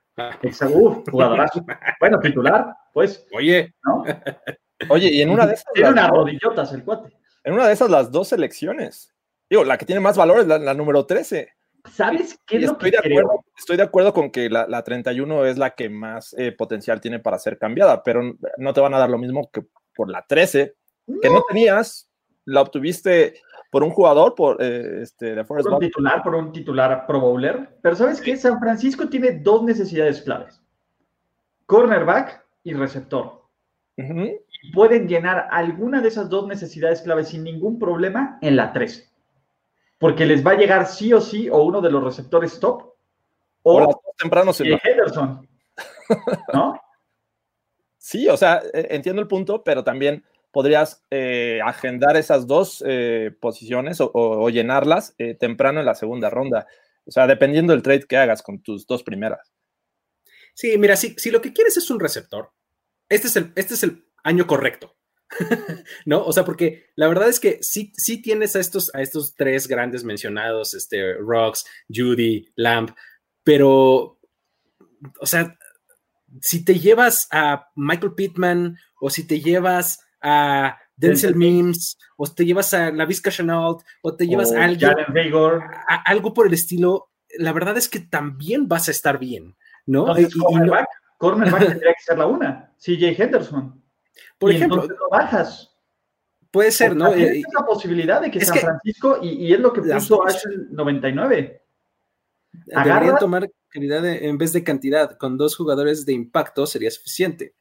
Uf, 0.74 1.08
jugadorazo. 1.12 1.64
Bueno, 2.00 2.20
titular, 2.20 2.76
pues. 2.92 3.28
Oye, 3.34 3.74
¿no? 3.84 4.04
Oye, 4.90 5.10
y 5.14 5.22
en 5.22 5.30
una 5.30 5.46
de 5.46 5.54
esas. 5.54 5.72
Tiene 5.74 5.90
unas 5.90 6.10
rodillotas 6.10 6.74
el 6.74 6.84
cuate. 6.84 7.16
En 7.44 7.54
una 7.54 7.68
de 7.68 7.74
esas, 7.74 7.90
las 7.90 8.12
dos 8.12 8.30
selecciones. 8.30 9.14
Digo, 9.50 9.64
la 9.64 9.78
que 9.78 9.86
tiene 9.86 10.02
más 10.02 10.18
valor 10.18 10.40
es 10.40 10.48
la, 10.48 10.58
la 10.58 10.74
número 10.74 11.06
13. 11.06 11.55
¿Sabes 11.92 12.40
qué 12.46 12.58
es 12.58 12.64
lo 12.64 12.72
estoy, 12.74 12.92
que 12.92 12.98
de 12.98 13.04
creo? 13.04 13.20
acuerdo, 13.20 13.46
estoy 13.58 13.78
de 13.78 13.84
acuerdo 13.84 14.14
con 14.14 14.32
que 14.32 14.50
la, 14.50 14.68
la 14.68 14.84
31 14.84 15.46
es 15.46 15.58
la 15.58 15.72
que 15.72 15.90
más 15.90 16.34
eh, 16.38 16.52
potencial 16.52 17.00
tiene 17.00 17.20
para 17.20 17.40
ser 17.40 17.58
cambiada, 17.58 18.04
pero 18.04 18.22
no 18.58 18.74
te 18.74 18.82
van 18.82 18.94
a 18.94 19.00
dar 19.00 19.10
lo 19.10 19.18
mismo 19.18 19.50
que 19.52 19.66
por 19.96 20.10
la 20.10 20.26
13, 20.28 20.76
que 21.22 21.30
no 21.30 21.44
tenías, 21.48 22.10
la 22.46 22.62
obtuviste 22.62 23.36
por 23.72 23.84
un 23.84 23.90
jugador, 23.90 24.36
por 24.36 24.62
eh, 24.62 25.02
este, 25.02 25.36
de 25.36 25.44
Forest 25.44 25.68
por 25.68 25.74
un 25.76 25.80
titular, 25.80 26.24
por 26.24 26.36
un 26.36 26.52
titular 26.52 27.06
pro 27.06 27.20
bowler. 27.20 27.78
Pero 27.82 27.96
¿sabes 27.96 28.22
qué? 28.22 28.38
San 28.38 28.60
Francisco 28.60 29.10
tiene 29.10 29.40
dos 29.40 29.64
necesidades 29.64 30.22
claves. 30.22 30.62
Cornerback 31.66 32.46
y 32.64 32.74
receptor. 32.74 33.44
Pueden 34.74 35.08
llenar 35.08 35.48
alguna 35.52 36.02
de 36.02 36.10
esas 36.10 36.30
dos 36.30 36.48
necesidades 36.48 37.02
claves 37.02 37.30
sin 37.30 37.44
ningún 37.44 37.80
problema 37.80 38.38
en 38.42 38.56
la 38.56 38.74
13. 38.74 39.10
Porque 39.98 40.26
les 40.26 40.46
va 40.46 40.52
a 40.52 40.56
llegar 40.58 40.86
sí 40.88 41.14
o 41.14 41.22
sí 41.22 41.50
o 41.50 41.64
uno 41.64 41.82
de 41.82 41.90
los 41.92 42.04
receptores 42.04 42.60
top 42.60 42.94
O 43.64 43.80
las 43.80 43.88
o 43.90 43.92
dos 44.06 44.16
tempranos 44.18 44.60
en 44.62 44.74
eh, 44.74 44.80
Henderson. 44.84 45.48
¿No? 46.54 46.80
Sí, 47.98 48.28
o 48.30 48.38
sea, 48.38 48.62
eh, 48.72 48.88
entiendo 48.92 49.20
el 49.22 49.28
punto, 49.28 49.64
pero 49.64 49.84
también 49.84 50.24
podrías 50.52 51.04
eh, 51.10 51.60
agendar 51.66 52.16
esas 52.18 52.46
dos 52.46 52.84
eh, 52.86 53.32
posiciones 53.40 54.00
o, 54.00 54.12
o- 54.14 54.44
o 54.46 54.50
llenarlas 54.52 55.16
eh, 55.18 55.34
temprano 55.34 55.80
en 55.80 55.88
la 55.88 55.96
segunda 55.96 56.30
ronda. 56.30 56.68
O 57.08 57.12
sea, 57.12 57.26
dependiendo 57.26 57.74
del 57.74 57.82
trade 57.82 58.06
que 58.08 58.18
hagas 58.18 58.44
con 58.44 58.62
tus 58.62 58.86
dos 58.86 59.02
primeras. 59.02 59.52
sí, 60.54 60.78
mira, 60.78 60.96
si, 60.96 61.16
si 61.18 61.32
lo 61.32 61.42
que 61.42 61.52
quieres 61.52 61.78
es 61.78 61.90
un 61.90 62.00
receptor, 62.00 62.52
este 63.10 63.28
es 63.28 63.36
el, 63.38 63.52
este 63.56 63.74
es 63.74 63.82
el 63.82 64.06
año 64.24 64.46
correcto. 64.46 64.96
¿No? 66.06 66.24
O 66.24 66.32
sea, 66.34 66.46
porque 66.46 66.88
la 66.96 67.08
verdad 67.08 67.28
es 67.30 67.40
que 67.40 67.60
sí, 67.62 67.92
sí 67.96 68.22
tienes 68.22 68.56
a 68.56 68.60
estos, 68.60 68.94
a 68.96 69.02
estos 69.02 69.36
tres 69.36 69.68
grandes 69.68 70.04
mencionados, 70.04 70.74
este, 70.74 71.14
Rocks, 71.16 71.66
Judy, 71.94 72.48
Lamb, 72.56 72.92
pero, 73.44 74.20
o 75.20 75.26
sea, 75.26 75.58
si 76.42 76.64
te 76.66 76.80
llevas 76.80 77.28
a 77.32 77.68
Michael 77.76 78.14
Pittman 78.14 78.78
o 79.00 79.10
si 79.10 79.26
te 79.28 79.40
llevas 79.40 80.00
a 80.22 80.78
Denzel 80.98 81.36
Mims 81.36 81.98
o 82.18 82.26
te 82.28 82.46
llevas 82.46 82.74
a 82.74 82.92
la 82.92 83.06
Vizca 83.06 83.30
Chenault 83.30 83.82
o 84.02 84.16
te 84.16 84.28
llevas 84.28 84.52
O 84.52 84.58
a 84.58 84.64
alguien, 84.64 84.92
a- 85.88 86.04
algo 86.06 86.34
por 86.34 86.48
el 86.48 86.54
estilo, 86.54 87.12
la 87.38 87.52
verdad 87.54 87.78
es 87.78 87.88
que 87.90 88.00
también 88.00 88.68
vas 88.68 88.88
a 88.88 88.92
estar 88.92 89.20
bien, 89.20 89.56
¿no? 89.86 90.08
Entonces, 90.08 90.36
Y- 90.36 90.40
y- 90.40 90.42
y 90.42 90.44
no- 90.44 90.46
cornerback, 90.50 90.88
cornerback 91.18 91.60
tendría 91.82 91.94
que 91.94 92.04
ser 92.04 92.18
la 92.18 92.26
una. 92.28 92.74
CJ 92.80 93.22
Henderson. 93.22 93.82
Por 94.38 94.52
Y 94.52 94.56
ejemplo, 94.56 94.86
lo 94.88 95.10
bajas. 95.10 95.76
puede 96.52 96.72
ser, 96.72 96.96
¿no? 96.96 97.14
es 97.14 97.44
esa 97.46 97.66
posibilidad 97.66 98.22
de 98.22 98.32
que 98.32 98.44
San 98.44 98.54
que- 98.56 98.62
Francisco, 98.62 99.20
y, 99.22 99.30
y 99.48 99.54
es 99.54 99.60
lo 99.60 99.74
que 99.74 99.82
puso 99.82 100.18
dos. 100.18 100.36
Ashel 100.36 100.68
99. 100.72 101.62
deberían 102.52 102.98
agarra- 102.98 103.18
tomar 103.20 103.50
calidad 103.70 104.06
en 104.06 104.38
vez 104.38 104.54
de 104.54 104.64
cantidad. 104.64 105.18
Con 105.18 105.38
dos 105.38 105.56
jugadores 105.58 106.06
de 106.06 106.14
impacto 106.14 106.66
sería 106.66 106.90
suficiente. 106.92 107.54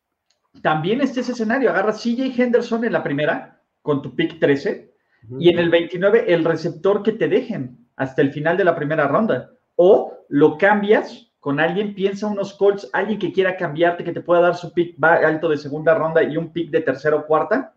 También 0.62 1.00
está 1.00 1.20
ese 1.20 1.32
escenario. 1.32 1.70
Agarras 1.70 2.00
CJ 2.02 2.40
Henderson 2.40 2.84
en 2.84 2.92
la 2.92 3.02
primera, 3.02 3.60
con 3.82 4.00
tu 4.02 4.14
pick 4.14 4.38
13, 4.38 4.94
y 5.40 5.48
en 5.48 5.58
el 5.58 5.70
29 5.70 6.32
el 6.32 6.44
receptor 6.44 7.02
que 7.02 7.12
te 7.12 7.26
dejen 7.28 7.88
hasta 7.96 8.22
el 8.22 8.32
final 8.32 8.56
de 8.56 8.64
la 8.64 8.76
primera 8.76 9.08
ronda. 9.08 9.50
O 9.74 10.24
lo 10.28 10.56
cambias 10.56 11.32
con 11.44 11.60
alguien, 11.60 11.94
piensa 11.94 12.26
unos 12.26 12.54
Colts, 12.54 12.88
alguien 12.94 13.18
que 13.18 13.30
quiera 13.30 13.54
cambiarte, 13.54 14.02
que 14.02 14.12
te 14.12 14.22
pueda 14.22 14.40
dar 14.40 14.56
su 14.56 14.72
pick 14.72 14.96
va- 14.98 15.16
alto 15.16 15.46
de 15.50 15.58
segunda 15.58 15.94
ronda 15.94 16.22
y 16.22 16.38
un 16.38 16.50
pick 16.50 16.70
de 16.70 16.80
tercera 16.80 17.16
o 17.16 17.26
cuarta, 17.26 17.74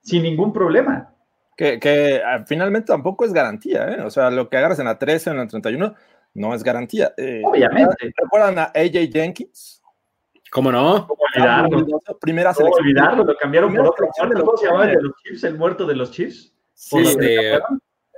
sin 0.00 0.24
ningún 0.24 0.52
problema. 0.52 1.14
Que, 1.56 1.78
que, 1.78 2.20
ah, 2.26 2.42
finalmente 2.44 2.88
tampoco 2.88 3.24
es 3.24 3.32
garantía, 3.32 3.86
¿eh? 3.90 4.00
O 4.02 4.10
sea, 4.10 4.28
lo 4.32 4.48
que 4.48 4.56
agarras 4.56 4.80
en 4.80 4.86
la 4.86 4.98
13 4.98 5.30
o 5.30 5.32
en 5.34 5.38
la 5.38 5.46
31 5.46 5.94
no 6.34 6.52
es 6.52 6.64
garantía. 6.64 7.14
Eh, 7.16 7.42
Obviamente. 7.44 8.12
¿Recuerdan 8.16 8.58
a 8.58 8.64
AJ 8.74 9.08
Jenkins? 9.12 9.80
¿Cómo 10.50 10.72
no? 10.72 11.06
Olvidarlo. 11.06 11.86
Primera 12.20 12.52
selección. 12.54 12.84
olvidarlo, 12.86 13.22
lo 13.22 13.36
cambiaron 13.36 13.72
por 13.72 13.86
otro 13.86 14.08
¿Cómo 14.40 14.56
se 14.56 14.66
llamaba 14.66 14.84
el 14.86 14.90
de 14.90 14.94
Chiefs. 14.96 15.04
los 15.04 15.22
Chiefs? 15.22 15.44
El 15.44 15.54
muerto 15.56 15.86
de 15.86 15.94
los 15.94 16.10
Chiefs. 16.10 16.52
Sí, 16.74 16.98
este. 16.98 17.60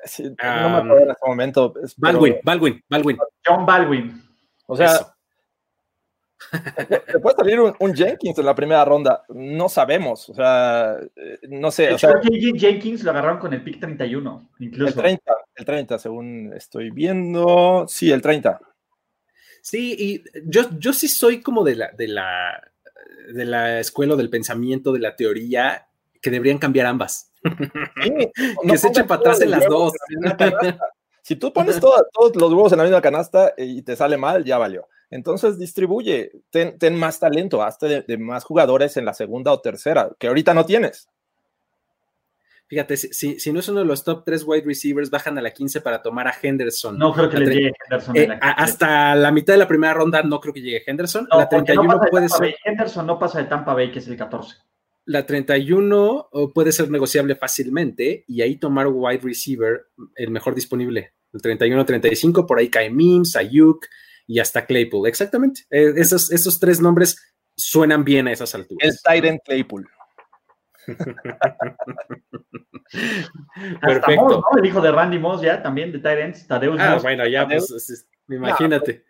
Sí, 0.05 0.23
no 0.25 0.71
me 0.71 0.77
acuerdo 0.79 0.99
en 1.05 1.11
este 1.11 1.27
momento. 1.29 1.75
Baldwin, 1.99 2.37
Baldwin, 2.43 2.83
Baldwin. 2.89 3.19
John 3.47 3.67
Baldwin. 3.67 4.28
O 4.71 4.77
sea, 4.77 4.95
Eso. 4.95 5.15
te 7.07 7.19
puede 7.19 7.37
salir 7.37 7.59
un, 7.59 7.75
un 7.79 7.95
Jenkins 7.95 8.39
en 8.39 8.47
la 8.47 8.55
primera 8.55 8.85
ronda. 8.85 9.25
No 9.31 9.69
sabemos. 9.69 10.29
O 10.29 10.35
sea, 10.35 10.99
eh, 11.17 11.39
no 11.49 11.71
sé. 11.71 11.93
O 11.93 11.99
sea. 11.99 12.13
Jenkins 12.23 13.03
lo 13.03 13.11
agarraron 13.11 13.39
con 13.39 13.53
el 13.55 13.65
pick 13.65 13.81
31, 13.81 14.51
el 14.61 14.67
incluso. 14.67 15.01
30, 15.01 15.33
el 15.57 15.65
30, 15.65 15.99
según 15.99 16.53
estoy 16.55 16.91
viendo. 16.91 17.87
Sí, 17.89 18.13
el 18.13 18.21
30. 18.21 18.61
Sí, 19.63 19.97
y 19.99 20.25
yo, 20.45 20.69
yo 20.79 20.93
sí 20.93 21.09
soy 21.09 21.41
como 21.41 21.65
de 21.65 21.77
la, 21.77 21.91
de 21.93 22.09
la 22.09 22.63
de 23.33 23.45
la 23.45 23.81
escuela 23.81 24.17
del 24.17 24.31
pensamiento, 24.31 24.93
de 24.93 25.01
la 25.01 25.17
teoría, 25.17 25.87
que 26.21 26.31
deberían 26.31 26.59
cambiar 26.59 26.87
ambas. 26.87 27.33
Sí, 27.43 28.31
Que 28.69 28.79
se 28.79 28.89
echen 28.89 29.07
para 29.07 29.21
atrás 29.21 29.41
en 29.41 29.51
las 29.51 29.67
dos. 29.67 29.93
Si 31.29 31.37
tú 31.37 31.53
pones 31.53 31.79
todos 31.81 32.35
los 32.37 32.51
huevos 32.53 32.73
en 32.73 32.79
la 32.79 32.85
misma 32.85 33.03
canasta 33.03 33.53
y 33.59 33.83
te 33.83 33.95
sale 33.97 34.17
mal, 34.17 34.45
ya 34.45 34.57
valió. 34.57 34.89
Entonces 35.11 35.59
distribuye, 35.59 36.33
ten, 36.49 36.79
ten 36.79 36.99
más 36.99 37.21
talento, 37.21 37.63
hazte 37.63 37.87
de, 37.87 38.01
de 38.03 38.17
más 38.17 38.45
jugadores 38.45 38.97
en 38.97 39.05
la 39.05 39.13
segunda 39.13 39.53
o 39.53 39.61
tercera, 39.61 40.11
que 40.19 40.29
ahorita 40.29 40.55
no 40.55 40.65
tienes. 40.65 41.11
Fíjate, 42.67 42.97
si, 42.97 43.09
si, 43.13 43.41
si 43.41 43.53
no 43.53 43.61
es 43.61 43.69
uno 43.69 43.81
de 43.81 43.85
los 43.87 44.05
top 44.05 44.25
tres 44.25 44.43
wide 44.47 44.65
receivers, 44.65 45.11
bajan 45.11 45.37
a 45.37 45.43
la 45.43 45.51
15 45.53 45.83
para 45.83 46.01
tomar 46.03 46.29
a 46.29 46.35
Henderson. 46.43 46.99
No 46.99 47.13
creo 47.13 47.29
que 47.29 47.39
le 47.39 47.47
llegue 47.55 47.73
Henderson. 47.85 48.17
Eh, 48.17 48.23
en 48.25 48.29
la 48.31 48.35
a- 48.43 48.51
hasta 48.63 49.15
la 49.15 49.31
mitad 49.31 49.53
de 49.55 49.59
la 49.59 49.69
primera 49.69 49.93
ronda 49.95 50.23
no 50.23 50.41
creo 50.41 50.53
que 50.55 50.61
llegue 50.63 50.83
Henderson. 50.87 51.27
No, 51.31 51.39
la 51.41 51.49
porque 51.49 51.75
no 51.75 51.83
31 51.83 51.89
pasa 51.95 52.05
de 52.05 52.11
puede 52.11 52.29
Tampa 52.29 52.37
ser. 52.37 52.47
Bay. 52.47 52.55
Henderson 52.65 53.07
no 53.07 53.19
pasa 53.19 53.39
de 53.39 53.45
Tampa 53.45 53.75
Bay, 53.75 53.91
que 53.91 53.99
es 54.01 54.09
el 54.09 54.17
14. 54.17 54.57
La 55.07 55.25
31 55.25 56.29
o 56.31 56.51
puede 56.53 56.73
ser 56.73 56.91
negociable 56.91 57.35
fácilmente 57.37 58.25
y 58.29 58.43
ahí 58.43 58.57
tomar 58.57 58.87
wide 58.89 59.21
receiver 59.23 59.87
el 60.17 60.31
mejor 60.31 60.55
disponible. 60.55 61.15
El 61.43 61.59
31-35, 61.59 62.47
por 62.47 62.59
ahí 62.59 62.69
cae 62.69 62.91
Mims, 62.91 63.37
Ayuk 63.37 63.87
y 64.27 64.39
hasta 64.41 64.67
Claypool. 64.67 65.07
Exactamente. 65.09 65.63
Eh, 65.71 65.93
esos, 65.97 66.31
esos 66.33 66.59
tres 66.61 66.81
nombres 66.81 67.35
suenan 67.57 68.05
bien 68.05 68.29
a 68.29 68.33
esas 68.33 68.55
El 68.55 68.63
alturas. 68.63 69.03
Tyrant 69.03 69.41
Claypool. 69.45 69.89
Hasta 72.87 73.87
Perfecto. 73.87 74.23
Moss, 74.25 74.37
¿no? 74.53 74.59
El 74.59 74.67
hijo 74.67 74.81
de 74.81 74.93
Randy 74.93 75.19
Moss 75.19 75.43
ya, 75.43 75.63
también 75.63 75.93
de 75.93 75.99
Tyrants, 75.99 76.47
Tadeus 76.47 76.79
Ah, 76.81 76.95
Moss. 76.95 77.03
bueno, 77.03 77.27
ya, 77.27 77.47
pues, 77.47 77.71
es- 77.71 77.91
es- 77.91 78.09
imagínate. 78.29 79.05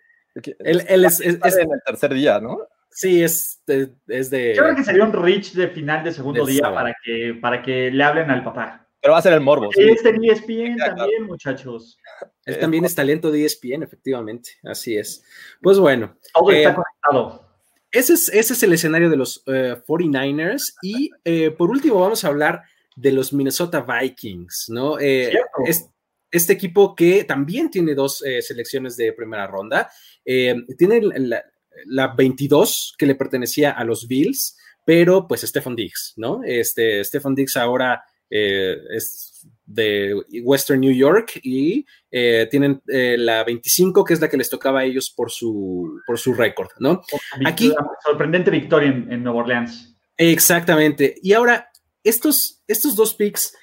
Él, 0.60 0.84
él 0.88 1.04
es, 1.04 1.20
es- 1.20 1.38
es- 1.44 1.56
en 1.56 1.72
el 1.72 1.80
tercer 1.84 2.14
día, 2.14 2.40
¿no? 2.40 2.58
sí, 2.90 3.22
es, 3.22 3.62
de- 3.66 3.92
es 4.08 4.30
de. 4.30 4.54
Yo 4.56 4.62
creo 4.64 4.74
que 4.76 4.82
sería 4.84 5.04
un 5.04 5.12
reach 5.12 5.52
de 5.52 5.68
final 5.68 6.02
de 6.02 6.12
segundo 6.12 6.44
día 6.44 6.60
sábado. 6.60 6.74
para 6.76 6.94
que, 7.04 7.38
para 7.40 7.62
que 7.62 7.90
le 7.92 8.02
hablen 8.02 8.30
al 8.30 8.42
papá. 8.42 8.87
Pero 9.00 9.12
va 9.12 9.18
a 9.18 9.22
ser 9.22 9.32
el 9.32 9.40
morbo. 9.40 9.70
sí. 9.72 9.82
Este 9.82 10.08
en 10.10 10.24
ESPN 10.24 10.72
Exacto. 10.72 10.96
también, 10.96 11.22
muchachos. 11.24 11.98
Él 12.44 12.58
también 12.58 12.84
es 12.84 12.94
talento 12.94 13.30
de 13.30 13.42
E 13.42 13.44
ESPN, 13.46 13.82
efectivamente. 13.84 14.50
Así 14.64 14.96
es. 14.96 15.22
Pues 15.62 15.78
bueno. 15.78 16.16
Todo 16.34 16.50
Eh, 16.50 16.62
está 16.62 16.74
conectado. 16.74 17.48
Ese 17.90 18.14
es, 18.14 18.28
ese 18.28 18.52
es 18.54 18.62
el 18.62 18.72
escenario 18.72 19.08
de 19.08 19.16
los 19.16 19.42
eh, 19.46 19.76
49ers. 19.86 20.62
Y 20.82 21.10
eh, 21.24 21.50
por 21.52 21.70
último, 21.70 22.00
vamos 22.00 22.24
a 22.24 22.28
hablar 22.28 22.62
de 22.96 23.12
los 23.12 23.32
Minnesota 23.32 23.80
Vikings, 23.86 24.66
¿no? 24.68 24.98
Eh, 24.98 25.28
Cierto. 25.30 25.48
es- 25.66 25.88
este 26.30 26.52
equipo 26.52 26.94
que 26.94 27.24
también 27.24 27.70
tiene 27.70 27.94
dos 27.94 28.22
eh, 28.22 28.42
selecciones 28.42 28.96
de 28.98 29.14
primera 29.14 29.46
ronda. 29.46 29.90
Eh, 30.26 30.54
tiene 30.76 31.00
la, 31.00 31.42
la 31.86 32.08
22 32.08 32.94
que 32.98 33.06
le 33.06 33.14
pertenecía 33.14 33.70
a 33.70 33.82
los 33.84 34.06
Bills, 34.06 34.58
pero 34.84 35.26
pues 35.26 35.40
Stefan 35.40 35.74
Diggs, 35.74 36.12
¿no? 36.16 36.42
Este, 36.44 37.02
Stefan 37.04 37.34
Diggs 37.34 37.56
ahora 37.56 38.02
eh, 38.30 38.76
es 38.94 39.46
de 39.64 40.14
Western 40.42 40.80
New 40.80 40.92
York 40.92 41.40
y 41.42 41.84
eh, 42.10 42.46
tienen 42.50 42.80
eh, 42.88 43.16
la 43.18 43.44
25, 43.44 44.02
que 44.04 44.14
es 44.14 44.20
la 44.20 44.28
que 44.28 44.36
les 44.36 44.48
tocaba 44.48 44.80
a 44.80 44.84
ellos 44.84 45.10
por 45.10 45.30
su, 45.30 46.00
por 46.06 46.18
su 46.18 46.32
récord, 46.34 46.68
¿no? 46.80 47.02
aquí- 47.44 47.72
Sorprendente 48.04 48.50
victoria 48.50 48.88
en, 48.88 49.12
en 49.12 49.22
Nueva 49.22 49.40
Orleans. 49.40 49.94
Exactamente. 50.16 51.14
Y 51.22 51.32
ahora, 51.34 51.70
estos, 52.02 52.62
estos 52.66 52.96
dos 52.96 53.14
picks, 53.14 53.54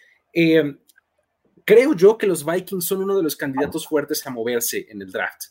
creo 1.66 1.94
yo 1.96 2.18
que 2.18 2.28
los 2.28 2.46
Vikings 2.46 2.86
son 2.86 3.02
uno 3.04 3.18
de 3.18 3.24
los 3.24 3.36
candidatos 3.36 3.88
fuertes 3.88 4.26
a 4.26 4.30
moverse 4.30 4.86
en 4.90 5.02
el 5.02 5.12
draft. 5.12 5.42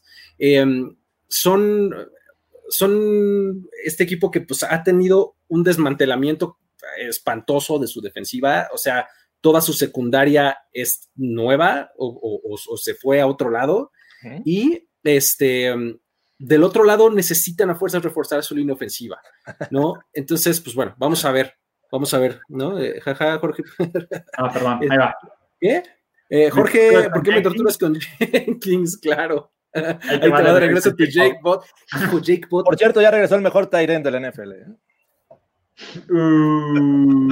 Son, 1.29 1.95
son 2.69 3.69
este 3.85 4.05
equipo 4.05 4.31
que 4.31 4.41
pues, 4.41 4.63
ha 4.63 4.83
tenido 4.83 5.37
un 5.49 5.65
desmantelamiento 5.65 6.59
espantoso 6.99 7.79
de 7.79 7.87
su 7.87 8.01
defensiva, 8.01 8.69
o 8.73 8.79
sea, 8.79 9.09
toda 9.41 9.61
su 9.61 9.73
secundaria 9.73 10.57
es 10.73 11.11
nueva 11.17 11.91
o, 11.97 12.07
o- 12.09 12.55
o- 12.55 12.59
o 12.75 12.77
se 12.77 12.95
fue 12.95 13.21
a 13.21 13.27
otro 13.27 13.51
lado. 13.51 13.91
Y 14.45 14.89
este, 15.03 15.75
del 16.39 16.65
otro 16.65 16.85
lado 16.85 17.11
necesitan 17.11 17.69
a 17.71 17.75
fuerzas 17.75 18.03
reforzar 18.03 18.43
su 18.43 18.55
línea 18.57 18.75
ofensiva, 18.75 19.21
¿no? 19.71 19.95
Entonces, 20.15 20.61
pues 20.61 20.75
bueno, 20.75 20.95
vamos 20.97 21.25
a 21.27 21.31
ver, 21.33 21.55
vamos 21.93 22.15
a 22.15 22.19
ver, 22.19 22.41
¿no? 22.49 22.79
Eh, 22.81 23.01
jaja, 23.03 23.39
Jorge. 23.39 23.63
Ah, 24.39 24.51
perdón, 24.53 24.79
ahí 24.83 24.97
va. 24.97 25.15
¿Qué? 25.61 25.83
Eh, 26.31 26.49
Jorge, 26.51 27.11
¿por 27.13 27.23
qué 27.23 27.31
me 27.33 27.43
torturas 27.43 27.77
con 27.77 27.95
Jenkins? 28.19 28.97
Claro. 28.97 29.53
Ahí 29.75 30.21
te 30.21 30.29
va 30.29 30.41
de 30.43 30.61
regreso 30.61 30.95
tu 30.95 31.05
Jake 31.05 31.39
Bot. 31.43 31.65
Hijo, 32.03 32.19
Jake 32.21 32.47
Bot. 32.49 32.65
Por 32.65 32.79
cierto, 32.79 33.03
ya 33.03 33.11
regresó 33.11 33.35
el 33.35 33.43
mejor 33.43 33.67
Tyrant 33.69 34.05
de 34.07 34.11
la 34.11 34.31
NFL. 34.31 34.53
¿eh? 34.53 34.65
Uh, 36.09 37.25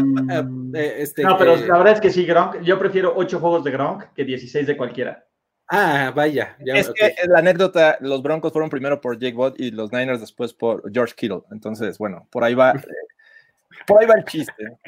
Eh, 0.75 0.95
este, 0.99 1.23
no, 1.23 1.37
pero 1.37 1.55
eh, 1.55 1.67
la 1.67 1.79
verdad 1.79 1.95
es 1.95 2.01
que 2.01 2.11
sí, 2.11 2.25
Gronk. 2.25 2.63
Yo 2.63 2.79
prefiero 2.79 3.13
8 3.17 3.39
juegos 3.39 3.65
de 3.65 3.71
Gronk 3.71 4.13
que 4.15 4.25
16 4.25 4.67
de 4.67 4.77
cualquiera. 4.77 5.27
Ah, 5.69 6.13
vaya. 6.15 6.57
ya, 6.65 6.75
Es 6.75 6.91
que 6.91 7.15
la 7.27 7.39
anécdota, 7.39 7.97
los 8.01 8.23
Broncos 8.23 8.53
fueron 8.53 8.69
primero 8.69 9.01
por 9.01 9.19
Jake 9.19 9.35
Bott 9.35 9.59
y 9.59 9.71
los 9.71 9.93
Niners 9.93 10.21
después 10.21 10.53
por 10.53 10.91
George 10.93 11.15
Kittle. 11.17 11.43
Entonces, 11.51 11.99
bueno, 11.99 12.29
por 12.31 12.45
ahí 12.45 12.55
va, 12.55 12.75
por 13.87 14.01
ahí 14.01 14.07
va 14.07 14.15
el 14.17 14.25
chiste. 14.25 14.79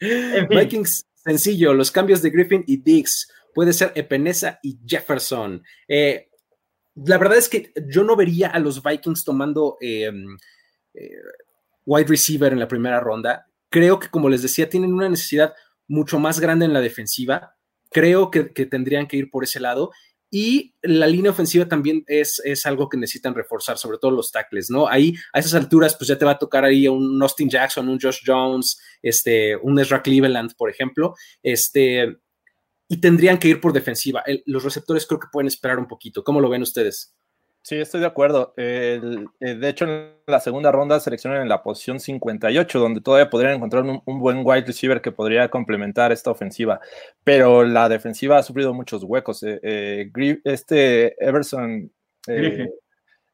En 0.00 0.48
fin. 0.48 0.58
Vikings, 0.58 1.06
sencillo, 1.14 1.74
los 1.74 1.90
cambios 1.90 2.22
de 2.22 2.30
Griffin 2.30 2.64
y 2.66 2.78
Diggs. 2.78 3.30
Puede 3.54 3.72
ser 3.72 3.92
Epenesa 3.94 4.58
y 4.62 4.78
Jefferson. 4.86 5.62
Eh, 5.86 6.28
la 6.94 7.18
verdad 7.18 7.38
es 7.38 7.48
que 7.48 7.72
yo 7.88 8.02
no 8.04 8.16
vería 8.16 8.48
a 8.48 8.58
los 8.58 8.82
Vikings 8.82 9.24
tomando 9.24 9.76
eh, 9.80 10.10
eh, 10.94 11.10
wide 11.84 12.06
receiver 12.06 12.52
en 12.52 12.58
la 12.58 12.68
primera 12.68 13.00
ronda. 13.00 13.46
Creo 13.68 13.98
que, 13.98 14.08
como 14.08 14.28
les 14.28 14.42
decía, 14.42 14.68
tienen 14.68 14.92
una 14.92 15.08
necesidad 15.08 15.54
mucho 15.88 16.18
más 16.18 16.40
grande 16.40 16.64
en 16.64 16.72
la 16.72 16.80
defensiva. 16.80 17.56
Creo 17.90 18.30
que, 18.30 18.44
tendrían 18.66 19.06
que 19.06 19.16
ir 19.16 19.30
por 19.30 19.44
ese 19.44 19.60
lado. 19.60 19.90
Y 20.32 20.74
la 20.82 21.08
línea 21.08 21.32
ofensiva 21.32 21.66
también 21.66 22.04
es, 22.06 22.40
es, 22.44 22.64
algo 22.64 22.88
que 22.88 22.96
necesitan 22.96 23.34
reforzar, 23.34 23.78
sobre 23.78 23.98
todo 23.98 24.12
los 24.12 24.30
tackles, 24.30 24.70
¿no? 24.70 24.86
Ahí, 24.86 25.14
a 25.32 25.40
esas 25.40 25.54
alturas, 25.54 25.96
pues 25.96 26.06
ya 26.06 26.16
te 26.16 26.24
va 26.24 26.32
a 26.32 26.38
tocar 26.38 26.64
ahí 26.64 26.86
un 26.86 27.20
Austin 27.20 27.50
Jackson, 27.50 27.88
un 27.88 27.98
Josh 28.00 28.20
Jones, 28.24 28.80
este, 29.02 29.56
un 29.56 29.78
Ezra 29.80 30.02
Cleveland, 30.02 30.54
por 30.56 30.70
ejemplo. 30.70 31.14
Este, 31.42 32.16
y 32.88 33.00
tendrían 33.00 33.38
que 33.38 33.48
ir 33.48 33.60
por 33.60 33.72
defensiva. 33.72 34.22
Los 34.46 34.62
receptores 34.62 35.06
creo 35.06 35.18
que 35.18 35.28
pueden 35.32 35.48
esperar 35.48 35.78
un 35.78 35.88
poquito. 35.88 36.22
¿Cómo 36.22 36.40
lo 36.40 36.48
ven 36.48 36.62
ustedes? 36.62 37.14
Sí, 37.62 37.76
estoy 37.76 38.00
de 38.00 38.06
acuerdo. 38.06 38.54
El, 38.56 39.28
de 39.38 39.68
hecho, 39.68 39.84
en 39.84 40.14
la 40.26 40.40
segunda 40.40 40.72
ronda 40.72 40.98
seleccionan 40.98 41.42
en 41.42 41.48
la 41.48 41.62
posición 41.62 42.00
58, 42.00 42.78
donde 42.78 43.02
todavía 43.02 43.28
podrían 43.28 43.54
encontrar 43.54 43.82
un, 43.82 44.00
un, 44.06 44.18
buen 44.18 44.40
wide 44.42 44.64
receiver 44.64 45.02
que 45.02 45.12
podría 45.12 45.50
complementar 45.50 46.10
esta 46.10 46.30
ofensiva. 46.30 46.80
Pero 47.22 47.62
la 47.64 47.88
defensiva 47.90 48.38
ha 48.38 48.42
sufrido 48.42 48.72
muchos 48.72 49.04
huecos. 49.04 49.42
Eh, 49.42 49.60
eh, 49.62 50.40
este 50.44 51.22
Everson, 51.22 51.92
Griffin. 52.26 52.66
eh, 52.66 52.70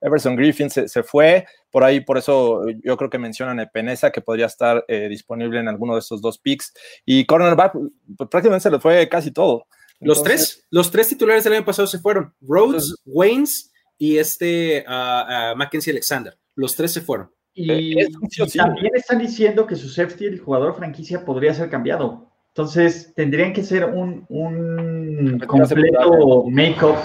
Everson 0.01 0.35
Griffin 0.35 0.71
se, 0.71 0.89
se, 0.89 1.05
fue. 1.05 1.47
Por 1.71 1.85
ahí, 1.85 2.01
por 2.01 2.19
eso 2.19 2.63
yo 2.83 2.97
creo 2.97 3.11
que 3.11 3.19
mencionan 3.19 3.61
a 3.61 3.67
Peneza, 3.67 4.11
que 4.11 4.23
podría 4.23 4.47
estar 4.47 4.85
eh, 4.89 5.09
disponible 5.09 5.61
en 5.61 5.69
alguno 5.69 5.95
de 5.95 6.01
estos 6.01 6.21
dos 6.21 6.39
picks. 6.39 6.75
Y 7.05 7.27
cornerback, 7.27 7.75
pues, 8.17 8.29
prácticamente 8.29 8.65
se 8.65 8.71
le 8.73 8.81
fue 8.81 9.09
casi 9.09 9.31
todo. 9.31 9.67
Entonces, 10.01 10.01
los 10.01 10.23
tres, 10.23 10.67
los 10.71 10.91
tres 10.91 11.09
titulares 11.09 11.45
del 11.45 11.55
año 11.55 11.65
pasado 11.65 11.87
se 11.87 12.01
fueron. 12.01 12.35
Rhodes, 12.41 12.83
entonces, 12.83 13.03
Waynes 13.07 13.73
y 13.99 14.19
este 14.19 14.85
uh, 14.87 15.53
uh, 15.53 15.57
Mackenzie 15.57 15.93
Alexander. 15.93 16.37
Los 16.55 16.75
tres 16.75 16.93
se 16.93 17.01
fueron. 17.01 17.31
Y, 17.55 17.99
eh, 17.99 18.09
también 18.55 18.95
están 18.95 19.19
diciendo 19.19 19.67
que 19.67 19.77
su 19.77 19.89
safety, 19.89 20.27
el 20.27 20.41
jugador 20.41 20.77
franquicia, 20.77 21.25
podría 21.25 21.55
ser 21.55 21.71
cambiado. 21.71 22.31
Entonces, 22.49 23.15
tendrían 23.15 23.53
que 23.53 23.63
ser 23.63 23.85
un, 23.87 24.27
un 24.29 25.39
completo 25.47 26.45
make-up 26.51 26.97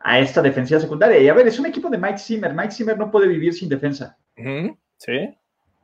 a 0.00 0.18
esta 0.18 0.42
defensiva 0.42 0.80
secundaria. 0.80 1.18
Y 1.20 1.28
a 1.28 1.34
ver, 1.34 1.48
es 1.48 1.58
un 1.58 1.66
equipo 1.66 1.88
de 1.88 1.98
Mike 1.98 2.18
Zimmer. 2.18 2.54
Mike 2.54 2.72
Zimmer 2.72 2.98
no 2.98 3.10
puede 3.10 3.28
vivir 3.28 3.54
sin 3.54 3.68
defensa. 3.68 4.18
Sí. 4.98 5.34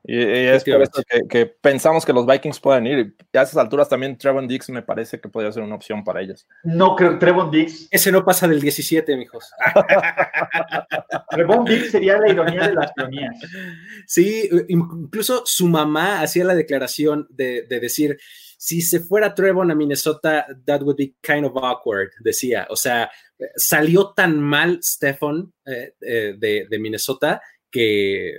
Y, 0.03 0.17
y 0.17 0.47
es 0.47 0.65
por 0.65 1.05
que, 1.05 1.29
que, 1.29 1.47
pensamos 1.47 2.07
que 2.07 2.13
los 2.13 2.27
Vikings 2.27 2.61
pueden 2.61 2.87
ir. 2.87 3.15
Y 3.33 3.39
a 3.39 3.43
esas 3.43 3.57
alturas 3.57 3.89
también 3.89 4.17
Trevon 4.17 4.49
Diggs 4.49 4.71
me 4.71 4.83
parece 4.83 5.21
que 5.21 5.29
podría 5.29 5.53
ser 5.53 5.63
una 5.63 5.75
opción 5.75 6.05
para 6.05 6.21
ellos. 6.21 6.47
No 6.65 6.97
creo, 6.97 7.19
Trevon 7.19 7.51
Diggs. 7.51 7.89
Ese 7.91 8.11
no 8.11 8.25
pasa 8.25 8.49
del 8.49 8.61
17, 8.61 9.17
mijos. 9.17 9.51
Trevon 11.31 11.65
Diggs 11.65 11.91
sería 11.91 12.19
la 12.19 12.31
ironía 12.31 12.69
de 12.69 12.75
las 12.75 12.93
ironías. 12.97 13.37
Sí, 14.07 14.49
incluso 14.69 15.43
su 15.45 15.69
mamá 15.69 16.23
hacía 16.23 16.45
la 16.45 16.55
declaración 16.55 17.27
de, 17.31 17.67
de 17.69 17.81
decir, 17.81 18.19
si 18.57 18.83
se 18.83 19.01
fuera 19.01 19.35
Trevon 19.35 19.71
a 19.71 19.75
Minnesota, 19.75 20.47
that 20.67 20.83
would 20.83 20.97
be 20.97 21.15
kind 21.23 21.47
of 21.47 21.57
awkward, 21.57 22.11
decía. 22.21 22.67
O 22.71 22.77
sea, 22.77 23.11
salió 23.57 24.13
tan 24.13 24.39
mal 24.39 24.81
Stefan 24.83 25.53
eh, 25.65 25.95
eh, 26.01 26.35
de, 26.39 26.67
de, 26.69 26.79
Minnesota 26.79 27.41
que 27.71 28.35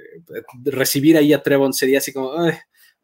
recibir 0.64 1.18
ahí 1.18 1.34
a 1.34 1.42
Trevon 1.42 1.74
sería 1.74 2.00
así 2.00 2.14
como, 2.14 2.34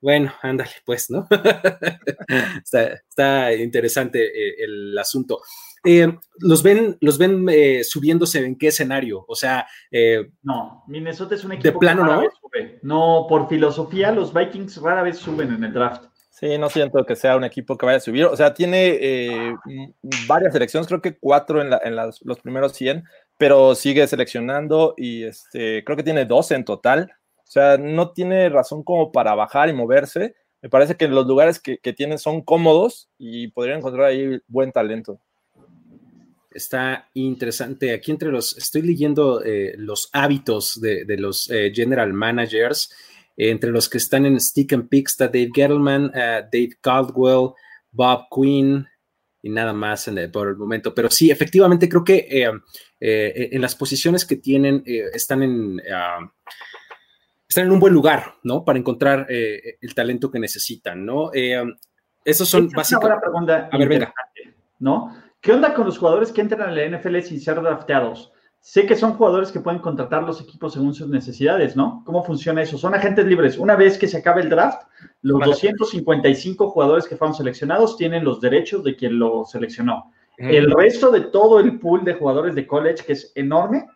bueno, 0.01 0.32
ándale, 0.41 0.71
pues, 0.86 1.09
¿no? 1.09 1.28
está, 2.63 2.84
está, 3.09 3.53
interesante 3.53 4.25
eh, 4.25 4.55
el 4.59 4.97
asunto. 4.97 5.41
Eh, 5.84 6.13
¿Los 6.39 6.63
ven, 6.63 6.97
los 7.01 7.17
ven 7.17 7.45
eh, 7.49 7.84
subiéndose 7.84 8.45
en 8.45 8.57
qué 8.57 8.67
escenario? 8.67 9.25
O 9.28 9.36
sea, 9.36 9.65
eh, 9.91 10.30
no, 10.43 10.84
Minnesota 10.88 11.36
es 11.36 11.43
un 11.43 11.53
equipo 11.53 11.71
de 11.71 11.78
plano, 11.80 12.03
que 12.03 12.09
rara 12.09 12.15
¿no? 12.15 12.21
Vez 12.21 12.34
sube. 12.39 12.80
No, 12.84 13.25
por 13.30 13.47
filosofía, 13.47 14.11
los 14.11 14.34
Vikings 14.34 14.82
rara 14.82 15.01
vez 15.03 15.17
suben 15.17 15.53
en 15.53 15.63
el 15.63 15.73
draft. 15.73 16.03
Sí, 16.30 16.55
no 16.59 16.69
siento 16.69 17.03
que 17.03 17.15
sea 17.15 17.36
un 17.36 17.45
equipo 17.45 17.75
que 17.78 17.88
vaya 17.88 17.97
a 17.97 18.01
subir. 18.01 18.25
O 18.25 18.36
sea, 18.36 18.53
tiene 18.53 18.89
eh, 19.01 19.55
varias 20.28 20.53
selecciones, 20.53 20.88
creo 20.88 21.01
que 21.01 21.17
cuatro 21.17 21.61
en, 21.61 21.71
la, 21.71 21.82
en 21.84 21.95
las, 21.95 22.19
los 22.23 22.39
primeros 22.39 22.73
100, 22.73 23.03
pero 23.38 23.75
sigue 23.75 24.07
seleccionando 24.07 24.93
y 24.97 25.23
este, 25.23 25.83
creo 25.83 25.95
que 25.95 26.03
tiene 26.03 26.25
12 26.25 26.55
en 26.55 26.65
total. 26.65 27.11
O 27.38 27.49
sea, 27.49 27.77
no 27.77 28.11
tiene 28.11 28.49
razón 28.49 28.83
como 28.83 29.11
para 29.11 29.35
bajar 29.35 29.69
y 29.69 29.73
moverse. 29.73 30.35
Me 30.61 30.69
parece 30.69 30.95
que 30.95 31.07
los 31.07 31.25
lugares 31.27 31.59
que, 31.59 31.77
que 31.77 31.93
tienen 31.93 32.17
son 32.17 32.41
cómodos 32.41 33.09
y 33.17 33.47
podrían 33.49 33.79
encontrar 33.79 34.07
ahí 34.07 34.39
buen 34.47 34.71
talento. 34.71 35.19
Está 36.51 37.07
interesante. 37.13 37.93
Aquí 37.93 38.11
entre 38.11 38.31
los, 38.31 38.57
estoy 38.57 38.81
leyendo 38.81 39.43
eh, 39.43 39.75
los 39.77 40.09
hábitos 40.11 40.81
de, 40.81 41.05
de 41.05 41.17
los 41.17 41.49
eh, 41.51 41.71
general 41.73 42.13
managers. 42.13 42.91
Eh, 43.38 43.51
entre 43.51 43.69
los 43.69 43.88
que 43.88 43.99
están 43.99 44.25
en 44.25 44.39
Stick 44.39 44.73
and 44.73 44.89
Pick 44.89 45.07
está 45.07 45.27
Dave 45.27 45.51
Gettleman, 45.53 46.05
uh, 46.05 46.41
Dave 46.51 46.71
Caldwell, 46.81 47.51
Bob 47.91 48.25
Quinn 48.33 48.88
y 49.47 49.49
nada 49.49 49.73
más 49.73 50.07
en 50.07 50.17
el, 50.17 50.29
por 50.29 50.49
el 50.49 50.57
momento. 50.57 50.93
Pero 50.93 51.09
sí, 51.09 51.31
efectivamente 51.31 51.89
creo 51.89 52.03
que 52.03 52.27
eh, 52.29 52.51
eh, 52.99 53.49
en 53.51 53.61
las 53.61 53.75
posiciones 53.75 54.25
que 54.25 54.35
tienen 54.35 54.83
están 54.85 55.43
en 55.43 55.75
uh, 55.75 56.29
están 57.47 57.65
en 57.65 57.71
un 57.71 57.79
buen 57.79 57.93
lugar, 57.93 58.35
¿no? 58.43 58.63
Para 58.65 58.77
encontrar 58.77 59.25
eh, 59.29 59.77
el 59.81 59.95
talento 59.95 60.29
que 60.29 60.39
necesitan, 60.39 61.05
¿no? 61.05 61.31
Eh, 61.33 61.63
esos 62.25 62.47
son 62.47 62.69
básicamente. 62.69 63.21
pregunta 63.21 63.69
a 63.71 63.77
ver, 63.77 63.87
venga. 63.87 64.13
¿No? 64.79 65.15
¿Qué 65.39 65.53
onda 65.53 65.73
con 65.73 65.85
los 65.85 65.97
jugadores 65.97 66.31
que 66.31 66.41
entran 66.41 66.61
a 66.61 66.71
la 66.71 66.85
NFL 66.85 67.19
sin 67.21 67.39
ser 67.39 67.61
drafteados? 67.61 68.33
Sé 68.68 68.86
que 68.86 68.97
son 68.97 69.13
jugadores 69.13 69.49
que 69.49 69.61
pueden 69.61 69.80
contratar 69.80 70.24
los 70.24 70.41
equipos 70.41 70.74
según 70.74 70.93
sus 70.93 71.07
necesidades, 71.07 71.78
¿no? 71.78 72.03
¿Cómo 72.05 72.22
funciona 72.22 72.61
eso? 72.61 72.78
Son 72.78 72.93
agentes 72.93 73.26
libres. 73.26 73.57
Una 73.57 73.78
vez 73.78 73.97
que 73.97 74.09
se 74.09 74.18
acabe 74.18 74.41
el 74.41 74.49
draft, 74.49 74.82
los 75.22 75.39
255 75.39 76.70
jugadores 76.72 77.07
que 77.07 77.15
fueron 77.15 77.34
seleccionados 77.34 77.95
tienen 77.95 78.26
los 78.26 78.41
derechos 78.41 78.84
de 78.84 78.97
quien 78.97 79.20
lo 79.20 79.45
seleccionó. 79.45 80.11
Mm. 80.38 80.49
El 80.49 80.72
resto 80.72 81.11
de 81.11 81.22
todo 81.22 81.61
el 81.61 81.80
pool 81.80 82.03
de 82.03 82.15
jugadores 82.15 82.55
de 82.55 82.68
college, 82.68 83.05
que 83.05 83.13
es 83.13 83.32
enorme, 83.36 83.88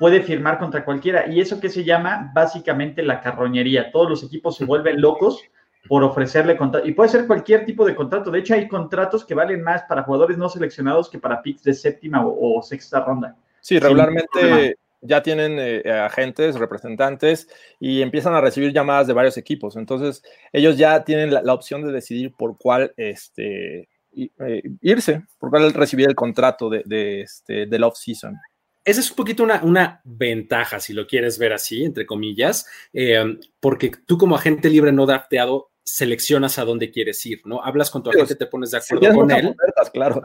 puede 0.00 0.20
firmar 0.20 0.58
contra 0.58 0.84
cualquiera. 0.84 1.28
Y 1.30 1.40
eso 1.40 1.60
que 1.60 1.68
se 1.68 1.84
llama 1.84 2.32
básicamente 2.34 3.04
la 3.04 3.20
carroñería. 3.20 3.92
Todos 3.92 4.10
los 4.10 4.24
equipos 4.24 4.56
se 4.56 4.64
vuelven 4.64 5.00
locos 5.00 5.40
por 5.88 6.02
ofrecerle 6.02 6.56
contrato. 6.56 6.88
Y 6.88 6.92
puede 6.92 7.10
ser 7.10 7.28
cualquier 7.28 7.64
tipo 7.64 7.86
de 7.86 7.94
contrato. 7.94 8.32
De 8.32 8.40
hecho, 8.40 8.54
hay 8.54 8.66
contratos 8.66 9.24
que 9.24 9.34
valen 9.34 9.62
más 9.62 9.84
para 9.84 10.02
jugadores 10.02 10.36
no 10.36 10.48
seleccionados 10.48 11.08
que 11.08 11.20
para 11.20 11.40
picks 11.40 11.62
de 11.62 11.72
séptima 11.72 12.26
o, 12.26 12.58
o 12.58 12.62
sexta 12.62 13.04
ronda. 13.04 13.36
Sí, 13.68 13.78
regularmente 13.78 14.76
ya 15.02 15.22
tienen 15.22 15.58
eh, 15.58 15.82
agentes, 15.90 16.54
representantes 16.54 17.46
y 17.78 18.00
empiezan 18.00 18.32
a 18.32 18.40
recibir 18.40 18.72
llamadas 18.72 19.06
de 19.06 19.12
varios 19.12 19.36
equipos. 19.36 19.76
Entonces, 19.76 20.22
ellos 20.54 20.78
ya 20.78 21.04
tienen 21.04 21.34
la, 21.34 21.42
la 21.42 21.52
opción 21.52 21.84
de 21.84 21.92
decidir 21.92 22.32
por 22.32 22.56
cuál 22.56 22.94
este, 22.96 23.90
eh, 24.16 24.62
irse, 24.80 25.22
por 25.38 25.50
cuál 25.50 25.74
recibir 25.74 26.08
el 26.08 26.14
contrato 26.14 26.70
de, 26.70 26.82
de 26.86 27.20
este, 27.20 27.66
del 27.66 27.84
off-season 27.84 28.38
esa 28.86 29.00
es 29.00 29.10
un 29.10 29.16
poquito 29.16 29.42
una, 29.42 29.62
una, 29.62 30.00
ventaja, 30.02 30.80
si 30.80 30.94
lo 30.94 31.06
quieres 31.06 31.38
ver 31.38 31.52
así, 31.52 31.84
entre 31.84 32.06
comillas, 32.06 32.64
eh, 32.94 33.22
porque 33.60 33.92
tú 34.06 34.16
como 34.16 34.34
agente 34.34 34.70
libre 34.70 34.92
no 34.92 35.04
drafteado 35.04 35.72
seleccionas 35.88 36.58
a 36.58 36.64
dónde 36.64 36.90
quieres 36.90 37.24
ir, 37.24 37.40
¿no? 37.44 37.64
Hablas 37.64 37.90
con 37.90 38.02
tu 38.02 38.10
agente, 38.10 38.34
te 38.34 38.46
pones 38.46 38.70
de 38.70 38.78
acuerdo 38.78 39.14
con 39.14 39.30
él. 39.30 39.46
Ofertas, 39.48 39.90
claro. 39.90 40.22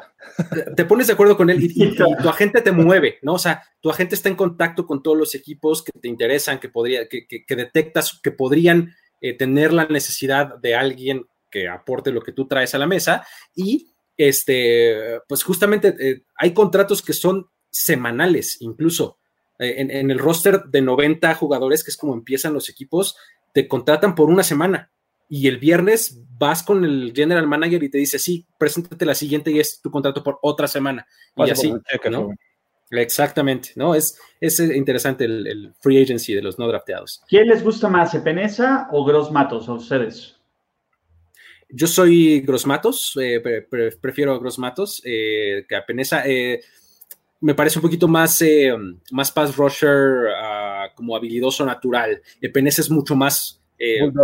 Te 0.75 0.85
pones 0.85 1.07
de 1.07 1.13
acuerdo 1.13 1.37
con 1.37 1.49
él 1.49 1.63
y, 1.63 1.67
y, 1.75 1.87
y, 1.89 1.95
tu 1.95 2.29
agente 2.29 2.61
te 2.61 2.71
mueve, 2.71 3.19
¿no? 3.21 3.33
O 3.33 3.39
sea, 3.39 3.63
tu 3.79 3.89
agente 3.89 4.15
está 4.15 4.29
en 4.29 4.35
contacto 4.35 4.85
con 4.85 5.01
todos 5.01 5.17
los 5.17 5.35
equipos 5.35 5.83
que 5.83 5.97
te 5.97 6.07
interesan, 6.07 6.59
que, 6.59 6.69
podría, 6.69 7.07
que, 7.07 7.25
que, 7.27 7.45
que 7.45 7.55
detectas 7.55 8.19
que 8.21 8.31
podrían 8.31 8.93
eh, 9.21 9.37
tener 9.37 9.71
la 9.71 9.85
necesidad 9.85 10.57
de 10.57 10.75
alguien 10.75 11.25
que 11.49 11.69
aporte 11.69 12.11
lo 12.11 12.21
que 12.21 12.33
tú 12.33 12.47
traes 12.47 12.75
a 12.75 12.79
la 12.79 12.87
mesa 12.87 13.25
y 13.55 13.87
este, 14.17 15.21
pues 15.27 15.43
justamente 15.43 15.95
eh, 15.99 16.23
hay 16.35 16.53
contratos 16.53 17.01
que 17.01 17.13
son 17.13 17.47
semanales 17.69 18.57
incluso. 18.59 19.19
Eh, 19.59 19.75
en, 19.77 19.91
en, 19.91 20.11
el 20.11 20.19
roster 20.19 20.63
de 20.65 20.81
90 20.81 21.35
jugadores, 21.35 21.83
que 21.83 21.91
es 21.91 21.97
como 21.97 22.13
empiezan 22.13 22.53
los 22.53 22.69
equipos, 22.69 23.15
te 23.53 23.67
contratan 23.67 24.15
por 24.15 24.29
una 24.29 24.43
semana 24.43 24.91
y 25.35 25.47
el 25.47 25.57
viernes 25.57 26.21
vas 26.37 26.61
con 26.61 26.85
el 26.85 27.11
general 27.11 27.47
manager 27.47 27.81
y 27.81 27.89
te 27.89 27.97
dice, 27.97 28.19
sí, 28.19 28.45
preséntate 28.55 29.03
la 29.03 29.15
siguiente 29.15 29.49
y 29.49 29.59
es 29.59 29.81
tu 29.81 29.89
contrato 29.89 30.23
por 30.23 30.37
otra 30.43 30.67
semana. 30.67 31.07
Y 31.35 31.49
así, 31.49 31.73
¿no? 32.11 32.29
Exactamente, 32.91 33.71
¿no? 33.75 33.95
Es, 33.95 34.19
es 34.39 34.59
interesante 34.59 35.25
el, 35.25 35.47
el, 35.47 35.73
free 35.79 36.03
agency 36.03 36.35
de 36.35 36.43
los 36.43 36.59
no 36.59 36.67
drafteados. 36.67 37.23
¿Quién 37.27 37.47
les 37.47 37.63
gusta 37.63 37.89
más, 37.89 38.13
Epenesa 38.13 38.87
o 38.91 39.03
Gross 39.03 39.31
Matos 39.31 39.67
a 39.67 39.73
ustedes? 39.73 40.35
Yo 41.67 41.87
soy 41.87 42.41
Gross 42.41 42.67
Matos, 42.67 43.17
eh, 43.19 43.39
pre 43.39 43.63
pre 43.63 43.91
prefiero 43.93 44.35
a 44.35 44.37
Gross 44.37 44.59
Matos 44.59 45.01
eh, 45.03 45.65
que 45.67 45.75
a 45.75 45.83
Penesa. 45.83 46.21
Eh, 46.27 46.61
me 47.41 47.55
parece 47.55 47.79
un 47.79 47.83
poquito 47.83 48.07
más, 48.07 48.39
eh, 48.43 48.71
más 49.09 49.31
pass 49.31 49.57
rusher, 49.57 50.27
uh, 50.27 50.93
como 50.93 51.15
habilidoso 51.15 51.65
natural. 51.65 52.21
Penesa 52.53 52.81
es 52.81 52.91
mucho 52.91 53.15
más 53.15 53.62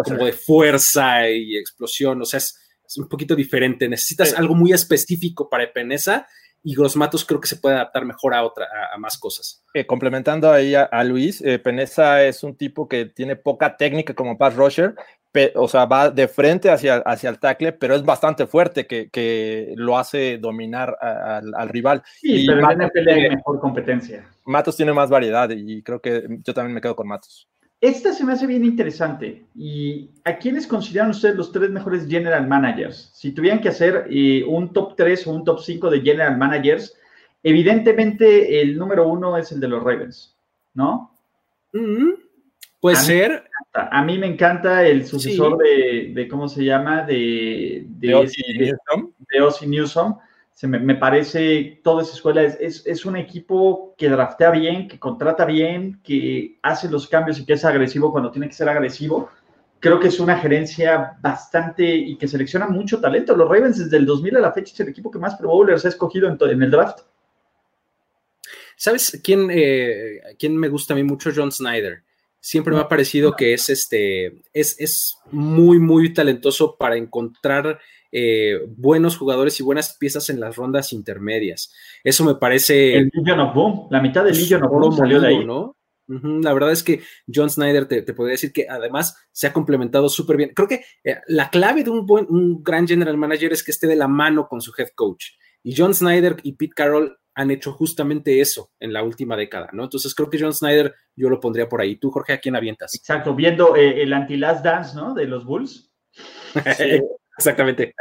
como 0.04 0.26
de 0.26 0.34
fuerza 0.34 1.30
y 1.30 1.58
explosión, 1.58 2.22
o 2.22 2.26
sea, 2.26 2.38
es, 2.38 2.60
es 2.86 2.98
un 2.98 3.08
poquito 3.08 3.36
diferente. 3.36 3.88
Necesitas 3.88 4.30
sí. 4.30 4.36
algo 4.38 4.56
muy 4.56 4.74
específico 4.74 5.50
para 5.50 5.72
Penesa 5.72 6.28
y 6.64 6.76
Grossmatos 6.76 7.26
creo 7.26 7.40
que 7.40 7.48
se 7.48 7.56
puede 7.56 7.76
adaptar 7.76 8.06
mejor 8.06 8.34
a 8.34 8.44
otra, 8.44 8.66
a, 8.66 8.96
a 8.96 8.98
más 8.98 9.18
cosas. 9.18 9.64
Eh, 9.74 9.86
complementando 9.86 10.52
ahí 10.52 10.76
a, 10.76 10.84
a 10.84 11.04
Luis, 11.04 11.42
eh, 11.42 11.60
Penesa 11.60 12.24
es 12.24 12.44
un 12.44 12.56
tipo 12.56 12.88
que 12.88 13.06
tiene 13.06 13.36
poca 13.36 13.78
técnica 13.78 14.14
como 14.14 14.38
pass 14.38 14.56
rusher, 14.56 14.96
pe, 15.32 15.54
o 15.56 15.68
sea, 15.68 15.86
va 15.86 16.10
de 16.10 16.28
frente 16.28 16.70
hacia, 16.70 16.98
hacia 16.98 17.30
el 17.30 17.40
tackle, 17.40 17.74
pero 17.74 17.96
es 17.96 18.04
bastante 18.04 18.46
fuerte 18.46 18.88
que, 18.88 19.10
que 19.10 19.74
lo 19.76 19.98
hace 19.98 20.38
dominar 20.38 20.98
a, 21.00 21.38
al, 21.38 21.54
al 21.56 21.70
rival. 21.70 22.04
Sí, 22.20 22.44
y 22.44 22.48
pero 22.48 22.62
Matos 22.62 22.82
en 22.82 22.88
NFL 22.88 23.04
tiene, 23.04 23.24
hay 23.24 23.36
mejor 23.36 23.60
competencia. 23.60 24.30
Matos 24.46 24.76
tiene 24.76 24.94
más 24.94 25.10
variedad 25.10 25.50
y 25.52 25.82
creo 25.84 26.02
que 26.02 26.26
yo 26.44 26.54
también 26.54 26.74
me 26.74 26.82
quedo 26.82 26.96
con 26.96 27.08
Matos. 27.08 27.48
Esta 27.82 28.12
se 28.12 28.26
me 28.26 28.34
hace 28.34 28.46
bien 28.46 28.66
interesante. 28.66 29.46
¿Y 29.56 30.10
a 30.26 30.38
quiénes 30.38 30.68
consideran 30.68 31.12
ustedes 31.12 31.36
los 31.36 31.52
tres 31.52 31.70
mejores 31.70 32.08
general 32.08 32.46
managers? 32.48 33.12
Si 33.14 33.32
tuvieran 33.32 33.62
que 33.62 33.70
hacer 33.70 34.08
eh, 34.10 34.44
un 34.46 34.74
top 34.74 34.96
3 34.98 35.28
o 35.28 35.32
un 35.32 35.46
top 35.46 35.62
5 35.62 35.90
de 35.90 36.02
general 36.02 36.38
managers, 36.38 36.98
evidentemente 37.42 38.62
el 38.62 38.78
número 38.78 39.08
uno 39.08 39.38
es 39.38 39.52
el 39.54 39.62
de 39.62 39.70
los 39.70 39.82
Ravens, 39.82 40.38
¿no? 40.74 41.16
Mm 41.72 41.80
-hmm. 41.80 42.16
Puede 42.82 42.98
a 42.98 43.00
ser. 43.00 43.50
A 43.74 44.04
mí 44.04 44.18
me 44.18 44.28
encanta 44.28 44.86
el 44.86 45.06
sucesor 45.06 45.58
sí. 45.62 45.70
de, 45.70 46.14
de, 46.14 46.28
¿cómo 46.28 46.48
se 46.48 46.64
llama? 46.64 47.04
De, 47.04 47.86
de, 47.88 48.08
de 48.08 48.16
Ozzy 48.16 48.42
Newsom. 48.58 49.14
De 49.32 49.42
Ozzy 49.42 49.68
Newsom. 49.68 50.18
Se 50.60 50.68
me, 50.68 50.78
me, 50.78 50.96
parece, 50.96 51.80
toda 51.86 52.04
esa 52.04 52.16
escuela 52.16 52.44
es, 52.44 52.58
es, 52.60 52.86
es, 52.86 53.06
un 53.06 53.16
equipo 53.16 53.96
que 53.98 54.10
draftea 54.10 54.52
bien, 54.52 54.90
que 54.90 55.00
contrata 55.00 55.46
bien, 55.46 56.02
que 56.04 56.60
hace 56.62 56.90
los 56.90 57.08
cambios 57.08 57.40
y 57.40 57.46
que 57.46 57.54
es 57.54 57.64
agresivo 57.64 58.12
cuando 58.12 58.30
tiene 58.30 58.50
que 58.50 58.56
ser 58.56 58.68
agresivo. 58.68 59.30
Creo 59.80 60.02
que 60.02 60.10
es 60.10 60.20
una 60.20 60.38
gerencia 60.38 61.18
bastante 61.22 61.86
y 61.96 62.18
que 62.18 62.28
selecciona 62.28 62.68
mucho 62.68 63.00
talento. 63.00 63.38
Los 63.38 63.48
Ravens 63.48 63.78
desde 63.78 63.96
el 63.96 64.06
2000 64.06 64.36
a 64.36 64.42
la 64.42 64.52
fecha 64.52 64.74
es 64.74 64.80
el 64.82 64.90
equipo 64.90 65.10
que 65.10 65.18
más 65.18 65.38
Pro 65.38 65.48
Bowlers 65.48 65.86
ha 65.86 65.88
escogido 65.88 66.28
en, 66.28 66.38
en 66.38 66.62
el 66.62 66.72
draft. 66.72 67.04
¿Sabes 68.76 69.18
quién, 69.24 69.48
eh, 69.54 70.20
quién 70.38 70.58
me 70.58 70.68
gusta 70.68 70.94
a 70.94 70.98
mí 70.98 71.04
mucho? 71.04 71.32
John 71.34 71.54
Snyder. 71.54 72.04
Siempre 72.42 72.74
me 72.74 72.82
ha 72.82 72.90
parecido 72.90 73.32
que 73.32 73.54
es, 73.54 73.70
este, 73.70 74.42
es, 74.52 74.76
es 74.78 75.16
muy, 75.32 75.80
muy 75.80 76.14
talentoso 76.14 76.76
para 76.76 76.98
encontrar 76.98 77.80
eh, 78.12 78.60
buenos 78.68 79.18
jugadores 79.18 79.60
y 79.60 79.64
buenas 79.64 79.98
piezas 79.98 80.30
en 80.30 80.40
las 80.40 80.56
rondas 80.56 80.94
intermedias. 80.94 81.74
Eso 82.04 82.24
me 82.26 82.36
parece. 82.36 82.98
El 82.98 83.12
Legion 83.14 83.40
of 83.40 83.54
Boom, 83.54 83.88
la 83.92 84.02
mitad 84.02 84.24
del 84.24 84.36
Legion 84.36 84.64
of 84.64 84.72
Boom 84.72 84.96
salió 84.96 85.20
de 85.20 85.28
ahí. 85.28 85.46
¿no? 85.46 85.76
Uh 86.08 86.14
-huh. 86.14 86.44
La 86.44 86.54
verdad 86.54 86.72
es 86.72 86.84
que 86.84 87.02
John 87.34 87.50
Snyder 87.50 87.86
te, 87.86 88.02
te, 88.02 88.14
podría 88.14 88.34
decir 88.34 88.52
que 88.52 88.68
además 88.68 89.16
se 89.32 89.48
ha 89.48 89.54
complementado 89.54 90.10
súper 90.10 90.38
bien. 90.38 90.52
Creo 90.56 90.68
que 90.68 90.84
eh, 91.04 91.18
la 91.28 91.50
clave 91.50 91.84
de 91.84 91.92
un 91.92 92.06
buen, 92.06 92.26
un 92.30 92.64
gran 92.64 92.88
general 92.88 93.16
manager 93.16 93.54
es 93.54 93.64
que 93.64 93.72
esté 93.72 93.86
de 93.86 93.96
la 93.96 94.08
mano 94.08 94.48
con 94.48 94.60
su 94.60 94.74
head 94.78 94.90
coach. 94.96 95.26
Y 95.62 95.76
John 95.76 95.94
Snyder 95.94 96.38
y 96.44 96.54
Pete 96.54 96.74
Carroll 96.76 97.16
han 97.36 97.52
hecho 97.52 97.72
justamente 97.74 98.42
eso 98.42 98.72
en 98.80 98.92
la 98.92 99.04
última 99.04 99.38
década, 99.38 99.70
¿no? 99.72 99.84
Entonces 99.84 100.14
creo 100.16 100.30
que 100.30 100.40
John 100.40 100.54
Snyder 100.54 100.94
yo 101.16 101.30
lo 101.30 101.40
pondría 101.40 101.70
por 101.70 101.80
ahí. 101.80 101.96
Tú, 101.96 102.12
Jorge, 102.12 102.34
¿a 102.34 102.40
quién 102.40 102.56
avientas? 102.56 102.94
Exacto, 102.96 103.36
viendo 103.36 103.76
eh, 103.76 104.02
el 104.02 104.12
anti-last 104.14 104.64
dance, 104.64 104.96
¿no? 104.96 105.14
De 105.14 105.26
los 105.26 105.46
Bulls. 105.46 105.92
Sí. 106.78 107.02
Exactamente. 107.40 107.94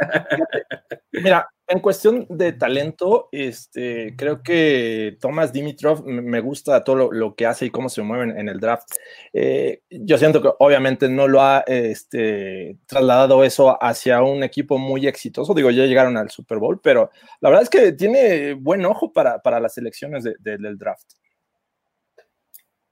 Mira, 1.13 1.47
en 1.65 1.79
cuestión 1.79 2.25
de 2.29 2.51
talento, 2.51 3.29
este, 3.31 4.13
creo 4.17 4.43
que 4.43 5.17
Thomas 5.21 5.53
Dimitrov 5.53 6.05
me 6.05 6.41
gusta 6.41 6.83
todo 6.83 6.95
lo, 6.97 7.11
lo 7.13 7.35
que 7.35 7.45
hace 7.45 7.67
y 7.67 7.69
cómo 7.69 7.87
se 7.87 8.01
mueve 8.01 8.37
en 8.37 8.49
el 8.49 8.59
draft. 8.59 8.89
Eh, 9.31 9.81
yo 9.89 10.17
siento 10.17 10.41
que 10.41 10.51
obviamente 10.59 11.07
no 11.07 11.29
lo 11.29 11.41
ha 11.41 11.63
este, 11.67 12.77
trasladado 12.85 13.45
eso 13.45 13.81
hacia 13.81 14.21
un 14.23 14.43
equipo 14.43 14.77
muy 14.77 15.07
exitoso. 15.07 15.53
Digo, 15.53 15.71
ya 15.71 15.85
llegaron 15.85 16.17
al 16.17 16.29
Super 16.29 16.57
Bowl, 16.57 16.81
pero 16.83 17.09
la 17.39 17.49
verdad 17.49 17.63
es 17.63 17.69
que 17.69 17.93
tiene 17.93 18.55
buen 18.55 18.85
ojo 18.85 19.13
para, 19.13 19.39
para 19.41 19.61
las 19.61 19.77
elecciones 19.77 20.25
de, 20.25 20.35
de, 20.39 20.57
del 20.57 20.77
draft. 20.77 21.13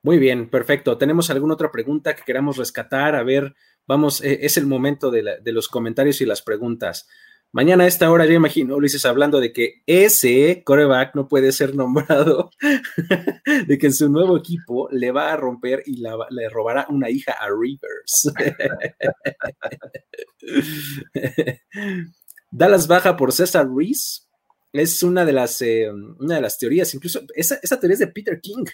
Muy 0.02 0.20
bien, 0.20 0.50
perfecto. 0.50 0.98
¿Tenemos 0.98 1.30
alguna 1.30 1.56
otra 1.56 1.70
pregunta 1.70 2.16
que 2.16 2.24
queramos 2.24 2.56
rescatar? 2.56 3.16
A 3.16 3.24
ver, 3.24 3.54
vamos, 3.88 4.22
eh, 4.24 4.40
es 4.42 4.58
el 4.58 4.68
momento 4.68 5.10
de, 5.10 5.24
la, 5.24 5.38
de, 5.38 5.52
los 5.52 5.68
comentarios 5.68 6.22
y 6.22 6.26
las 6.26 6.42
preguntas. 6.42 7.08
Mañana 7.54 7.86
a 7.86 7.88
esta 7.88 8.12
hora 8.12 8.26
yo 8.26 8.34
imagino 8.34 8.76
Ulises 8.76 9.06
hablando 9.06 9.40
de 9.40 9.54
que 9.54 9.82
ese 9.86 10.64
coreback 10.66 11.16
no 11.16 11.30
puede 11.30 11.54
ser 11.54 11.76
nombrado, 11.76 12.52
de 13.68 13.78
que 13.78 13.88
en 13.88 13.94
su 13.94 14.10
nuevo 14.10 14.38
equipo 14.38 14.90
le 14.92 15.12
va 15.12 15.32
a 15.32 15.38
romper 15.38 15.82
y 15.86 15.98
la, 15.98 16.18
le 16.30 16.50
robará 16.50 16.86
una 16.90 17.10
hija 17.10 17.32
a 17.32 17.48
Rivers. 17.50 18.34
Dallas 22.52 22.88
baja 22.88 23.16
por 23.16 23.32
César 23.32 23.68
Reese. 23.74 24.24
Es 24.74 25.02
una 25.02 25.24
de 25.24 25.32
las, 25.32 25.62
eh, 25.62 25.90
una 25.90 26.36
de 26.36 26.42
las 26.42 26.60
teorías, 26.60 26.94
incluso 26.94 27.22
esa, 27.34 27.58
esa 27.64 27.80
teoría 27.80 27.94
es 27.94 28.00
de 28.00 28.08
Peter 28.08 28.40
King. 28.42 28.66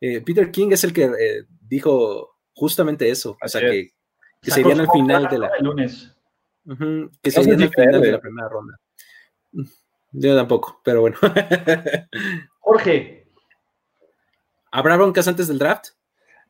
Eh, 0.00 0.20
Peter 0.20 0.50
King 0.50 0.68
es 0.72 0.84
el 0.84 0.92
que 0.92 1.10
dijo 1.60 2.38
justamente 2.54 3.08
eso, 3.08 3.36
Así 3.40 3.56
o 3.56 3.60
sea, 3.60 3.68
es. 3.68 3.72
que, 3.72 3.94
que 4.42 4.50
serían 4.50 4.80
al 4.80 4.90
final 4.90 5.28
de 5.28 5.38
la... 5.38 5.48
El 5.58 5.64
lunes. 5.64 6.14
Uh 6.64 6.74
-huh, 6.74 7.10
que 7.22 7.30
serían 7.30 7.62
al 7.62 7.70
final 7.70 8.00
de 8.00 8.12
la 8.12 8.20
primera 8.20 8.48
ronda. 8.48 8.78
Yo 10.12 10.36
tampoco, 10.36 10.80
pero 10.84 11.00
bueno. 11.00 11.16
Jorge. 12.60 13.26
¿Habrá 14.70 14.96
broncas 14.96 15.28
antes 15.28 15.48
del 15.48 15.58
draft? 15.58 15.88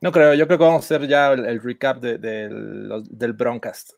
No 0.01 0.11
creo, 0.11 0.33
yo 0.33 0.47
creo 0.47 0.57
que 0.57 0.65
vamos 0.65 0.81
a 0.81 0.85
hacer 0.85 1.07
ya 1.07 1.31
el, 1.31 1.45
el 1.45 1.61
recap 1.61 2.01
de, 2.01 2.17
de, 2.17 2.49
de, 2.49 3.03
del 3.09 3.33
Broncast. 3.33 3.91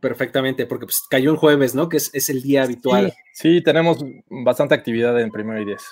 Perfectamente, 0.00 0.66
porque 0.66 0.86
pues, 0.86 1.02
cayó 1.08 1.30
un 1.30 1.36
jueves, 1.36 1.74
¿no? 1.74 1.88
Que 1.88 1.98
es, 1.98 2.10
es 2.14 2.28
el 2.30 2.42
día 2.42 2.64
habitual. 2.64 3.12
Sí, 3.32 3.58
sí, 3.58 3.62
tenemos 3.62 4.04
bastante 4.28 4.74
actividad 4.74 5.20
en 5.20 5.30
primero 5.30 5.60
y 5.60 5.66
diez. 5.66 5.82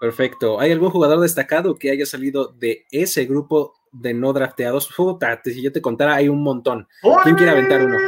Perfecto. 0.00 0.60
¿Hay 0.60 0.72
algún 0.72 0.90
jugador 0.90 1.20
destacado 1.20 1.76
que 1.76 1.90
haya 1.90 2.04
salido 2.04 2.48
de 2.48 2.84
ese 2.90 3.24
grupo 3.24 3.74
de 3.92 4.12
no 4.12 4.32
drafteados? 4.32 4.92
Puta, 4.94 5.40
si 5.42 5.62
yo 5.62 5.72
te 5.72 5.80
contara, 5.80 6.14
hay 6.14 6.28
un 6.28 6.42
montón. 6.42 6.86
¿Quién 7.22 7.36
quiere 7.36 7.52
aventar 7.52 7.82
uno? 7.82 7.98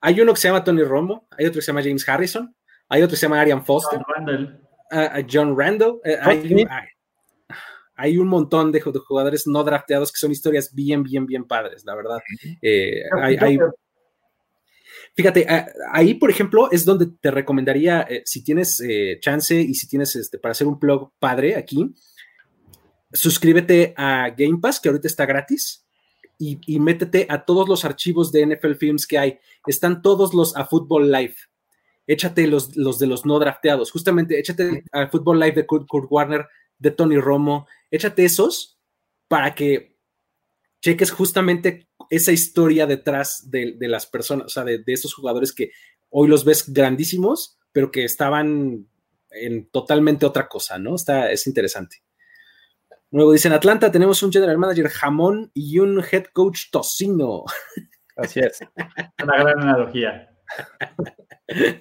Hay 0.00 0.20
uno 0.20 0.32
que 0.32 0.40
se 0.40 0.48
llama 0.48 0.64
Tony 0.64 0.82
Romo, 0.84 1.26
hay 1.36 1.46
otro 1.46 1.58
que 1.58 1.62
se 1.62 1.72
llama 1.72 1.82
James 1.82 2.08
Harrison, 2.08 2.54
hay 2.88 3.02
otro 3.02 3.14
que 3.14 3.16
se 3.16 3.26
llama 3.26 3.40
Arian 3.40 3.64
Foster, 3.64 3.98
John 3.98 4.14
Randall. 4.16 4.60
Uh, 4.90 5.26
John 5.30 5.58
Randall. 5.58 5.90
Uh, 6.04 6.18
hay, 6.22 6.38
hay, 6.38 6.66
hay, 7.96 8.16
un 8.16 8.28
montón 8.28 8.70
de, 8.70 8.78
de, 8.78 8.98
jugadores 9.00 9.46
no 9.46 9.64
drafteados 9.64 10.12
que 10.12 10.18
son 10.18 10.30
historias 10.30 10.72
bien, 10.72 11.02
bien, 11.02 11.26
bien 11.26 11.44
padres, 11.44 11.84
la 11.84 11.96
verdad. 11.96 12.18
Eh, 12.62 13.02
hay, 13.20 13.36
hay, 13.36 13.58
Fíjate, 15.18 15.48
ahí, 15.90 16.14
por 16.14 16.30
ejemplo, 16.30 16.70
es 16.70 16.84
donde 16.84 17.06
te 17.06 17.32
recomendaría, 17.32 18.02
eh, 18.02 18.22
si 18.24 18.44
tienes 18.44 18.80
eh, 18.80 19.18
chance 19.20 19.60
y 19.60 19.74
si 19.74 19.88
tienes 19.88 20.14
este, 20.14 20.38
para 20.38 20.52
hacer 20.52 20.68
un 20.68 20.78
blog 20.78 21.10
padre 21.18 21.56
aquí, 21.56 21.92
suscríbete 23.12 23.94
a 23.96 24.30
Game 24.30 24.60
Pass, 24.62 24.78
que 24.78 24.88
ahorita 24.88 25.08
está 25.08 25.26
gratis, 25.26 25.84
y, 26.38 26.60
y, 26.72 26.78
métete 26.78 27.26
a 27.28 27.44
todos 27.44 27.68
los 27.68 27.84
archivos 27.84 28.30
de 28.30 28.46
NFL 28.46 28.74
Films 28.74 29.08
que 29.08 29.18
hay. 29.18 29.40
Están 29.66 30.02
todos 30.02 30.34
los 30.34 30.56
a 30.56 30.66
Football 30.66 31.10
Live. 31.10 31.34
Échate 32.06 32.46
los, 32.46 32.76
los 32.76 33.00
de 33.00 33.08
los 33.08 33.26
no 33.26 33.40
drafteados. 33.40 33.90
Justamente, 33.90 34.38
échate 34.38 34.84
a 34.92 35.08
Football 35.08 35.40
Live 35.40 35.56
de 35.56 35.66
Kurt, 35.66 35.88
Kurt 35.88 36.06
Warner, 36.08 36.46
de 36.78 36.92
Tony 36.92 37.18
Romo. 37.18 37.66
Échate 37.90 38.24
esos 38.24 38.78
para 39.26 39.56
que 39.56 39.96
cheques 40.80 41.10
justamente 41.10 41.87
esa 42.10 42.32
historia 42.32 42.86
detrás 42.86 43.50
de, 43.50 43.74
de 43.78 43.88
las 43.88 44.06
personas, 44.06 44.46
o 44.46 44.48
sea, 44.48 44.64
de, 44.64 44.78
de, 44.78 44.92
esos 44.92 45.14
jugadores 45.14 45.52
que 45.52 45.70
hoy 46.10 46.28
los 46.28 46.44
ves 46.44 46.72
grandísimos, 46.72 47.58
pero 47.72 47.90
que 47.90 48.04
estaban 48.04 48.86
en 49.30 49.68
totalmente 49.70 50.26
otra 50.26 50.48
cosa, 50.48 50.78
¿no? 50.78 50.94
Está, 50.94 51.30
es 51.30 51.46
interesante. 51.46 52.02
Luego 53.10 53.32
dicen, 53.32 53.52
Atlanta 53.52 53.90
tenemos 53.90 54.22
un 54.22 54.32
general 54.32 54.58
manager 54.58 54.88
jamón 54.88 55.50
y 55.54 55.78
un 55.78 56.02
head 56.10 56.24
coach 56.32 56.70
tocino. 56.70 57.44
Así 58.16 58.40
es. 58.40 58.58
Una 59.22 59.38
gran 59.38 59.60
analogía. 59.60 60.28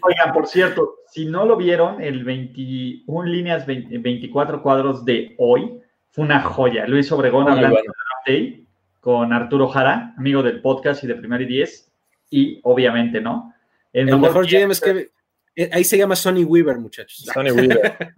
Oigan, 0.01 0.33
por 0.33 0.47
cierto, 0.47 0.95
si 1.11 1.25
no 1.25 1.45
lo 1.45 1.57
vieron, 1.57 2.01
el 2.01 2.23
21 2.23 3.29
líneas 3.29 3.65
20, 3.65 3.97
24 3.97 4.61
cuadros 4.61 5.03
de 5.03 5.35
hoy, 5.37 5.81
fue 6.11 6.25
una 6.25 6.41
joya. 6.41 6.85
Luis 6.87 7.11
Obregón 7.11 7.43
Muy 7.43 7.53
hablando 7.53 7.77
bueno. 7.77 7.93
de 8.25 8.66
con 8.99 9.33
Arturo 9.33 9.67
Jara, 9.67 10.13
amigo 10.17 10.43
del 10.43 10.61
podcast 10.61 11.03
y 11.03 11.07
de 11.07 11.15
Primer 11.15 11.41
y 11.41 11.45
Diez, 11.45 11.91
y 12.29 12.59
obviamente, 12.63 13.21
¿no? 13.21 13.53
El 13.93 14.17
mejor 14.19 14.47
GM 14.47 14.71
es 14.71 14.81
que 14.81 15.09
eh, 15.55 15.69
ahí 15.73 15.83
se 15.83 15.97
llama 15.97 16.15
Sonny 16.15 16.43
Weaver, 16.43 16.77
muchachos. 16.77 17.25
Sonny 17.33 17.51
Weaver. 17.51 17.97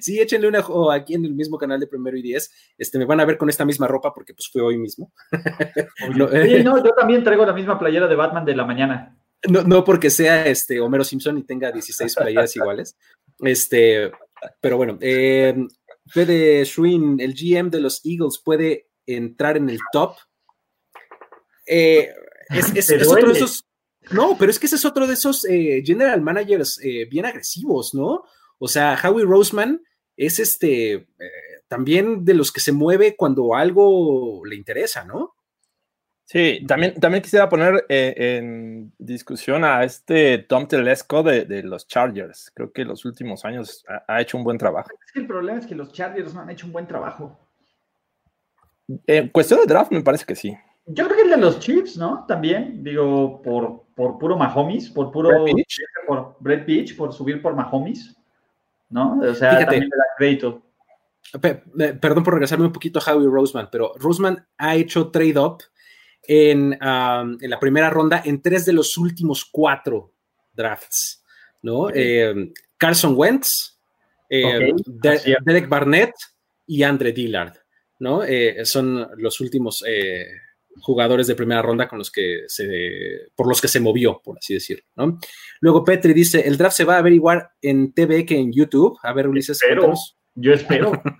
Sí, 0.00 0.18
échenle 0.18 0.48
una 0.48 0.58
o 0.58 0.90
aquí 0.90 1.14
en 1.14 1.24
el 1.24 1.34
mismo 1.34 1.56
canal 1.56 1.78
de 1.78 1.86
Primero 1.86 2.16
y 2.16 2.22
Diez. 2.22 2.50
Este, 2.76 2.98
me 2.98 3.04
van 3.04 3.20
a 3.20 3.24
ver 3.24 3.38
con 3.38 3.48
esta 3.48 3.64
misma 3.64 3.86
ropa 3.86 4.12
porque 4.12 4.34
pues 4.34 4.48
fue 4.48 4.60
hoy 4.60 4.76
mismo. 4.76 5.12
no, 6.16 6.28
eh, 6.32 6.56
Sí, 6.58 6.64
no, 6.64 6.82
yo 6.84 6.90
también 6.94 7.22
traigo 7.22 7.46
la 7.46 7.52
misma 7.52 7.78
playera 7.78 8.08
de 8.08 8.16
Batman 8.16 8.44
de 8.44 8.56
la 8.56 8.64
mañana. 8.64 9.16
no, 9.48 9.62
no 9.62 9.84
porque 9.84 10.10
sea 10.10 10.44
este 10.46 10.80
Homero 10.80 11.04
Simpson 11.04 11.38
y 11.38 11.44
tenga 11.44 11.70
16 11.70 12.12
playeras 12.16 12.56
iguales. 12.56 12.98
Este, 13.38 14.10
pero 14.60 14.76
bueno, 14.76 14.98
eh, 15.00 15.54
Fede 16.06 16.64
Schwinn, 16.64 17.20
el 17.20 17.34
GM 17.34 17.70
de 17.70 17.80
los 17.80 18.04
Eagles, 18.04 18.42
puede 18.44 18.87
entrar 19.16 19.56
en 19.56 19.70
el 19.70 19.78
top. 19.92 20.14
Eh, 21.66 22.12
es, 22.50 22.66
es- 22.76 22.86
Te 22.86 22.96
es 22.96 23.06
otro 23.08 23.14
de 23.16 23.22
duele. 23.26 23.38
esos. 23.38 23.64
No, 24.10 24.36
pero 24.38 24.50
es 24.50 24.58
que 24.58 24.66
ese 24.66 24.76
es 24.76 24.84
otro 24.86 25.06
de 25.06 25.14
esos 25.14 25.44
eh, 25.44 25.82
general 25.84 26.22
managers 26.22 26.80
eh, 26.82 27.04
bien 27.10 27.26
agresivos, 27.26 27.92
¿no? 27.94 28.24
O 28.58 28.66
sea, 28.68 28.98
Howie 29.02 29.24
Roseman 29.26 29.82
es 30.16 30.38
este 30.38 30.92
eh, 30.94 31.06
también 31.68 32.24
de 32.24 32.32
los 32.34 32.50
que 32.50 32.60
se 32.60 32.72
mueve 32.72 33.16
cuando 33.16 33.54
algo 33.54 34.44
le 34.46 34.56
interesa, 34.56 35.04
¿no? 35.04 35.34
Sí, 36.24 36.64
también, 36.66 36.94
también 37.00 37.22
quisiera 37.22 37.48
poner 37.48 37.84
eh, 37.88 38.14
en 38.38 38.92
discusión 38.98 39.64
a 39.64 39.84
este 39.84 40.38
Tom 40.38 40.66
Telesco 40.68 41.22
de, 41.22 41.44
de 41.44 41.62
los 41.62 41.86
Chargers. 41.86 42.50
Creo 42.54 42.70
que 42.72 42.84
los 42.84 43.04
últimos 43.04 43.44
años 43.44 43.84
ha, 43.88 44.04
ha 44.14 44.20
hecho 44.22 44.36
un 44.38 44.44
buen 44.44 44.58
trabajo. 44.58 44.90
Es 45.06 45.12
que 45.12 45.20
el 45.20 45.26
problema 45.26 45.58
es 45.58 45.66
que 45.66 45.74
los 45.74 45.92
Chargers 45.92 46.32
no 46.34 46.40
han 46.40 46.50
hecho 46.50 46.66
un 46.66 46.72
buen 46.72 46.86
trabajo. 46.86 47.38
En 49.06 49.28
cuestión 49.28 49.60
de 49.60 49.66
draft, 49.66 49.92
me 49.92 50.02
parece 50.02 50.24
que 50.24 50.34
sí. 50.34 50.56
Yo 50.86 51.04
creo 51.04 51.16
que 51.16 51.22
el 51.24 51.30
de 51.30 51.36
los 51.36 51.60
Chiefs, 51.60 51.96
¿no? 51.98 52.24
También, 52.26 52.82
digo, 52.82 53.42
por, 53.42 53.84
por 53.94 54.18
puro 54.18 54.36
Mahomes, 54.38 54.88
por 54.88 55.12
puro 55.12 55.44
Brett 55.44 55.54
Veach. 55.54 55.76
por 56.06 56.36
Beach, 56.66 56.96
por 56.96 57.12
subir 57.12 57.42
por 57.42 57.54
Mahomes, 57.54 58.16
¿no? 58.88 59.18
O 59.20 59.34
sea, 59.34 59.50
Fíjate. 59.50 59.64
también 59.66 59.82
le 59.84 59.96
da 59.96 60.04
crédito. 60.16 60.62
Pe- 61.42 61.62
eh, 61.78 61.92
perdón 62.00 62.24
por 62.24 62.32
regresarme 62.34 62.64
un 62.64 62.72
poquito 62.72 62.98
a 62.98 63.12
Howie 63.12 63.28
Roseman, 63.28 63.68
pero 63.70 63.92
Roseman 63.96 64.46
ha 64.56 64.76
hecho 64.76 65.10
trade-up 65.10 65.58
en, 66.22 66.72
um, 66.82 67.36
en 67.38 67.50
la 67.50 67.60
primera 67.60 67.90
ronda 67.90 68.22
en 68.24 68.40
tres 68.40 68.64
de 68.64 68.72
los 68.72 68.96
últimos 68.96 69.44
cuatro 69.44 70.14
drafts, 70.54 71.22
¿no? 71.60 71.90
Eh, 71.92 72.50
Carson 72.78 73.12
Wentz, 73.14 73.78
eh, 74.30 74.72
es. 75.02 75.24
Derek 75.44 75.68
Barnett 75.68 76.12
y 76.66 76.82
Andre 76.82 77.12
Dillard, 77.12 77.54
¿no? 77.98 78.22
Eh, 78.24 78.64
son 78.64 79.08
los 79.16 79.40
últimos 79.40 79.84
eh, 79.86 80.26
jugadores 80.80 81.26
de 81.26 81.34
primera 81.34 81.62
ronda 81.62 81.88
con 81.88 81.98
los 81.98 82.10
que 82.10 82.44
se, 82.46 83.30
por 83.34 83.48
los 83.48 83.60
que 83.60 83.68
se 83.68 83.80
movió, 83.80 84.20
por 84.22 84.38
así 84.38 84.54
decirlo, 84.54 84.84
¿no? 84.96 85.18
Luego 85.60 85.84
Petri 85.84 86.12
dice, 86.12 86.46
el 86.46 86.56
draft 86.56 86.76
se 86.76 86.84
va 86.84 86.96
a 86.96 86.98
averiguar 86.98 87.50
en 87.60 87.92
TV 87.92 88.24
que 88.24 88.36
en 88.36 88.52
YouTube. 88.52 88.98
A 89.02 89.12
ver, 89.12 89.28
Ulises, 89.28 89.60
cuéntanos. 89.60 90.18
Yo 90.40 90.52
espero. 90.52 90.92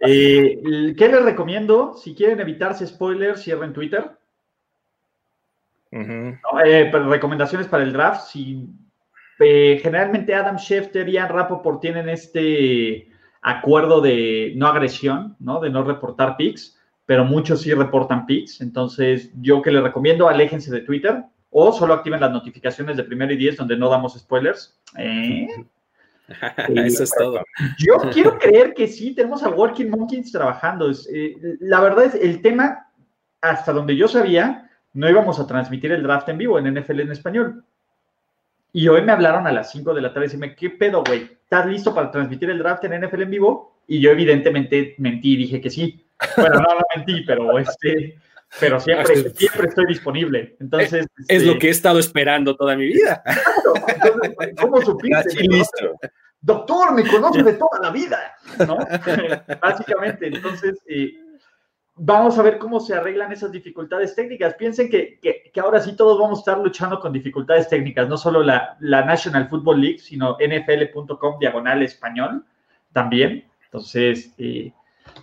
Eh, 0.00 0.94
¿Qué 0.96 1.08
les 1.08 1.22
recomiendo? 1.24 1.94
Si 1.96 2.14
quieren 2.14 2.40
evitarse 2.40 2.86
spoilers, 2.86 3.42
cierren 3.42 3.72
Twitter. 3.72 4.10
Eh, 5.90 6.88
pero 6.90 7.10
recomendaciones 7.10 7.66
para 7.66 7.82
el 7.82 7.92
draft. 7.92 8.28
Si, 8.30 8.66
eh, 9.40 9.78
generalmente 9.82 10.34
Adam 10.34 10.56
Schefter 10.56 11.08
y 11.08 11.12
Ian 11.12 11.28
Rappaport 11.28 11.80
tienen 11.80 12.08
este 12.08 13.07
acuerdo 13.42 14.00
de 14.00 14.52
no 14.56 14.66
agresión, 14.66 15.36
¿no? 15.38 15.60
de 15.60 15.70
no 15.70 15.82
reportar 15.84 16.36
pics, 16.36 16.78
pero 17.06 17.24
muchos 17.24 17.62
sí 17.62 17.72
reportan 17.72 18.26
pics. 18.26 18.60
Entonces, 18.60 19.30
yo 19.40 19.62
que 19.62 19.70
les 19.70 19.82
recomiendo, 19.82 20.28
aléjense 20.28 20.70
de 20.70 20.80
Twitter 20.80 21.24
o 21.50 21.72
solo 21.72 21.94
activen 21.94 22.20
las 22.20 22.32
notificaciones 22.32 22.96
de 22.96 23.04
primero 23.04 23.32
y 23.32 23.36
diez 23.36 23.56
donde 23.56 23.76
no 23.76 23.88
damos 23.88 24.18
spoilers. 24.18 24.78
Eh, 24.96 25.48
Eso 26.74 27.04
es 27.04 27.10
todo. 27.18 27.42
yo 27.78 27.96
quiero 28.12 28.38
creer 28.38 28.74
que 28.74 28.86
sí, 28.86 29.14
tenemos 29.14 29.42
a 29.42 29.48
Working 29.48 29.90
Monkeys 29.90 30.30
trabajando. 30.30 30.90
Es, 30.90 31.08
eh, 31.12 31.34
la 31.60 31.80
verdad 31.80 32.04
es, 32.04 32.14
el 32.14 32.42
tema, 32.42 32.86
hasta 33.40 33.72
donde 33.72 33.96
yo 33.96 34.08
sabía, 34.08 34.70
no 34.92 35.08
íbamos 35.08 35.40
a 35.40 35.46
transmitir 35.46 35.92
el 35.92 36.02
draft 36.02 36.28
en 36.28 36.38
vivo 36.38 36.58
en 36.58 36.74
NFL 36.74 37.00
en 37.00 37.12
español. 37.12 37.64
Y 38.78 38.86
hoy 38.86 39.02
me 39.02 39.10
hablaron 39.10 39.44
a 39.48 39.50
las 39.50 39.72
5 39.72 39.92
de 39.92 40.00
la 40.00 40.14
tarde 40.14 40.30
y 40.32 40.36
me 40.36 40.54
¿qué 40.54 40.70
pedo, 40.70 41.02
güey? 41.04 41.24
¿Estás 41.42 41.66
listo 41.66 41.92
para 41.92 42.12
transmitir 42.12 42.48
el 42.48 42.60
draft 42.60 42.84
en 42.84 43.04
NFL 43.04 43.22
en 43.22 43.30
vivo? 43.30 43.80
Y 43.88 44.00
yo 44.00 44.12
evidentemente 44.12 44.94
mentí 44.98 45.32
y 45.32 45.36
dije 45.38 45.60
que 45.60 45.68
sí. 45.68 46.06
Bueno, 46.36 46.60
no, 46.60 46.74
no 46.76 46.80
mentí, 46.94 47.24
pero 47.26 47.58
este... 47.58 48.20
Pero 48.60 48.78
siempre, 48.78 49.30
siempre 49.34 49.66
estoy 49.66 49.84
disponible. 49.86 50.54
Entonces... 50.60 51.08
Es 51.26 51.38
este, 51.38 51.46
lo 51.46 51.58
que 51.58 51.66
he 51.66 51.70
estado 51.70 51.98
esperando 51.98 52.54
toda 52.54 52.76
mi 52.76 52.86
vida. 52.86 53.20
entonces, 53.26 54.54
¿Cómo 54.60 54.80
supiste? 54.80 55.40
Listo. 55.40 55.98
doctor, 56.40 56.94
me 56.94 57.04
conoce 57.04 57.42
de 57.42 57.54
toda 57.54 57.80
la 57.82 57.90
vida, 57.90 58.36
¿no? 58.64 58.78
Básicamente, 59.60 60.28
entonces, 60.28 60.78
eh, 60.86 61.14
vamos 61.98 62.38
a 62.38 62.42
ver 62.42 62.58
cómo 62.58 62.80
se 62.80 62.94
arreglan 62.94 63.32
esas 63.32 63.50
dificultades 63.52 64.14
técnicas. 64.14 64.54
Piensen 64.54 64.88
que, 64.88 65.18
que- 65.20 65.50
ahora 65.60 65.80
sí 65.80 65.96
todos 65.96 66.18
vamos 66.18 66.38
a 66.38 66.40
estar 66.42 66.58
luchando 66.58 67.00
con 67.00 67.12
dificultades 67.12 67.68
técnicas, 67.68 68.08
no 68.08 68.16
solo 68.16 68.42
la, 68.42 68.76
la 68.80 69.04
National 69.04 69.48
Football 69.48 69.80
League, 69.80 69.98
sino 69.98 70.36
nfl.com 70.38 71.38
diagonal 71.38 71.82
español 71.82 72.44
también. 72.92 73.44
Entonces, 73.64 74.32
eh, 74.38 74.72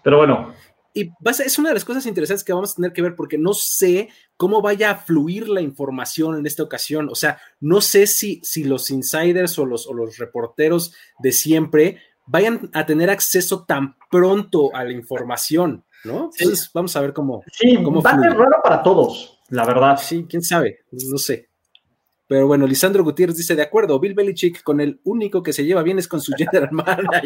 pero 0.04 0.18
bueno, 0.18 0.54
Y 0.98 1.10
va 1.10 1.32
a 1.32 1.34
ser- 1.34 1.48
es 1.48 1.60
una 1.60 1.70
de 1.70 1.74
las 1.76 1.84
cosas 1.84 2.06
interesantes 2.06 2.44
que 2.46 2.54
vamos 2.54 2.72
a 2.72 2.76
tener 2.76 2.94
que 2.94 3.02
ver 3.02 3.16
porque 3.16 3.38
no 3.38 3.54
sé 3.54 4.08
cómo 4.38 4.62
vaya 4.62 4.92
a 4.92 4.96
fluir 4.96 5.50
la 5.50 5.60
información 5.60 6.38
en 6.38 6.46
esta 6.46 6.64
ocasión. 6.64 7.10
O 7.10 7.16
sea, 7.16 7.38
no 7.60 7.82
sé 7.82 8.08
si, 8.08 8.40
si 8.44 8.64
los 8.64 8.90
insiders 8.92 9.60
o 9.60 9.66
los, 9.66 9.88
o 9.88 9.94
los 9.94 10.18
reporteros 10.18 10.94
de 11.20 11.34
siempre 11.34 11.98
vayan 12.28 12.70
a 12.74 12.86
tener 12.86 13.10
acceso 13.10 13.66
tan 13.66 13.98
pronto 14.10 14.74
a 14.74 14.86
la 14.86 14.94
información, 14.94 15.84
¿no? 16.06 16.30
Entonces, 16.38 16.70
vamos 16.74 16.96
a 16.96 17.02
ver 17.02 17.14
cómo. 17.14 17.44
sí, 17.52 17.82
¿Cómo 17.84 18.02
va 18.02 18.12
a 18.12 18.20
ser 18.22 18.32
raro 18.34 18.58
para 18.64 18.82
todos, 18.84 19.42
la 19.50 19.66
verdad. 19.66 19.98
Sí, 20.02 20.26
quién 20.30 20.42
sabe, 20.44 20.80
no 20.92 21.18
sé. 21.18 21.50
Pero 22.28 22.48
bueno, 22.48 22.66
Lisandro 22.66 23.04
Gutiérrez 23.04 23.38
dice, 23.38 23.56
de 23.56 23.62
acuerdo, 23.62 24.00
Bill 24.00 24.16
Belichick 24.16 24.64
con 24.64 24.82
el 24.82 25.00
único 25.04 25.44
que 25.44 25.54
se 25.54 25.64
lleva 25.64 25.84
bien 25.84 26.00
es 26.00 26.08
con 26.08 26.20
su 26.22 26.32
general 26.34 26.70
manager. 26.72 27.24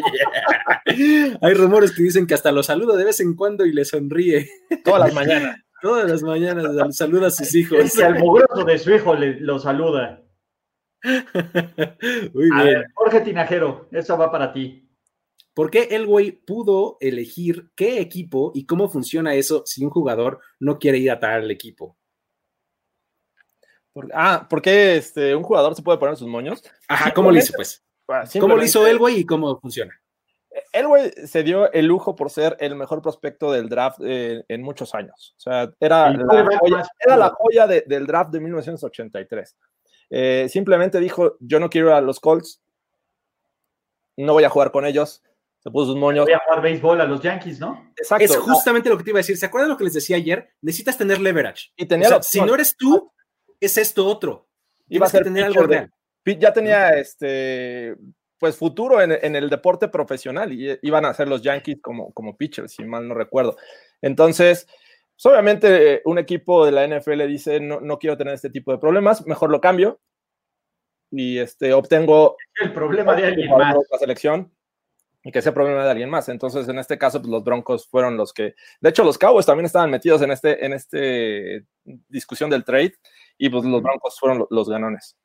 Hay 1.40 1.54
rumores 1.54 1.92
que 1.92 2.02
dicen 2.02 2.26
que 2.26 2.34
hasta 2.34 2.52
lo 2.52 2.62
saluda 2.62 2.96
de 2.96 3.04
vez 3.04 3.20
en 3.20 3.34
cuando 3.34 3.64
y 3.64 3.72
le 3.72 3.86
sonríe. 3.86 4.48
Todas 4.84 5.00
las 5.00 5.14
mañanas. 5.14 5.56
Todas 5.82 6.10
las 6.10 6.22
mañanas 6.22 6.66
saluda 6.94 7.28
a 7.28 7.30
sus 7.30 7.46
Es 7.48 7.54
hijos. 7.54 7.96
que 7.96 8.04
al 8.04 8.18
mugroso 8.18 8.62
de 8.66 8.78
su 8.78 8.90
hijo 8.94 9.14
le, 9.14 9.40
lo 9.40 9.58
saluda. 9.58 10.22
Muy 11.02 12.48
A 12.52 12.62
bien. 12.62 12.66
ver, 12.66 12.86
Jorge 12.92 13.20
Tinajero, 13.22 13.88
eso 13.90 14.18
va 14.18 14.30
para 14.30 14.52
ti. 14.52 14.89
¿Por 15.54 15.70
qué 15.70 15.88
Elway 15.90 16.30
pudo 16.32 16.96
elegir 17.00 17.70
qué 17.74 18.00
equipo 18.00 18.52
y 18.54 18.66
cómo 18.66 18.88
funciona 18.88 19.34
eso 19.34 19.62
si 19.66 19.84
un 19.84 19.90
jugador 19.90 20.40
no 20.58 20.78
quiere 20.78 20.98
ir 20.98 21.10
a 21.10 21.18
tal 21.20 21.50
equipo? 21.50 21.96
Por- 23.92 24.08
ah, 24.14 24.46
¿por 24.48 24.62
qué 24.62 24.96
este, 24.96 25.34
un 25.34 25.42
jugador 25.42 25.74
se 25.74 25.82
puede 25.82 25.98
poner 25.98 26.16
sus 26.16 26.28
moños? 26.28 26.62
Ajá, 26.88 27.12
¿cómo 27.12 27.30
lo 27.32 27.38
hizo 27.38 27.52
pues? 27.54 27.82
Ah, 28.08 28.24
¿Cómo 28.40 28.56
lo 28.56 28.62
hizo 28.64 28.80
simplemente- 28.80 28.90
Elway 28.90 29.16
y 29.20 29.26
cómo 29.26 29.58
funciona? 29.60 29.94
Elway 30.72 31.12
se 31.26 31.42
dio 31.44 31.70
el 31.72 31.86
lujo 31.86 32.14
por 32.16 32.30
ser 32.30 32.56
el 32.60 32.74
mejor 32.74 33.02
prospecto 33.02 33.52
del 33.52 33.68
draft 33.68 34.00
eh, 34.04 34.44
en 34.48 34.62
muchos 34.62 34.94
años. 34.94 35.34
O 35.36 35.40
sea, 35.40 35.72
era 35.78 36.08
El 36.08 36.18
la 36.26 36.58
joya, 36.58 36.82
era 36.98 37.16
la 37.16 37.28
joya 37.30 37.66
de- 37.66 37.84
del 37.86 38.06
draft 38.06 38.32
de 38.32 38.40
1983. 38.40 39.56
Eh, 40.10 40.46
simplemente 40.48 40.98
dijo, 40.98 41.36
yo 41.40 41.60
no 41.60 41.70
quiero 41.70 41.88
ir 41.88 41.94
a 41.94 42.00
los 42.00 42.18
Colts, 42.18 42.60
no 44.16 44.32
voy 44.32 44.44
a 44.44 44.48
jugar 44.50 44.70
con 44.72 44.84
ellos. 44.86 45.22
Se 45.62 45.70
puso 45.70 45.92
sus 45.92 45.96
moños. 45.96 46.24
Voy 46.24 46.32
a 46.32 46.38
jugar 46.44 46.62
béisbol 46.62 47.00
a 47.00 47.04
los 47.04 47.20
Yankees, 47.20 47.60
¿no? 47.60 47.92
Exacto. 47.96 48.24
Es 48.24 48.36
justamente 48.36 48.88
lo 48.88 48.96
que 48.96 49.04
te 49.04 49.10
iba 49.10 49.18
a 49.18 49.20
decir. 49.20 49.36
¿Se 49.36 49.46
acuerdan 49.46 49.68
lo 49.70 49.76
que 49.76 49.84
les 49.84 49.92
decía 49.92 50.16
ayer? 50.16 50.50
Necesitas 50.62 50.96
tener 50.96 51.20
leverage. 51.20 51.70
Y 51.76 51.86
tenía 51.86 52.06
O 52.06 52.08
sea, 52.08 52.14
la 52.14 52.16
opción. 52.18 52.44
si 52.44 52.48
no 52.48 52.54
eres 52.54 52.74
tú, 52.76 53.12
es 53.60 53.76
esto 53.76 54.06
otro. 54.06 54.48
Iba 54.88 55.06
a 55.06 55.10
ser 55.10 55.22
tener 55.24 55.44
algo 55.44 55.62
de- 55.62 55.66
real. 55.68 55.92
pi- 56.22 56.38
ya 56.38 56.52
tenía 56.52 56.90
este 56.90 57.94
pues 58.38 58.56
futuro 58.56 59.02
en, 59.02 59.12
en 59.12 59.36
el 59.36 59.50
deporte 59.50 59.88
profesional 59.88 60.50
y 60.50 60.70
eh, 60.70 60.78
iban 60.80 61.04
a 61.04 61.12
ser 61.12 61.28
los 61.28 61.42
Yankees 61.42 61.78
como, 61.82 62.10
como 62.14 62.38
pitchers, 62.38 62.72
si 62.72 62.82
mal 62.84 63.06
no 63.06 63.14
recuerdo. 63.14 63.58
Entonces, 64.00 64.66
pues, 65.14 65.26
obviamente 65.26 66.00
un 66.06 66.18
equipo 66.18 66.64
de 66.64 66.72
la 66.72 66.86
NFL 66.88 67.26
dice, 67.26 67.60
no, 67.60 67.80
no 67.82 67.98
quiero 67.98 68.16
tener 68.16 68.32
este 68.32 68.48
tipo 68.48 68.72
de 68.72 68.78
problemas, 68.78 69.26
mejor 69.26 69.50
lo 69.50 69.60
cambio 69.60 70.00
y 71.10 71.38
este, 71.38 71.74
obtengo 71.74 72.36
El 72.62 72.72
problema 72.72 73.14
de 73.14 73.26
alguien 73.26 73.50
más. 73.50 73.74
de 73.74 73.80
otra 73.80 73.98
selección 73.98 74.50
y 75.22 75.30
que 75.32 75.42
sea 75.42 75.52
problema 75.52 75.84
de 75.84 75.90
alguien 75.90 76.08
más. 76.10 76.28
Entonces, 76.28 76.68
en 76.68 76.78
este 76.78 76.96
caso, 76.98 77.20
pues, 77.20 77.30
los 77.30 77.44
Broncos 77.44 77.86
fueron 77.88 78.16
los 78.16 78.32
que, 78.32 78.54
de 78.80 78.88
hecho, 78.88 79.04
los 79.04 79.18
Cowboys 79.18 79.46
también 79.46 79.66
estaban 79.66 79.90
metidos 79.90 80.22
en 80.22 80.30
este, 80.30 80.64
en 80.64 80.72
este 80.72 81.66
discusión 82.08 82.48
del 82.50 82.64
trade 82.64 82.94
y 83.38 83.48
pues 83.48 83.64
los 83.64 83.82
Broncos 83.82 84.16
fueron 84.18 84.38
lo- 84.40 84.48
los 84.50 84.68
ganones. 84.68 85.16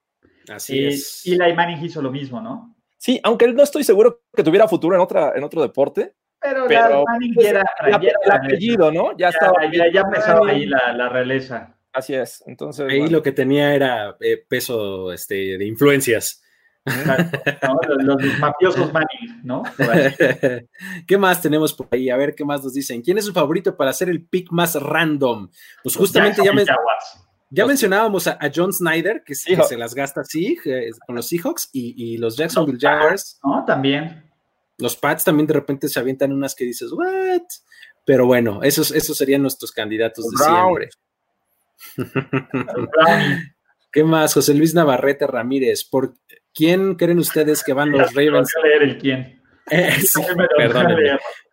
Así 0.49 0.77
Y, 0.79 0.87
es. 0.87 1.25
y 1.25 1.33
Eli 1.33 1.53
Manning 1.53 1.83
hizo 1.83 2.01
lo 2.01 2.11
mismo, 2.11 2.39
¿no? 2.41 2.75
Sí, 2.97 3.19
aunque 3.23 3.47
no 3.51 3.63
estoy 3.63 3.83
seguro 3.83 4.21
que 4.35 4.43
tuviera 4.43 4.67
futuro 4.67 4.95
en, 4.95 5.01
otra, 5.01 5.33
en 5.35 5.43
otro 5.43 5.61
deporte. 5.61 6.13
Pero, 6.39 6.65
Pero, 6.67 6.89
la 6.89 7.03
Manning 7.11 7.33
pues, 7.33 7.45
ya 7.45 7.49
era, 7.51 7.65
el, 7.85 7.91
ya 7.91 7.97
era 8.09 8.19
el 8.23 8.31
apellido, 8.31 8.91
¿no? 8.91 9.11
Ya, 9.11 9.17
ya, 9.17 9.29
estaba. 9.29 9.71
ya, 9.71 9.91
ya 9.91 10.01
empezaba 10.01 10.49
ahí 10.49 10.65
la, 10.65 10.93
la 10.93 11.09
realeza. 11.09 11.77
Así 11.93 12.13
es. 12.13 12.43
Entonces. 12.45 12.87
Ahí 12.89 12.99
bueno. 12.99 13.17
lo 13.17 13.23
que 13.23 13.31
tenía 13.31 13.73
era 13.73 14.17
eh, 14.19 14.43
peso 14.47 15.11
este, 15.13 15.57
de 15.57 15.65
influencias. 15.65 16.43
¿No? 16.85 17.79
Los, 18.03 18.21
los 18.23 18.39
mafiosos 18.39 18.93
Manning, 18.93 19.41
¿no? 19.43 19.63
¿Qué 21.07 21.17
más 21.17 21.41
tenemos 21.41 21.73
por 21.73 21.87
ahí? 21.91 22.09
A 22.09 22.17
ver 22.17 22.35
qué 22.35 22.45
más 22.45 22.63
nos 22.63 22.73
dicen. 22.73 23.01
¿Quién 23.01 23.17
es 23.17 23.25
su 23.25 23.33
favorito 23.33 23.75
para 23.75 23.89
hacer 23.91 24.09
el 24.09 24.25
pick 24.25 24.51
más 24.51 24.75
random? 24.75 25.49
Pues 25.83 25.95
justamente 25.95 26.41
ya, 26.43 26.53
men- 26.53 26.67
mencionábamos 27.65 28.27
a, 28.27 28.33
a 28.39 28.51
John 28.53 28.71
Snyder, 28.73 29.23
que, 29.25 29.33
se- 29.35 29.55
que 29.55 29.63
se 29.63 29.77
las 29.77 29.95
gasta 29.95 30.21
así 30.21 30.57
eh, 30.65 30.91
con 31.05 31.15
los 31.15 31.27
Seahawks 31.27 31.69
y, 31.73 32.13
y 32.13 32.17
los 32.17 32.37
Jacksonville 32.37 32.79
Jaguars. 32.79 33.39
¿no? 33.43 33.63
También. 33.65 34.23
Los 34.77 34.95
Pats 34.95 35.23
también 35.23 35.47
de 35.47 35.53
repente 35.53 35.87
se 35.87 35.99
avientan 35.99 36.33
unas 36.33 36.53
que 36.53 36.65
dices, 36.65 36.91
¿what? 36.91 37.41
Pero 38.05 38.25
bueno, 38.27 38.61
esos, 38.61 38.91
esos 38.91 39.17
serían 39.17 39.41
nuestros 39.41 39.71
candidatos 39.71 40.29
de 40.29 40.37
siempre. 40.37 40.89
¿Qué 43.91 44.03
más? 44.03 44.33
José 44.33 44.53
Luis 44.53 44.73
Navarrete 44.73 45.25
Ramírez. 45.27 45.83
¿Por 45.85 46.13
quién 46.55 46.95
creen 46.95 47.19
ustedes 47.19 47.63
que 47.63 47.73
van 47.73 47.91
los 47.91 48.13
Ravens? 48.13 48.51
toca 48.53 48.67
leer 48.67 48.83
el 48.83 48.97
quién. 48.97 49.41
Eh, 49.69 49.91
sí, 50.01 50.21
perdónenme. 50.57 51.01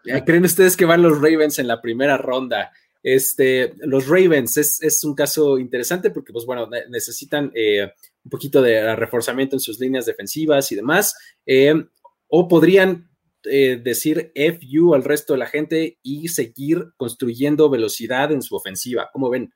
leer. 0.05 0.25
¿Creen 0.25 0.45
ustedes 0.45 0.77
que 0.77 0.85
van 0.85 1.03
los 1.03 1.17
Ravens 1.21 1.59
en 1.59 1.67
la 1.69 1.81
primera 1.83 2.17
ronda? 2.17 2.73
Este, 3.03 3.75
los 3.81 4.07
Ravens 4.07 4.57
es, 4.57 4.81
es 4.81 5.03
un 5.05 5.15
caso 5.15 5.59
interesante 5.59 6.11
porque, 6.11 6.33
pues 6.33 6.47
bueno, 6.47 6.69
ne- 6.69 6.85
necesitan 6.89 7.51
eh, 7.55 7.91
un 8.25 8.31
poquito 8.31 8.63
de 8.63 8.95
reforzamiento 8.97 9.57
en 9.57 9.61
sus 9.61 9.81
líneas 9.81 10.07
defensivas 10.07 10.71
y 10.73 10.77
demás. 10.77 11.15
eh, 11.47 11.75
o 12.35 12.49
podrían 12.49 13.11
eh, 13.45 13.79
decir 13.83 14.33
FU 14.35 14.95
al 14.95 15.05
resto 15.05 15.35
de 15.35 15.39
la 15.41 15.47
gente 15.47 15.99
y 16.03 16.29
seguir 16.29 16.93
construyendo 16.97 17.69
velocidad 17.69 18.33
en 18.33 18.41
su 18.41 18.57
ofensiva. 18.57 19.11
¿Cómo 19.13 19.29
ven? 19.29 19.53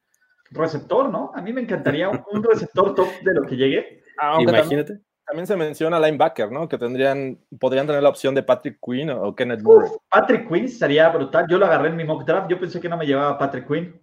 Receptor, 0.51 1.09
¿no? 1.09 1.33
A 1.35 1.41
mí 1.41 1.53
me 1.55 1.63
encantaría 1.63 2.09
un, 2.11 2.21
un 2.33 2.43
receptor 2.45 2.95
top 2.95 3.09
de 3.25 3.33
lo 3.35 3.47
que 3.47 3.57
llegue. 3.57 4.03
Aunque 4.19 4.45
también, 4.53 4.65
Imagínate. 4.81 4.93
también 4.93 5.07
se 5.47 5.57
menciona 5.57 5.99
linebacker, 6.01 6.51
¿no? 6.53 6.69
Que 6.69 6.79
tendrían, 6.79 7.39
podrían 7.59 7.87
tener 7.87 8.03
la 8.03 8.09
opción 8.09 8.35
de 8.35 8.43
Patrick 8.43 8.79
Quinn 8.81 9.11
o, 9.11 9.35
Kenneth 9.35 9.63
Murray. 9.63 9.91
Uf, 9.91 9.97
Patrick 10.09 10.49
Quinn 10.49 10.65
estaría 10.65 11.09
brutal. 11.09 11.47
Yo 11.49 11.59
lo 11.59 11.67
agarré 11.67 11.89
en 11.89 11.97
mi 11.97 12.05
mock 12.05 12.25
draft. 12.25 12.49
Yo 12.51 12.59
pensé 12.61 12.81
que 12.81 12.89
no 12.89 12.97
me 12.97 13.07
llevaba 13.07 13.37
Patrick 13.39 13.67
Quinn. 13.67 14.01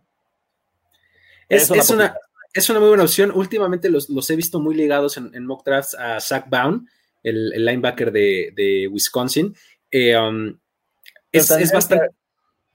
Es, 1.50 1.64
Es 1.64 1.70
una 1.72 1.80
es 1.82 1.90
una, 1.90 1.98
posibilidad. 2.10 2.16
es 2.54 2.70
una 2.70 2.80
muy 2.80 2.88
buena 2.90 3.04
opción. 3.04 3.32
Últimamente 3.34 3.90
los, 3.90 4.10
los 4.10 4.30
he 4.30 4.36
visto 4.36 4.60
muy 4.60 4.76
ligados 4.76 5.18
en, 5.18 5.32
en 5.34 5.46
mock 5.46 5.66
drafts 5.66 5.96
a 5.96 6.20
Zach 6.20 6.46
Bound, 6.50 6.88
el, 7.24 7.54
el 7.54 7.66
linebacker 7.66 8.12
de, 8.12 8.52
de 8.56 8.88
Wisconsin. 8.92 9.56
Eh, 9.92 10.18
um, 10.18 10.58
es, 11.32 11.50
es 11.52 11.72
bastante. 11.72 12.08
que- 12.10 12.16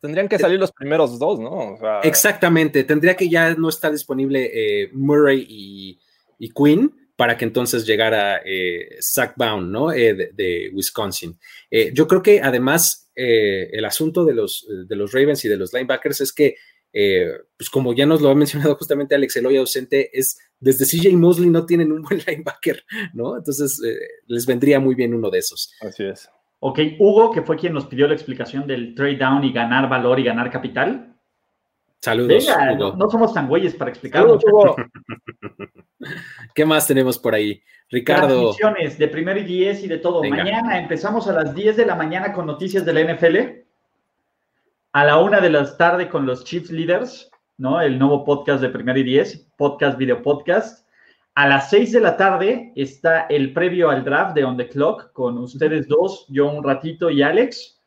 tendrían 0.01 0.29
que 0.29 0.39
salir 0.39 0.61
los 0.61 0.71
primeros 0.73 1.19
dos, 1.19 1.41
¿no? 1.41 1.51
O 1.75 1.77
sea, 1.77 2.01
Exactamente. 2.01 2.85
Tendría 2.85 3.17
que 3.17 3.29
ya 3.29 3.55
no 3.55 3.69
estar 3.69 3.91
disponible 3.91 4.51
eh, 4.53 4.91
Murray 4.93 5.45
y, 5.49 5.99
y 6.39 6.51
Quinn 6.51 6.95
para 7.19 7.37
que 7.37 7.45
entonces 7.45 7.85
llegara 7.85 8.43
eh, 8.45 8.97
Zach 9.01 9.33
Bound, 9.37 9.73
¿no? 9.73 9.91
Eh, 9.91 10.15
de, 10.15 10.31
de 10.35 10.71
Wisconsin. 10.73 11.37
Eh, 11.69 11.91
yo 11.93 12.07
creo 12.07 12.23
que 12.23 12.41
además 12.41 13.11
eh, 13.17 13.71
el 13.73 13.85
asunto 13.85 14.25
de 14.25 14.35
los, 14.35 14.65
de 14.87 14.95
los 14.95 15.11
Ravens 15.11 15.45
y 15.45 15.49
de 15.49 15.57
los 15.57 15.73
linebackers 15.73 16.21
es 16.21 16.33
que, 16.33 16.55
pues 16.93 17.71
como 17.71 17.93
ya 17.93 18.07
nos 18.07 18.21
lo 18.21 18.31
ha 18.31 18.37
mencionado 18.37 18.77
justamente 18.77 19.17
Alex 19.17 19.35
Eloy 19.35 19.57
ausente, 19.57 20.17
es 20.17 20.39
desde 20.61 20.87
CJ 20.87 21.17
Mosley 21.17 21.51
no 21.51 21.67
tienen 21.67 21.91
un 21.91 22.03
buen 22.03 22.21
linebacker, 22.27 22.85
¿no? 23.15 23.37
Entonces 23.37 23.81
les 24.29 24.47
vendría 24.47 24.79
muy 24.79 24.95
bien 24.95 25.13
uno 25.13 25.29
de 25.29 25.41
esos. 25.41 25.75
Así 25.81 26.05
es. 26.05 26.31
Ok, 26.61 26.79
Hugo, 27.01 27.33
que 27.33 27.43
fue 27.43 27.57
quien 27.57 27.73
nos 27.73 27.87
pidió 27.87 28.07
la 28.07 28.15
explicación 28.15 28.65
del 28.69 28.95
trade 28.95 29.17
down 29.17 29.43
y 29.43 29.53
ganar 29.53 29.89
valor 29.89 30.21
y 30.21 30.23
ganar 30.23 30.53
capital. 30.53 31.17
Saludos, 32.01 32.47
Venga, 32.47 32.75
Hugo. 32.75 32.91
no, 32.93 32.97
no 32.97 33.11
somos 33.11 33.35
tan 33.35 33.49
güeyes 33.49 33.75
para 33.75 33.91
explicarlo. 33.91 34.39
Saludos, 34.41 34.77
Hugo. 34.77 34.77
¿Qué 36.55 36.65
más 36.65 36.87
tenemos 36.87 37.19
por 37.19 37.35
ahí? 37.35 37.63
Ricardo. 37.91 38.55
Transmisiones 38.55 38.99
de 38.99 39.09
primer 39.09 39.39
y 39.39 39.45
10 39.45 39.85
y 39.85 39.89
de 39.89 39.99
todo. 39.99 40.21
Venga. 40.21 40.45
Mañana 40.45 40.79
empezamos 40.79 41.27
a 41.29 41.33
las 41.33 41.55
10 41.55 41.77
de 41.77 41.87
la 41.87 41.95
mañana 41.95 42.33
con 42.33 42.47
noticias 42.47 42.85
de 42.85 42.93
la 42.93 43.15
NFL. 43.15 43.37
A 44.93 45.05
la 45.05 45.19
una 45.19 45.41
de 45.41 45.51
la 45.51 45.77
tarde 45.77 46.09
con 46.09 46.27
los 46.27 46.45
Chiefs 46.45 46.71
Leaders, 46.71 47.31
¿no? 47.57 47.81
El 47.81 47.99
nuevo 47.99 48.25
podcast 48.25 48.61
de 48.61 48.69
primer 48.69 48.99
y 48.99 49.03
10, 49.05 49.49
podcast, 49.57 49.99
video 49.99 50.23
podcast. 50.23 50.87
A 51.35 51.47
las 51.47 51.71
6 51.71 51.93
de 51.93 52.01
la 52.01 52.17
tarde 52.17 52.73
está 52.75 53.27
el 53.29 53.53
previo 53.53 53.91
al 53.91 54.05
draft 54.05 54.35
de 54.35 54.45
On 54.45 54.57
the 54.57 54.69
Clock 54.69 55.13
con 55.13 55.39
ustedes 55.39 55.87
dos, 55.87 56.27
yo 56.29 56.51
un 56.51 56.65
ratito 56.65 57.11
y 57.11 57.23
Alex. 57.23 57.79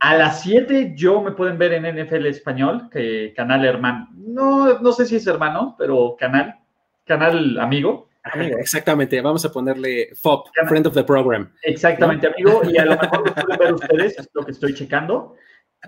A 0.00 0.16
las 0.16 0.40
7 0.40 0.94
yo 0.96 1.20
me 1.20 1.32
pueden 1.32 1.58
ver 1.58 1.74
en 1.74 1.84
NFL 1.84 2.24
Español, 2.24 2.88
que 2.90 3.34
canal 3.36 3.66
hermano. 3.66 4.08
No, 4.14 4.78
no 4.78 4.92
sé 4.92 5.04
si 5.04 5.16
es 5.16 5.26
hermano, 5.26 5.74
pero 5.76 6.16
canal, 6.18 6.58
canal 7.08 7.58
amigo. 7.58 8.08
Exactamente, 8.58 9.20
vamos 9.20 9.44
a 9.44 9.50
ponerle 9.50 10.14
FOP, 10.14 10.48
Friend 10.68 10.86
of 10.86 10.94
the 10.94 11.02
Program. 11.02 11.52
Exactamente, 11.62 12.28
amigo. 12.28 12.62
Y 12.70 12.76
a 12.76 12.84
lo 12.84 12.96
mejor 12.96 13.26
lo 13.26 13.34
pueden 13.34 13.58
ver 13.58 13.72
ustedes, 13.72 14.18
es 14.18 14.28
lo 14.32 14.44
que 14.44 14.52
estoy 14.52 14.74
checando. 14.74 15.34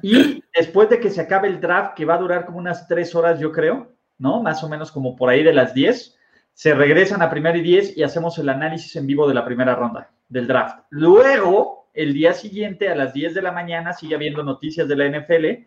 Y 0.02 0.42
después 0.56 0.88
de 0.88 1.00
que 1.00 1.10
se 1.10 1.20
acabe 1.20 1.48
el 1.48 1.60
draft, 1.60 1.94
que 1.94 2.04
va 2.04 2.14
a 2.14 2.18
durar 2.18 2.46
como 2.46 2.58
unas 2.58 2.88
tres 2.88 3.14
horas, 3.14 3.38
yo 3.38 3.52
creo, 3.52 3.92
¿no? 4.18 4.42
Más 4.42 4.62
o 4.64 4.68
menos 4.68 4.90
como 4.90 5.16
por 5.16 5.28
ahí 5.28 5.42
de 5.42 5.52
las 5.52 5.74
10, 5.74 6.16
se 6.52 6.74
regresan 6.74 7.22
a 7.22 7.30
primera 7.30 7.56
y 7.58 7.62
10 7.62 7.96
y 7.96 8.02
hacemos 8.02 8.38
el 8.38 8.48
análisis 8.48 8.94
en 8.96 9.06
vivo 9.06 9.26
de 9.28 9.34
la 9.34 9.44
primera 9.44 9.74
ronda 9.74 10.10
del 10.28 10.46
draft. 10.46 10.84
Luego, 10.90 11.90
el 11.94 12.14
día 12.14 12.32
siguiente, 12.34 12.88
a 12.88 12.94
las 12.94 13.12
10 13.12 13.34
de 13.34 13.42
la 13.42 13.52
mañana, 13.52 13.92
sigue 13.92 14.14
habiendo 14.14 14.42
noticias 14.42 14.86
de 14.88 14.96
la 14.96 15.06
NFL. 15.06 15.66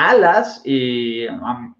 A 0.00 0.14
las 0.14 0.62
eh, 0.64 1.26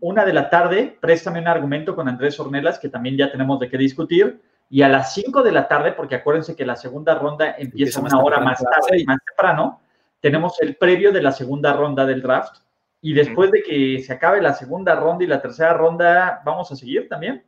una 0.01 0.25
de 0.25 0.33
la 0.33 0.51
tarde, 0.51 0.99
préstame 1.01 1.39
un 1.39 1.47
argumento 1.47 1.95
con 1.95 2.09
Andrés 2.09 2.41
Ornelas, 2.41 2.81
que 2.81 2.89
también 2.89 3.17
ya 3.17 3.31
tenemos 3.31 3.61
de 3.61 3.69
qué 3.69 3.79
discutir. 3.79 4.41
Y 4.69 4.83
a 4.83 4.89
las 4.89 5.15
5 5.15 5.45
de 5.45 5.53
la 5.53 5.69
tarde, 5.69 5.93
porque 5.93 6.17
acuérdense 6.17 6.57
que 6.57 6.67
la 6.67 6.75
segunda 6.75 7.15
ronda 7.15 7.55
empieza 7.57 8.01
una 8.01 8.19
hora 8.19 8.41
más 8.41 8.59
tarde, 8.59 8.89
seis. 8.89 9.07
más 9.07 9.19
temprano, 9.25 9.81
tenemos 10.21 10.61
el 10.61 10.75
previo 10.75 11.13
de 11.13 11.23
la 11.23 11.31
segunda 11.31 11.73
ronda 11.75 12.05
del 12.07 12.21
draft. 12.21 12.57
Y 13.01 13.13
después 13.13 13.53
de 13.53 13.63
que 13.63 14.03
se 14.03 14.13
acabe 14.13 14.43
la 14.43 14.53
segunda 14.53 14.97
ronda 14.97 15.23
y 15.23 15.29
la 15.29 15.41
tercera 15.41 15.75
ronda, 15.75 16.43
vamos 16.45 16.73
a 16.73 16.77
seguir 16.77 17.09
también. 17.09 17.45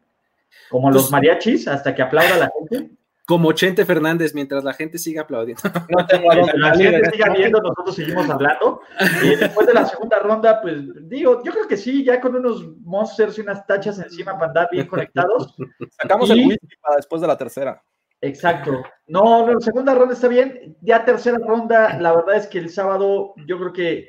Como 0.69 0.89
los 0.93 1.11
mariachis, 1.11 1.67
hasta 1.67 1.93
que 1.97 2.03
aplauda 2.03 2.37
la 2.37 2.53
gente. 2.57 2.91
Como 3.31 3.53
Chente 3.53 3.87
Fernández, 3.87 4.35
mientras 4.35 4.65
la 4.65 4.73
gente 4.75 4.99
siga 4.99 5.23
aplaudiendo. 5.23 5.63
No 5.89 6.05
tengo 6.05 6.33
a 6.33 6.35
dónde 6.35 6.53
La 6.57 6.75
gente 6.75 7.11
siga 7.13 7.33
viendo, 7.33 7.61
nosotros 7.61 7.95
seguimos 7.95 8.29
hablando. 8.29 8.81
Y 9.23 9.37
después 9.37 9.69
de 9.69 9.75
la 9.75 9.87
segunda 9.87 10.19
ronda, 10.19 10.61
pues 10.61 10.77
digo, 11.09 11.41
yo 11.45 11.53
creo 11.53 11.69
que 11.69 11.77
sí, 11.77 12.03
ya 12.05 12.21
con 12.21 12.35
unos 12.35 12.67
monsters 12.81 13.39
y 13.39 13.43
unas 13.43 13.65
tachas 13.69 14.01
encima 14.01 14.33
para 14.35 14.47
andar 14.49 14.69
bien 14.73 14.89
conectados. 14.89 15.55
Sacamos 16.03 16.29
Y- 16.31 16.33
el 16.33 16.49
whisky 16.49 16.77
para 16.83 16.97
después 16.97 17.23
de 17.23 17.29
la 17.29 17.39
tercera. 17.39 17.81
Exacto. 18.21 18.83
No, 19.07 19.47
no, 19.47 19.61
segunda 19.61 19.95
ronda 19.95 20.15
está 20.15 20.27
bien. 20.27 20.77
Ya 20.81 21.05
tercera 21.05 21.39
ronda, 21.39 22.01
la 22.01 22.13
verdad 22.13 22.35
es 22.35 22.49
que 22.49 22.59
el 22.59 22.69
sábado, 22.69 23.35
yo 23.47 23.59
creo 23.59 23.73
que, 23.73 24.09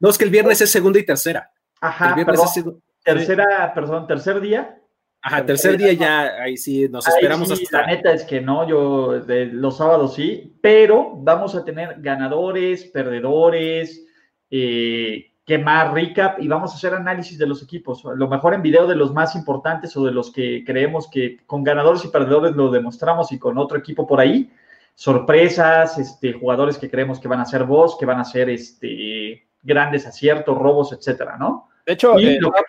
No, 0.00 0.08
es 0.08 0.16
que 0.16 0.24
el 0.24 0.30
viernes 0.30 0.62
es 0.62 0.70
segunda 0.70 0.98
y 0.98 1.04
tercera. 1.04 1.50
el 1.82 1.88
ajá, 1.88 2.14
viernes 2.14 2.40
perdón, 2.40 2.80
es 2.96 3.04
tercera, 3.04 3.72
perdón, 3.74 4.06
tercer 4.06 4.40
día. 4.40 4.78
Ajá, 5.24 5.46
tercer 5.46 5.78
día 5.78 5.92
ya, 5.92 6.42
ahí 6.42 6.56
sí, 6.56 6.88
nos 6.88 7.06
Ahí 7.06 7.14
esperamos 7.14 7.48
sí, 7.48 7.54
hasta. 7.54 7.82
La 7.82 7.86
neta 7.86 8.12
es 8.12 8.24
que 8.24 8.40
no, 8.40 8.68
yo 8.68 9.20
de 9.20 9.46
los 9.46 9.76
sábados 9.76 10.14
sí, 10.14 10.52
pero 10.60 11.12
vamos 11.16 11.54
a 11.54 11.64
tener 11.64 11.96
ganadores, 11.98 12.84
perdedores, 12.86 14.04
eh, 14.50 15.32
que 15.44 15.58
más 15.58 15.92
recap 15.92 16.40
y 16.40 16.48
vamos 16.48 16.72
a 16.72 16.76
hacer 16.76 16.94
análisis 16.94 17.38
de 17.38 17.46
los 17.46 17.62
equipos. 17.62 18.02
Lo 18.04 18.28
mejor 18.28 18.54
en 18.54 18.62
video 18.62 18.88
de 18.88 18.96
los 18.96 19.12
más 19.12 19.36
importantes 19.36 19.96
o 19.96 20.04
de 20.04 20.10
los 20.10 20.32
que 20.32 20.64
creemos 20.64 21.08
que 21.08 21.38
con 21.46 21.62
ganadores 21.62 22.04
y 22.04 22.08
perdedores 22.08 22.56
lo 22.56 22.70
demostramos 22.70 23.30
y 23.30 23.38
con 23.38 23.58
otro 23.58 23.78
equipo 23.78 24.06
por 24.06 24.20
ahí. 24.20 24.50
Sorpresas, 24.94 25.98
este, 25.98 26.32
jugadores 26.32 26.78
que 26.78 26.90
creemos 26.90 27.20
que 27.20 27.28
van 27.28 27.40
a 27.40 27.44
ser 27.44 27.64
vos, 27.64 27.96
que 27.98 28.06
van 28.06 28.18
a 28.18 28.24
ser 28.24 28.50
este, 28.50 29.46
grandes 29.62 30.04
aciertos, 30.06 30.58
robos, 30.58 30.92
etcétera, 30.92 31.36
¿no? 31.38 31.68
De 31.84 31.94
hecho, 31.94 32.16
eh, 32.18 32.38
lo 32.40 32.52
que 32.52 32.60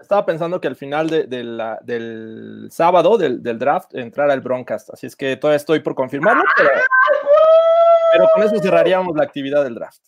estaba, 0.00 0.24
pensando, 0.24 0.56
estaba 0.56 0.60
que 0.60 0.68
al 0.68 0.76
final 0.76 1.10
de- 1.10 1.24
de 1.24 1.44
la- 1.44 1.78
del 1.82 2.68
sábado, 2.70 3.18
del, 3.18 3.42
del 3.42 3.58
draft, 3.58 3.94
entrara 3.94 4.32
el 4.32 4.40
Broncast. 4.40 4.90
Así 4.94 5.06
es 5.06 5.14
que 5.14 5.36
todavía 5.36 5.56
estoy 5.58 5.80
por 5.80 5.94
confirmarlo, 5.94 6.42
pero, 6.56 6.70
pero 8.12 8.28
con 8.34 8.42
eso 8.42 8.58
cerraríamos 8.62 9.14
la 9.16 9.24
actividad 9.24 9.62
del 9.64 9.74
draft. 9.74 10.00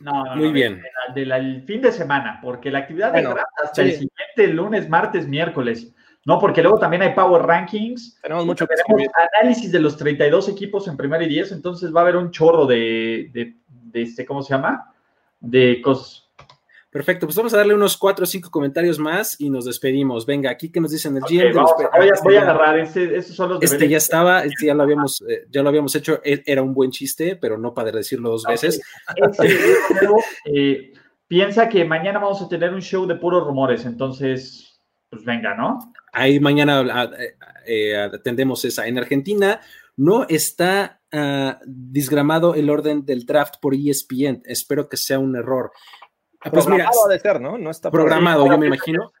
No, 0.00 0.24
no, 0.24 0.36
Muy 0.36 0.46
no, 0.46 0.52
bien. 0.52 0.82
de 1.14 1.26
la- 1.26 1.36
del 1.36 1.62
fin 1.64 1.82
de 1.82 1.90
semana, 1.92 2.38
porque 2.42 2.70
la 2.70 2.78
actividad 2.80 3.10
Bueno, 3.10 3.30
de 3.30 3.34
draft 3.34 3.50
hasta 3.64 3.82
el 3.82 3.90
siguiente 3.92 4.46
lunes, 4.54 4.88
martes, 4.88 5.26
miércoles. 5.26 5.92
No, 6.26 6.38
porque 6.38 6.62
luego 6.62 6.78
también 6.78 7.02
hay 7.02 7.12
Power 7.12 7.42
Rankings. 7.42 8.18
Tenemos 8.22 8.46
mucho 8.46 8.66
que 8.66 8.74
Tenemos 8.76 9.12
análisis 9.34 9.70
de 9.70 9.80
los 9.80 9.96
32 9.98 10.48
equipos 10.48 10.88
en 10.88 10.96
primera 10.96 11.22
y 11.24 11.28
10, 11.28 11.52
entonces 11.52 11.94
va 11.94 12.00
a 12.00 12.02
haber 12.04 12.16
un 12.16 12.30
chorro 12.30 12.64
de, 12.66 13.28
de, 13.32 13.56
de 13.68 14.02
este, 14.02 14.24
¿cómo 14.24 14.42
se 14.42 14.54
llama? 14.54 14.94
De 15.40 15.82
cosas. 15.82 16.23
Perfecto, 16.94 17.26
pues 17.26 17.34
vamos 17.36 17.52
a 17.52 17.56
darle 17.56 17.74
unos 17.74 17.96
cuatro 17.96 18.22
o 18.22 18.26
cinco 18.26 18.52
comentarios 18.52 19.00
más 19.00 19.34
y 19.40 19.50
nos 19.50 19.64
despedimos. 19.64 20.24
Venga, 20.26 20.48
aquí 20.48 20.70
que 20.70 20.80
nos 20.80 20.92
dicen 20.92 21.16
el 21.16 21.24
GM. 21.24 21.48
de 21.48 21.52
vamos, 21.52 21.72
los- 21.76 21.90
voy, 21.90 22.08
a, 22.08 22.12
este 22.12 22.22
voy 22.22 22.36
a 22.36 22.38
ya- 22.38 22.42
agarrar, 22.44 22.78
este, 22.78 23.16
estos 23.16 23.34
son 23.34 23.48
los 23.48 23.62
Este 23.64 23.88
ya 23.88 23.96
estaba, 23.96 24.44
este 24.44 24.66
ya 24.66 24.74
lo 24.74 24.84
habíamos, 24.84 25.20
eh, 25.28 25.44
ya 25.50 25.64
lo 25.64 25.70
habíamos 25.70 25.92
hecho. 25.96 26.20
e- 26.24 26.44
Era 26.46 26.62
un 26.62 26.72
buen 26.72 26.92
chiste, 26.92 27.34
pero 27.34 27.58
no 27.58 27.74
para 27.74 27.90
decirlo 27.90 28.30
dos 28.30 28.44
veces. 28.44 28.80
Este, 29.16 29.56
primero, 29.88 30.14
eh, 30.44 30.92
piensa 31.26 31.68
que 31.68 31.84
mañana 31.84 32.20
vamos 32.20 32.40
a 32.42 32.48
tener 32.48 32.72
un 32.72 32.80
show 32.80 33.06
de 33.06 33.16
puros 33.16 33.44
rumores, 33.44 33.84
entonces, 33.86 34.80
pues 35.10 35.24
venga, 35.24 35.56
¿no? 35.56 35.92
Ahí 36.12 36.38
mañana 36.38 37.10
eh, 37.66 37.96
atendemos 37.96 38.64
esa. 38.64 38.86
En 38.86 38.98
Argentina 38.98 39.60
no 39.96 40.26
está 40.28 41.00
ah, 41.10 41.58
disgramado 41.66 42.54
el 42.54 42.70
orden 42.70 43.04
del 43.04 43.26
draft 43.26 43.56
por 43.60 43.74
ESPN. 43.74 44.42
Espero 44.44 44.88
que 44.88 44.96
sea 44.96 45.18
un 45.18 45.34
error. 45.34 45.72
Ah, 46.44 46.50
Pues 46.50 46.66
mira, 46.66 46.84
Programado 46.84 47.06
ha 47.06 47.12
de 47.12 47.20
ser, 47.20 47.40
¿no? 47.40 47.58
No 47.58 47.70
está 47.70 47.90
programado, 47.90 48.46
yo 48.46 48.58
me 48.58 48.66
imagino. 48.66 49.12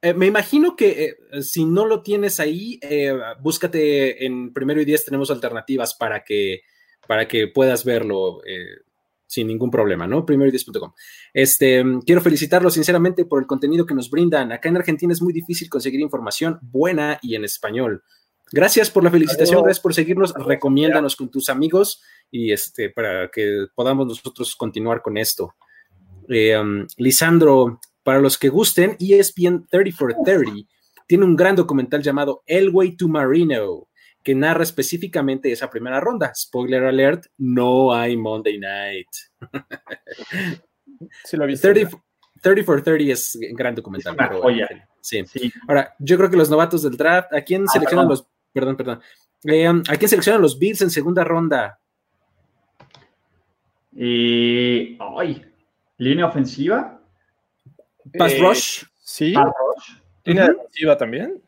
Eh, 0.00 0.14
me 0.14 0.26
imagino 0.26 0.74
que 0.74 1.04
eh, 1.04 1.42
si 1.42 1.64
no 1.64 1.86
lo 1.86 2.02
tienes 2.02 2.40
ahí, 2.40 2.78
eh, 2.82 3.16
búscate 3.40 4.24
en 4.26 4.52
primero 4.52 4.80
y 4.80 4.84
diez, 4.84 5.04
tenemos 5.04 5.30
alternativas 5.30 5.94
para 5.94 6.24
que, 6.24 6.62
para 7.06 7.28
que 7.28 7.46
puedas 7.46 7.84
verlo 7.84 8.40
eh, 8.44 8.80
sin 9.26 9.46
ningún 9.46 9.70
problema, 9.70 10.06
¿no? 10.06 10.26
Primero 10.26 10.48
y 10.48 10.50
diez.com. 10.50 10.92
Este, 11.32 11.84
quiero 12.04 12.20
felicitarlos 12.20 12.74
sinceramente 12.74 13.26
por 13.26 13.40
el 13.40 13.46
contenido 13.46 13.86
que 13.86 13.94
nos 13.94 14.10
brindan. 14.10 14.50
Acá 14.50 14.68
en 14.70 14.76
Argentina 14.76 15.12
es 15.12 15.22
muy 15.22 15.32
difícil 15.32 15.68
conseguir 15.68 16.00
información 16.00 16.58
buena 16.62 17.18
y 17.22 17.36
en 17.36 17.44
español. 17.44 18.02
Gracias 18.50 18.90
por 18.90 19.04
la 19.04 19.10
felicitación, 19.10 19.58
Adiós. 19.58 19.64
gracias 19.64 19.82
por 19.82 19.94
seguirnos, 19.94 20.34
recomiéndanos 20.34 21.16
con 21.16 21.30
tus 21.30 21.48
amigos 21.48 22.02
y 22.30 22.52
este, 22.52 22.90
para 22.90 23.30
que 23.30 23.66
podamos 23.74 24.06
nosotros 24.06 24.54
continuar 24.56 25.00
con 25.00 25.16
esto. 25.16 25.54
Eh, 26.32 26.58
um, 26.58 26.86
Lisandro, 26.96 27.80
para 28.02 28.20
los 28.20 28.38
que 28.38 28.48
gusten, 28.48 28.96
ESPN 28.98 29.66
30 29.70 29.96
for 29.96 30.14
30 30.24 30.52
tiene 31.06 31.24
un 31.24 31.36
gran 31.36 31.54
documental 31.56 32.02
llamado 32.02 32.42
El 32.46 32.70
Way 32.70 32.96
to 32.96 33.06
Marino, 33.08 33.88
que 34.22 34.34
narra 34.34 34.62
específicamente 34.62 35.52
esa 35.52 35.68
primera 35.68 36.00
ronda. 36.00 36.32
Spoiler 36.34 36.84
alert, 36.84 37.26
no 37.36 37.92
hay 37.94 38.16
Monday 38.16 38.58
Night. 38.58 39.08
Sí 41.24 41.36
lo 41.36 41.44
he 41.44 41.48
visto. 41.48 41.68
30, 41.72 41.90
30 42.40 42.64
for 42.64 42.80
30 42.82 43.12
es 43.12 43.34
un 43.36 43.56
gran 43.56 43.74
documental. 43.74 44.16
Pero, 44.16 44.40
joya. 44.40 44.68
Sí. 45.00 45.24
Sí. 45.26 45.52
Ahora, 45.68 45.94
yo 45.98 46.16
creo 46.16 46.30
que 46.30 46.36
los 46.36 46.48
novatos 46.48 46.82
del 46.82 46.96
draft, 46.96 47.32
¿a 47.34 47.42
quién 47.42 47.64
Ah, 47.64 47.72
seleccionan 47.72 48.06
perdón. 48.06 48.24
los... 48.24 48.28
Perdón, 48.52 48.76
perdón. 48.76 49.00
Eh, 49.44 49.68
um, 49.68 49.82
¿A 49.88 49.96
quién 49.96 50.08
seleccionan 50.08 50.40
los 50.40 50.58
Bills 50.58 50.80
en 50.82 50.90
segunda 50.90 51.24
ronda? 51.24 51.80
Y, 53.94 54.96
ay, 55.00 55.44
línea 56.02 56.26
ofensiva, 56.26 56.98
Pass 58.18 58.32
Eh, 58.32 58.38
rush. 58.40 58.84
Sí. 58.98 59.32
pass 59.32 59.44
rush. 59.46 59.98
Línea 60.24 60.48
defensiva 60.48 60.96
también. 60.96 61.42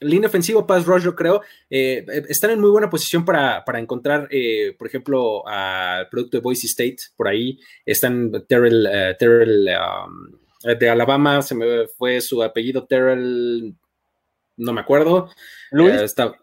Línea 0.00 0.28
ofensiva, 0.28 0.66
pass 0.66 0.84
rush, 0.84 1.04
yo 1.04 1.14
creo, 1.14 1.42
eh, 1.70 2.04
eh, 2.08 2.22
están 2.28 2.50
en 2.50 2.60
muy 2.60 2.70
buena 2.70 2.90
posición 2.90 3.24
para, 3.24 3.64
para 3.64 3.78
encontrar, 3.78 4.26
eh, 4.30 4.74
por 4.76 4.88
ejemplo, 4.88 5.46
al 5.46 6.08
producto 6.08 6.36
de 6.36 6.42
Boise 6.42 6.66
State, 6.66 6.96
por 7.16 7.28
ahí 7.28 7.58
están 7.86 8.32
Terrell, 8.48 8.88
Terrell 9.18 9.68
um, 9.68 10.76
de 10.78 10.90
Alabama, 10.90 11.40
se 11.40 11.54
me 11.54 11.86
fue 11.86 12.20
su 12.20 12.42
apellido, 12.42 12.84
Terrell, 12.84 13.74
no 14.56 14.72
me 14.72 14.80
acuerdo. 14.80 15.30
Luis. 15.70 15.94
Eh, 15.94 16.04
está, 16.04 16.34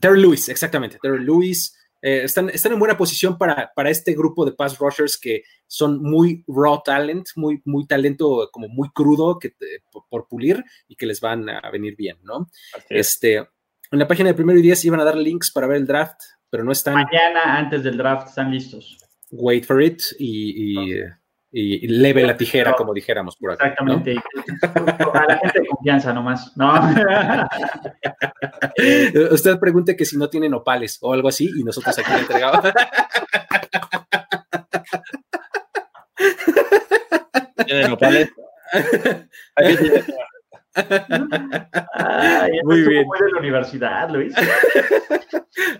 Terrell 0.00 0.22
Lewis, 0.22 0.48
exactamente, 0.48 0.98
Terrell 1.02 1.24
Lewis. 1.24 1.74
Eh, 2.00 2.22
están, 2.24 2.48
están 2.50 2.72
en 2.72 2.78
buena 2.78 2.96
posición 2.96 3.36
para, 3.36 3.72
para 3.74 3.90
este 3.90 4.14
grupo 4.14 4.44
de 4.44 4.52
pass 4.52 4.78
rushers 4.78 5.18
que 5.18 5.42
son 5.66 6.00
muy 6.02 6.44
raw 6.46 6.80
talent, 6.84 7.26
muy, 7.36 7.60
muy 7.64 7.86
talento 7.86 8.48
como 8.52 8.68
muy 8.68 8.88
crudo 8.90 9.38
que, 9.38 9.52
por, 9.90 10.04
por 10.08 10.28
pulir 10.28 10.62
y 10.86 10.94
que 10.96 11.06
les 11.06 11.20
van 11.20 11.48
a 11.48 11.70
venir 11.70 11.96
bien, 11.96 12.18
¿no? 12.22 12.48
Así 12.74 12.86
es. 12.90 13.08
Este, 13.14 13.36
en 13.36 13.98
la 13.98 14.06
página 14.06 14.28
de 14.28 14.34
primero 14.34 14.58
y 14.58 14.62
diez 14.62 14.84
iban 14.84 15.00
a 15.00 15.04
dar 15.04 15.16
links 15.16 15.50
para 15.50 15.66
ver 15.66 15.78
el 15.78 15.86
draft, 15.86 16.20
pero 16.50 16.62
no 16.64 16.72
están. 16.72 16.94
Mañana, 16.94 17.58
antes 17.58 17.82
del 17.82 17.96
draft, 17.96 18.28
están 18.28 18.50
listos. 18.50 18.98
Wait 19.30 19.64
for 19.64 19.82
it 19.82 20.00
y, 20.18 20.74
y, 20.74 20.92
y- 20.94 21.02
y 21.50 21.88
leve 21.88 22.26
la 22.26 22.36
tijera, 22.36 22.74
como 22.74 22.92
dijéramos 22.92 23.36
por 23.36 23.52
acá. 23.52 23.74
¿no? 23.82 23.94
Exactamente. 23.94 24.16
A 25.14 25.24
la 25.26 25.38
gente 25.38 25.60
de 25.60 25.66
confianza 25.66 26.12
nomás. 26.12 26.54
No. 26.56 26.74
Usted 29.32 29.58
pregunte 29.58 29.96
que 29.96 30.04
si 30.04 30.16
no 30.18 30.28
tienen 30.28 30.52
opales 30.54 30.98
o 31.00 31.12
algo 31.12 31.28
así 31.28 31.50
y 31.56 31.64
nosotros 31.64 31.98
aquí 31.98 32.12
le 32.12 32.20
entregamos. 32.20 32.60
Tiene 37.66 37.88
nopales. 37.88 38.30
Ahí 39.56 39.76
tiene- 39.76 40.04
Ay, 41.94 42.50
esto 42.52 42.64
Muy 42.66 42.82
bien. 42.82 43.04
muy 43.06 43.18
de 43.18 43.32
la 43.32 43.38
universidad, 43.40 44.10
Luis. 44.10 44.32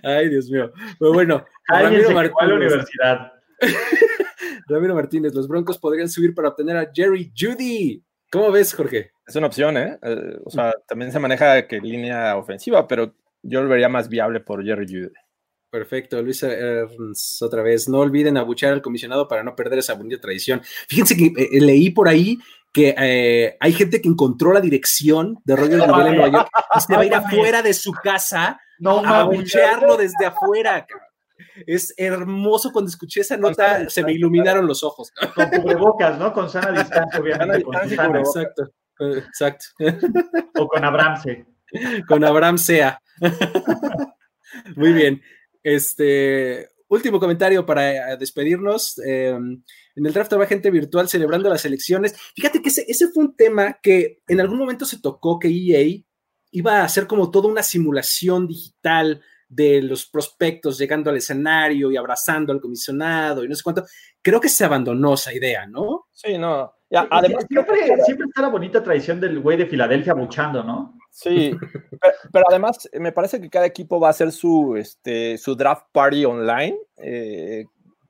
Ay, 0.02 0.28
Dios 0.28 0.50
mío. 0.50 0.72
Pero 0.98 1.12
bueno, 1.12 1.44
Ramiro 1.68 2.10
la 2.10 2.54
universidad. 2.54 3.32
Ramiro 4.68 4.94
Martínez, 4.94 5.34
los 5.34 5.48
Broncos 5.48 5.78
podrían 5.78 6.08
subir 6.08 6.34
para 6.34 6.48
obtener 6.48 6.76
a 6.76 6.90
Jerry 6.94 7.32
Judy. 7.36 8.02
¿Cómo 8.30 8.50
ves, 8.52 8.74
Jorge? 8.74 9.12
Es 9.26 9.36
una 9.36 9.46
opción, 9.46 9.76
¿eh? 9.76 9.98
Eh, 10.02 10.38
O 10.44 10.50
sea, 10.50 10.72
también 10.86 11.12
se 11.12 11.18
maneja 11.18 11.66
que 11.66 11.80
línea 11.80 12.36
ofensiva, 12.36 12.86
pero 12.86 13.14
yo 13.42 13.62
lo 13.62 13.68
vería 13.68 13.88
más 13.88 14.08
viable 14.08 14.40
por 14.40 14.64
Jerry 14.64 14.86
Judy. 14.86 15.12
Perfecto, 15.70 16.22
Luis 16.22 16.42
Ernst, 16.42 17.42
otra 17.42 17.62
vez. 17.62 17.88
No 17.88 17.98
olviden 17.98 18.36
abuchear 18.38 18.72
al 18.72 18.82
comisionado 18.82 19.28
para 19.28 19.42
no 19.42 19.54
perder 19.54 19.78
esa 19.80 19.94
bonita 19.94 20.20
tradición. 20.20 20.62
Fíjense 20.88 21.16
que 21.16 21.26
eh, 21.26 21.60
leí 21.60 21.90
por 21.90 22.08
ahí 22.08 22.38
que 22.72 22.94
eh, 22.98 23.56
hay 23.60 23.72
gente 23.72 24.00
que 24.00 24.08
encontró 24.08 24.52
la 24.52 24.60
dirección 24.60 25.38
de 25.44 25.56
Roger 25.56 25.78
Goodell 25.86 26.06
en 26.06 26.16
Nueva 26.16 26.28
York 26.30 26.48
y 26.76 26.80
se 26.80 26.94
va 26.94 27.00
a 27.02 27.06
ir 27.06 27.14
afuera 27.14 27.62
de 27.62 27.74
su 27.74 27.92
casa 27.92 28.60
No 28.78 29.04
a 29.04 29.20
abuchearlo 29.20 29.96
desde 29.96 30.26
afuera. 30.26 30.86
cabrón. 30.86 31.07
Es 31.66 31.94
hermoso 31.96 32.72
cuando 32.72 32.88
escuché 32.88 33.20
esa 33.20 33.36
nota, 33.36 33.88
se 33.88 34.02
me 34.02 34.12
iluminaron 34.12 34.66
los 34.66 34.82
ojos. 34.82 35.12
Con 35.34 35.48
cubrebocas, 35.50 36.18
¿no? 36.18 36.32
Con 36.32 36.48
sana 36.50 36.72
distancia, 36.72 37.20
obviamente. 37.20 37.60
Sana 37.60 37.64
Con 37.64 37.88
distancia. 37.88 38.20
Exacto, 38.20 38.62
eh, 39.00 39.18
exacto. 39.26 39.64
O 40.58 40.68
con 40.68 40.84
Abramse. 40.84 41.46
Con 42.08 42.24
Abraham 42.24 42.58
Sea. 42.58 43.00
Muy 44.76 44.92
bien. 44.92 45.22
Este 45.62 46.70
último 46.88 47.20
comentario 47.20 47.64
para 47.66 48.12
eh, 48.12 48.16
despedirnos. 48.16 48.98
Eh, 49.04 49.28
en 49.28 50.06
el 50.06 50.12
draft 50.12 50.32
habrá 50.32 50.46
gente 50.46 50.70
virtual 50.70 51.08
celebrando 51.08 51.48
las 51.48 51.64
elecciones. 51.64 52.16
Fíjate 52.34 52.62
que 52.62 52.68
ese, 52.70 52.84
ese 52.88 53.08
fue 53.08 53.24
un 53.24 53.36
tema 53.36 53.78
que 53.82 54.20
en 54.26 54.40
algún 54.40 54.58
momento 54.58 54.84
se 54.84 55.00
tocó 55.00 55.38
que 55.38 55.48
EA 55.48 56.02
iba 56.50 56.80
a 56.80 56.84
hacer 56.84 57.06
como 57.06 57.30
toda 57.30 57.48
una 57.48 57.62
simulación 57.62 58.46
digital 58.46 59.22
de 59.48 59.82
los 59.82 60.06
prospectos 60.06 60.78
llegando 60.78 61.10
al 61.10 61.16
escenario 61.16 61.90
y 61.90 61.96
abrazando 61.96 62.52
al 62.52 62.60
comisionado 62.60 63.44
y 63.44 63.48
no 63.48 63.54
sé 63.54 63.62
cuánto. 63.62 63.84
Creo 64.20 64.40
que 64.40 64.48
se 64.48 64.64
abandonó 64.64 65.14
esa 65.14 65.32
idea, 65.32 65.66
¿no? 65.66 66.06
Sí, 66.12 66.36
no. 66.36 66.72
Ya, 66.90 67.06
además, 67.10 67.44
siempre, 67.48 68.04
siempre 68.04 68.26
está 68.26 68.42
la 68.42 68.48
bonita 68.48 68.82
tradición 68.82 69.20
del 69.20 69.40
güey 69.40 69.56
de 69.56 69.66
Filadelfia 69.66 70.14
buchando, 70.14 70.62
¿no? 70.64 70.98
Sí, 71.10 71.54
pero, 72.00 72.14
pero 72.32 72.44
además 72.48 72.88
eh, 72.92 73.00
me 73.00 73.12
parece 73.12 73.40
que 73.40 73.50
cada 73.50 73.66
equipo 73.66 73.98
va 73.98 74.08
a 74.08 74.10
hacer 74.10 74.32
su, 74.32 74.76
este, 74.76 75.36
su 75.36 75.54
draft 75.54 75.86
party 75.92 76.24
online. 76.24 76.78
eh, 76.96 77.64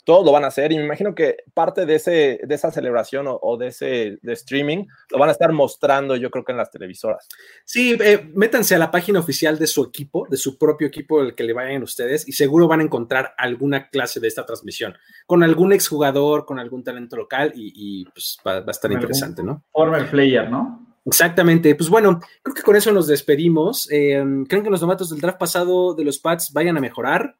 todos 0.08 0.24
lo 0.24 0.32
van 0.32 0.44
a 0.44 0.46
hacer 0.46 0.72
y 0.72 0.78
me 0.78 0.84
imagino 0.84 1.14
que 1.14 1.44
parte 1.52 1.84
de, 1.84 1.96
ese, 1.96 2.40
de 2.42 2.54
esa 2.54 2.70
celebración 2.70 3.26
o, 3.26 3.38
o 3.42 3.58
de 3.58 3.66
ese 3.66 4.18
de 4.22 4.32
streaming 4.32 4.86
lo 5.10 5.18
van 5.18 5.28
a 5.28 5.32
estar 5.32 5.52
mostrando 5.52 6.16
yo 6.16 6.30
creo 6.30 6.46
que 6.46 6.52
en 6.52 6.56
las 6.56 6.70
televisoras. 6.70 7.28
Sí, 7.66 7.94
eh, 8.00 8.26
métanse 8.34 8.74
a 8.74 8.78
la 8.78 8.90
página 8.90 9.20
oficial 9.20 9.58
de 9.58 9.66
su 9.66 9.84
equipo, 9.84 10.26
de 10.30 10.38
su 10.38 10.56
propio 10.56 10.88
equipo, 10.88 11.20
el 11.20 11.34
que 11.34 11.44
le 11.44 11.52
vayan 11.52 11.82
ustedes, 11.82 12.26
y 12.26 12.32
seguro 12.32 12.66
van 12.66 12.80
a 12.80 12.84
encontrar 12.84 13.34
alguna 13.36 13.90
clase 13.90 14.18
de 14.18 14.28
esta 14.28 14.46
transmisión, 14.46 14.94
con 15.26 15.42
algún 15.42 15.74
exjugador, 15.74 16.46
con 16.46 16.58
algún 16.58 16.82
talento 16.82 17.14
local, 17.14 17.52
y, 17.54 17.72
y, 17.74 18.04
pues 18.06 18.38
va, 18.46 18.60
va 18.60 18.68
a 18.68 18.70
estar 18.70 18.90
interesante, 18.90 19.42
¿no? 19.42 19.62
Former 19.72 20.08
player, 20.08 20.48
¿no? 20.48 20.86
Exactamente. 21.04 21.74
Pues 21.74 21.90
bueno, 21.90 22.18
creo 22.42 22.54
que 22.54 22.62
con 22.62 22.76
eso 22.76 22.92
nos 22.92 23.08
despedimos. 23.08 23.86
Eh, 23.90 24.24
¿Creen 24.48 24.64
que 24.64 24.70
los 24.70 24.80
novatos 24.80 25.10
del 25.10 25.20
draft 25.20 25.38
pasado 25.38 25.92
de 25.92 26.04
los 26.04 26.18
Pats 26.18 26.50
vayan 26.54 26.78
a 26.78 26.80
mejorar? 26.80 27.36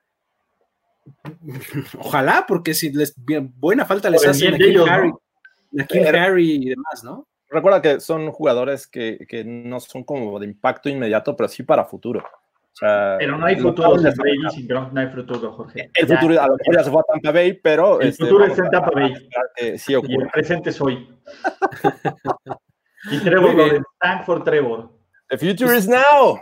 Ojalá, 1.98 2.44
porque 2.46 2.74
si 2.74 2.90
les 2.92 3.14
bien- 3.24 3.52
buena 3.56 3.84
falta 3.84 4.10
les 4.10 4.26
hacen 4.26 4.54
a 4.54 4.58
¿no? 4.58 4.84
Harry, 4.86 5.10
a 5.78 5.84
Kim 5.86 6.02
Pero- 6.04 6.18
Harry 6.20 6.52
y 6.62 6.68
demás, 6.70 7.02
¿no? 7.04 7.26
Recuerda 7.50 7.80
que 7.80 8.00
son 8.00 8.30
jugadores 8.30 8.86
que, 8.86 9.24
que 9.26 9.42
no 9.42 9.80
son 9.80 10.04
como 10.04 10.38
de 10.38 10.44
impacto 10.46 10.88
inmediato, 10.90 11.34
pero 11.34 11.48
sí 11.48 11.62
para 11.62 11.84
futuro. 11.86 12.20
O 12.20 12.76
sea, 12.78 13.16
Pero 13.18 13.38
no 13.38 13.46
hay 13.46 13.56
futuro 13.56 13.98
sin 13.98 14.12
Brady, 14.14 14.50
sin 14.54 14.68
Gronk, 14.68 14.92
no 14.92 15.00
hay 15.00 15.08
futuro, 15.08 15.52
Jorge. 15.52 15.90
El 15.94 16.06
Ya. 16.06 16.16
futuro 16.20 16.40
a 16.40 16.46
lo 16.46 16.56
mejor 16.56 16.76
ya 16.76 16.84
se 16.84 16.90
fue 16.90 17.00
a 17.00 17.04
Tampa 17.12 17.32
Bay, 17.32 17.54
pero 17.54 18.00
El 18.00 18.08
este, 18.08 18.24
futuro 18.24 18.44
está 18.44 18.64
en 18.66 18.70
Tampa 18.70 18.90
Bay. 18.94 19.28
que 19.56 19.78
sí 19.78 19.94
Y 19.94 20.14
el 20.14 20.28
presente 20.28 20.70
es 20.70 20.80
hoy. 20.80 21.08
y 23.10 23.18
Trevor. 23.20 23.54
Lawrence, 23.54 23.84
thank 24.00 24.24
for 24.24 24.44
Trevor. 24.44 24.90
The 25.30 25.38
future 25.38 25.76
is 25.76 25.88
now. 25.88 26.38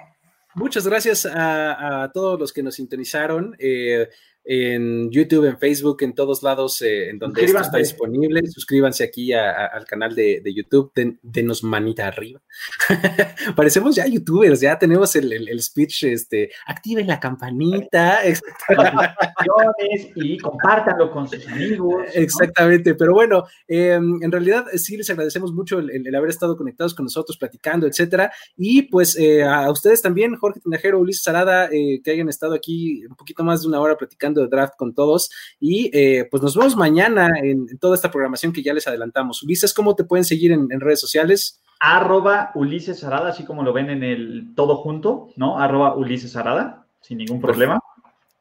Muchas 0.54 0.86
gracias 0.86 1.26
a, 1.26 2.02
a 2.04 2.12
todos 2.12 2.38
los 2.40 2.52
que 2.52 2.62
nos 2.62 2.74
sintonizaron. 2.74 3.54
Eh, 3.58 4.08
en 4.49 5.11
YouTube, 5.11 5.44
en 5.44 5.59
Facebook, 5.59 6.03
en 6.03 6.14
todos 6.14 6.42
lados 6.44 6.80
eh, 6.80 7.11
en 7.11 7.18
donde 7.18 7.44
esto 7.44 7.59
está 7.59 7.78
disponible. 7.78 8.47
Suscríbanse 8.47 9.03
aquí 9.03 9.32
al 9.32 9.84
canal 9.86 10.14
de, 10.14 10.42
YouTube, 10.55 10.92
denos 11.22 11.64
manita 11.64 12.07
arriba. 12.07 12.40
Parecemos 13.57 13.97
ya 13.97 14.07
youtubers, 14.07 14.61
ya 14.61 14.78
tenemos 14.78 15.16
el, 15.16 15.61
speech, 15.61 16.05
este, 16.05 16.51
activen 16.66 17.09
la 17.09 17.18
campanita. 17.18 18.20
y 20.14 20.38
compártanlo 20.38 21.11
con 21.11 21.28
sus 21.28 21.47
amigos. 21.49 22.05
Exactamente, 22.14 22.94
pero 22.94 23.14
bueno, 23.14 23.44
em, 23.66 24.22
en 24.22 24.30
realidad 24.30 24.66
sí 24.74 24.97
les 24.97 25.11
agradecemos 25.11 25.53
mucho 25.53 25.80
el, 25.80 26.14
haber 26.14 26.30
estado 26.30 26.57
conectados 26.57 26.94
con 26.94 27.05
nosotros, 27.05 27.36
platicando, 27.36 27.88
etcétera. 27.88 28.32
Y 28.57 28.82
pues 28.82 29.18
eh, 29.18 29.42
a 29.42 29.68
ustedes 29.72 30.01
también, 30.01 30.36
Jorge 30.36 30.61
Tinajero, 30.61 31.01
Ulises 31.01 31.26
Arada, 31.26 31.68
eh, 31.72 32.01
que 32.03 32.12
hayan 32.12 32.28
estado 32.28 32.55
aquí 32.55 33.05
un 33.07 33.16
poquito 33.16 33.42
más 33.42 33.62
de 33.62 33.68
una 33.68 33.80
hora 33.80 33.97
platicando 33.97 34.36
de 34.41 34.49
draft 34.49 34.74
con 34.76 34.95
todos. 34.95 35.30
Y 35.61 35.91
eh, 35.97 36.26
pues 36.30 36.43
nos 36.43 36.57
vemos 36.57 36.76
mañana 36.76 37.32
en, 37.43 37.78
toda 37.78 37.95
esta 37.95 38.11
programación 38.11 38.53
que 38.53 38.62
ya 38.62 38.74
les 38.74 38.87
adelantamos. 38.87 39.43
Ulises, 39.43 39.74
¿cómo 39.74 39.95
te 39.95 40.05
pueden 40.05 40.24
seguir 40.24 40.53
en, 40.53 40.68
redes 40.80 41.01
sociales? 41.01 41.61
Arroba 41.80 42.53
Ulises 42.55 43.05
Arada, 43.05 43.30
así 43.30 43.45
como 43.45 43.62
lo 43.62 43.72
ven 43.72 43.91
en 43.91 44.03
el 44.03 44.55
todo 44.55 44.76
junto, 44.76 45.30
¿no? 45.37 45.59
Arroba 45.59 45.95
Ulises 45.95 46.37
Arada, 46.37 46.87
sin 47.01 47.18
ningún 47.18 47.41
problema. 47.41 47.80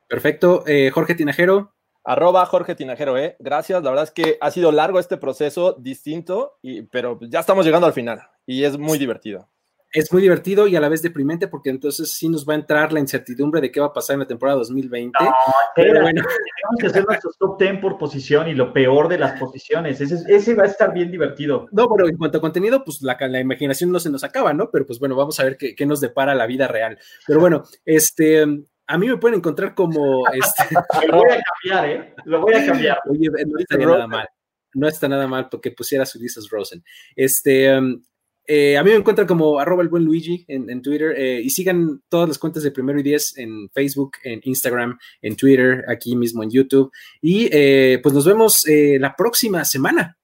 Perfecto. 0.07 0.63
Eh, 0.67 0.91
Jorge 0.91 1.15
Tinajero. 1.15 1.71
Arroba 2.03 2.45
Jorge 2.45 2.75
Tinajero, 2.75 3.17
¿eh? 3.17 3.35
Gracias. 3.39 3.81
La 3.83 3.89
verdad 3.89 4.05
es 4.05 4.11
que 4.11 4.37
ha 4.39 4.51
sido 4.51 4.71
largo 4.71 4.99
este 4.99 5.17
proceso, 5.17 5.73
distinto, 5.73 6.53
y, 6.61 6.83
pero 6.83 7.19
ya 7.21 7.39
estamos 7.39 7.65
llegando 7.65 7.87
al 7.87 7.93
final 7.93 8.21
y 8.45 8.63
es 8.63 8.77
muy 8.77 8.99
divertido 8.99 9.49
es 9.91 10.11
muy 10.11 10.21
divertido 10.21 10.67
y 10.67 10.75
a 10.75 10.81
la 10.81 10.89
vez 10.89 11.01
deprimente 11.01 11.47
porque 11.47 11.69
entonces 11.69 12.11
sí 12.11 12.27
nos 12.27 12.45
va 12.47 12.53
a 12.53 12.57
entrar 12.57 12.91
la 12.91 12.99
incertidumbre 12.99 13.61
de 13.61 13.71
qué 13.71 13.79
va 13.79 13.87
a 13.87 13.93
pasar 13.93 14.15
en 14.15 14.21
la 14.21 14.27
temporada 14.27 14.57
2020. 14.59 15.17
No, 15.23 15.33
pero 15.75 16.01
bueno. 16.01 16.21
Tenemos 16.21 16.79
que 16.79 16.87
hacer 16.87 17.05
nuestros 17.05 17.37
top 17.37 17.59
10 17.59 17.79
por 17.79 17.97
posición 17.97 18.49
y 18.49 18.53
lo 18.53 18.73
peor 18.73 19.07
de 19.07 19.17
las 19.17 19.39
posiciones. 19.39 20.01
Ese, 20.01 20.55
va 20.55 20.63
a 20.63 20.67
estar 20.67 20.93
bien 20.93 21.11
divertido. 21.11 21.67
No, 21.71 21.87
pero 21.95 22.09
en 22.09 22.17
cuanto 22.17 22.39
a 22.39 22.41
contenido, 22.41 22.83
pues 22.83 23.01
la, 23.01 23.17
la 23.27 23.39
imaginación 23.39 23.91
no 23.91 23.99
se 23.99 24.09
nos 24.09 24.23
acaba, 24.23 24.53
¿no? 24.53 24.69
Pero 24.69 24.85
pues 24.85 24.99
bueno, 24.99 25.15
vamos 25.15 25.39
a 25.39 25.43
ver 25.43 25.57
qué, 25.57 25.85
nos 25.85 26.01
depara 26.01 26.35
la 26.35 26.45
vida 26.45 26.67
real. 26.67 26.97
Pero 27.25 27.39
bueno, 27.39 27.63
este, 27.85 28.43
a 28.87 28.97
mí 28.97 29.07
me 29.07 29.17
pueden 29.17 29.37
encontrar 29.37 29.75
como... 29.75 30.27
Este... 30.27 30.75
lo 31.07 31.17
voy 31.17 31.31
a 31.31 31.41
cambiar, 31.41 31.89
¿eh? 31.89 32.15
Lo 32.25 32.41
voy 32.41 32.53
a 32.53 32.65
cambiar. 32.65 32.99
Oye, 33.09 33.29
no 33.47 33.59
está 33.59 33.77
nada 33.77 34.07
mal. 34.07 34.27
No 34.73 34.87
está 34.89 35.07
nada 35.07 35.27
mal 35.27 35.47
porque 35.49 35.71
pusieras 35.71 36.13
Ulises 36.15 36.49
Rosen. 36.49 36.83
Este, 37.15 37.77
um, 37.77 38.03
eh, 38.47 38.77
a 38.77 38.83
mí 38.83 38.91
me 38.91 38.97
encuentran 38.97 39.27
como 39.27 39.59
arroba 39.59 39.81
el 39.81 39.89
buen 39.89 40.03
Luigi 40.03 40.45
en, 40.47 40.81
Twitter 40.81 41.13
eh, 41.17 41.41
y 41.43 41.49
sigan 41.49 42.01
todas 42.09 42.27
las 42.27 42.37
cuentas 42.37 42.63
de 42.63 42.71
Primero 42.71 42.99
y 42.99 43.03
Diez 43.03 43.37
en 43.37 43.69
Facebook, 43.69 44.17
en 44.23 44.41
Instagram, 44.43 44.97
en 45.21 45.35
Twitter, 45.35 45.85
aquí 45.87 46.15
mismo 46.15 46.43
en 46.43 46.51
YouTube. 46.51 46.91
Y 47.21 47.49
eh, 47.51 47.99
pues 48.01 48.13
nos 48.13 48.25
vemos 48.25 48.65
la 48.67 49.15
próxima 49.15 49.65
semana. 49.65 50.17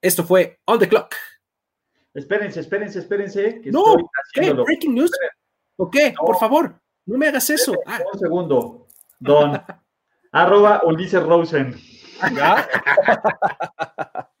esto 0.00 0.24
fue 0.24 0.60
On 0.64 0.78
the 0.78 0.88
Clock. 0.88 1.14
Espérense, 2.14 2.60
espérense, 2.60 2.98
espérense. 2.98 3.60
no, 3.66 3.96
¿qué? 4.32 4.52
¿Breaking 4.52 4.94
news? 4.94 5.10
¿O 5.76 5.90
qué? 5.90 6.14
Por 6.18 6.38
favor, 6.38 6.74
no 7.06 7.18
me 7.18 7.28
hagas 7.28 7.48
eso. 7.50 7.74
Ah. 7.86 8.00
Un 8.12 8.18
segundo. 8.18 8.86
Don. 9.18 9.60
arroba 10.32 10.82
Ulises 10.84 11.22
Rosen. 11.22 11.74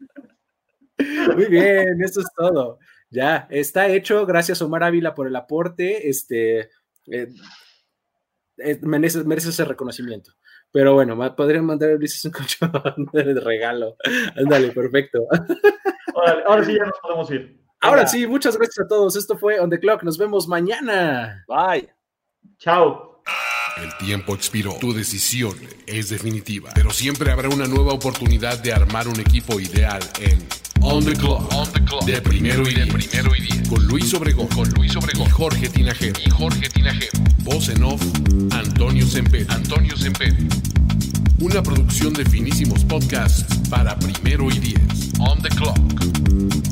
Muy 1.34 1.46
bien, 1.46 2.02
eso 2.02 2.20
es 2.20 2.26
todo. 2.36 2.78
Ya, 3.10 3.48
está 3.50 3.88
hecho. 3.88 4.24
Gracias, 4.26 4.62
Omar 4.62 4.84
Ávila, 4.84 5.14
por 5.14 5.26
el 5.26 5.36
aporte. 5.36 6.08
Este 6.08 6.70
eh, 7.06 7.28
eh, 8.58 8.78
merece, 8.82 9.24
ese 9.36 9.64
reconocimiento. 9.64 10.32
Pero 10.72 10.94
bueno, 10.94 11.16
podrían 11.34 11.64
mandar 11.64 11.90
a 11.90 11.94
Ulises 11.94 12.24
un 12.24 12.30
colchón 12.30 12.70
de 13.12 13.40
regalo. 13.40 13.96
Ándale, 14.36 14.70
perfecto. 14.70 15.26
ahora 16.46 16.64
sí 16.64 16.74
ya 16.74 16.84
nos 16.84 16.98
podemos 17.00 17.30
ir. 17.32 17.60
Ahora 17.80 18.06
sí, 18.06 18.26
muchas 18.26 18.56
gracias 18.56 18.84
a 18.84 18.88
todos. 18.88 19.16
Esto 19.16 19.38
fue 19.38 19.58
On 19.58 19.70
the 19.70 19.80
Clock. 19.80 20.02
Nos 20.02 20.18
vemos 20.18 20.46
mañana. 20.46 21.44
Bye. 21.48 21.88
Chao. 22.58 23.22
El 23.82 23.96
tiempo 23.96 24.34
expiró. 24.34 24.74
Tu 24.80 24.92
decisión 24.92 25.56
es 25.86 26.10
definitiva. 26.10 26.70
Pero 26.74 26.90
siempre 26.90 27.30
habrá 27.30 27.48
una 27.48 27.66
nueva 27.66 27.94
oportunidad 27.94 28.58
de 28.58 28.72
armar 28.72 29.08
un 29.08 29.18
equipo 29.18 29.58
ideal 29.58 30.02
en 30.20 30.46
On 30.82 31.04
the 31.04 31.12
Clock. 31.12 31.52
On 31.52 31.70
the 31.72 31.84
Clock. 31.84 32.04
De 32.04 32.20
primero 32.20 32.68
y 32.68 32.74
de 32.74 32.86
primero 32.86 33.34
y 33.36 33.40
diez. 33.40 33.68
Con 33.68 33.84
Luis 33.86 34.12
Obregón. 34.14 34.46
Con 34.48 34.68
Luis 34.70 34.96
Obregón. 34.96 35.26
Y 35.26 35.30
Jorge 35.30 35.68
Tinajero. 35.68 36.20
Y 36.24 36.30
Jorge 36.30 36.68
Tinajero. 36.68 37.20
Voz 37.44 37.68
en 37.68 37.82
off. 37.84 38.02
Antonio 38.52 39.06
Semper. 39.06 39.46
Antonio 39.50 39.96
Semper. 39.96 40.34
Una 41.40 41.62
producción 41.62 42.12
de 42.12 42.24
finísimos 42.24 42.84
podcasts 42.84 43.44
para 43.68 43.98
primero 43.98 44.50
y 44.50 44.58
diez. 44.58 45.12
On 45.18 45.40
the 45.40 45.48
Clock. 45.50 46.69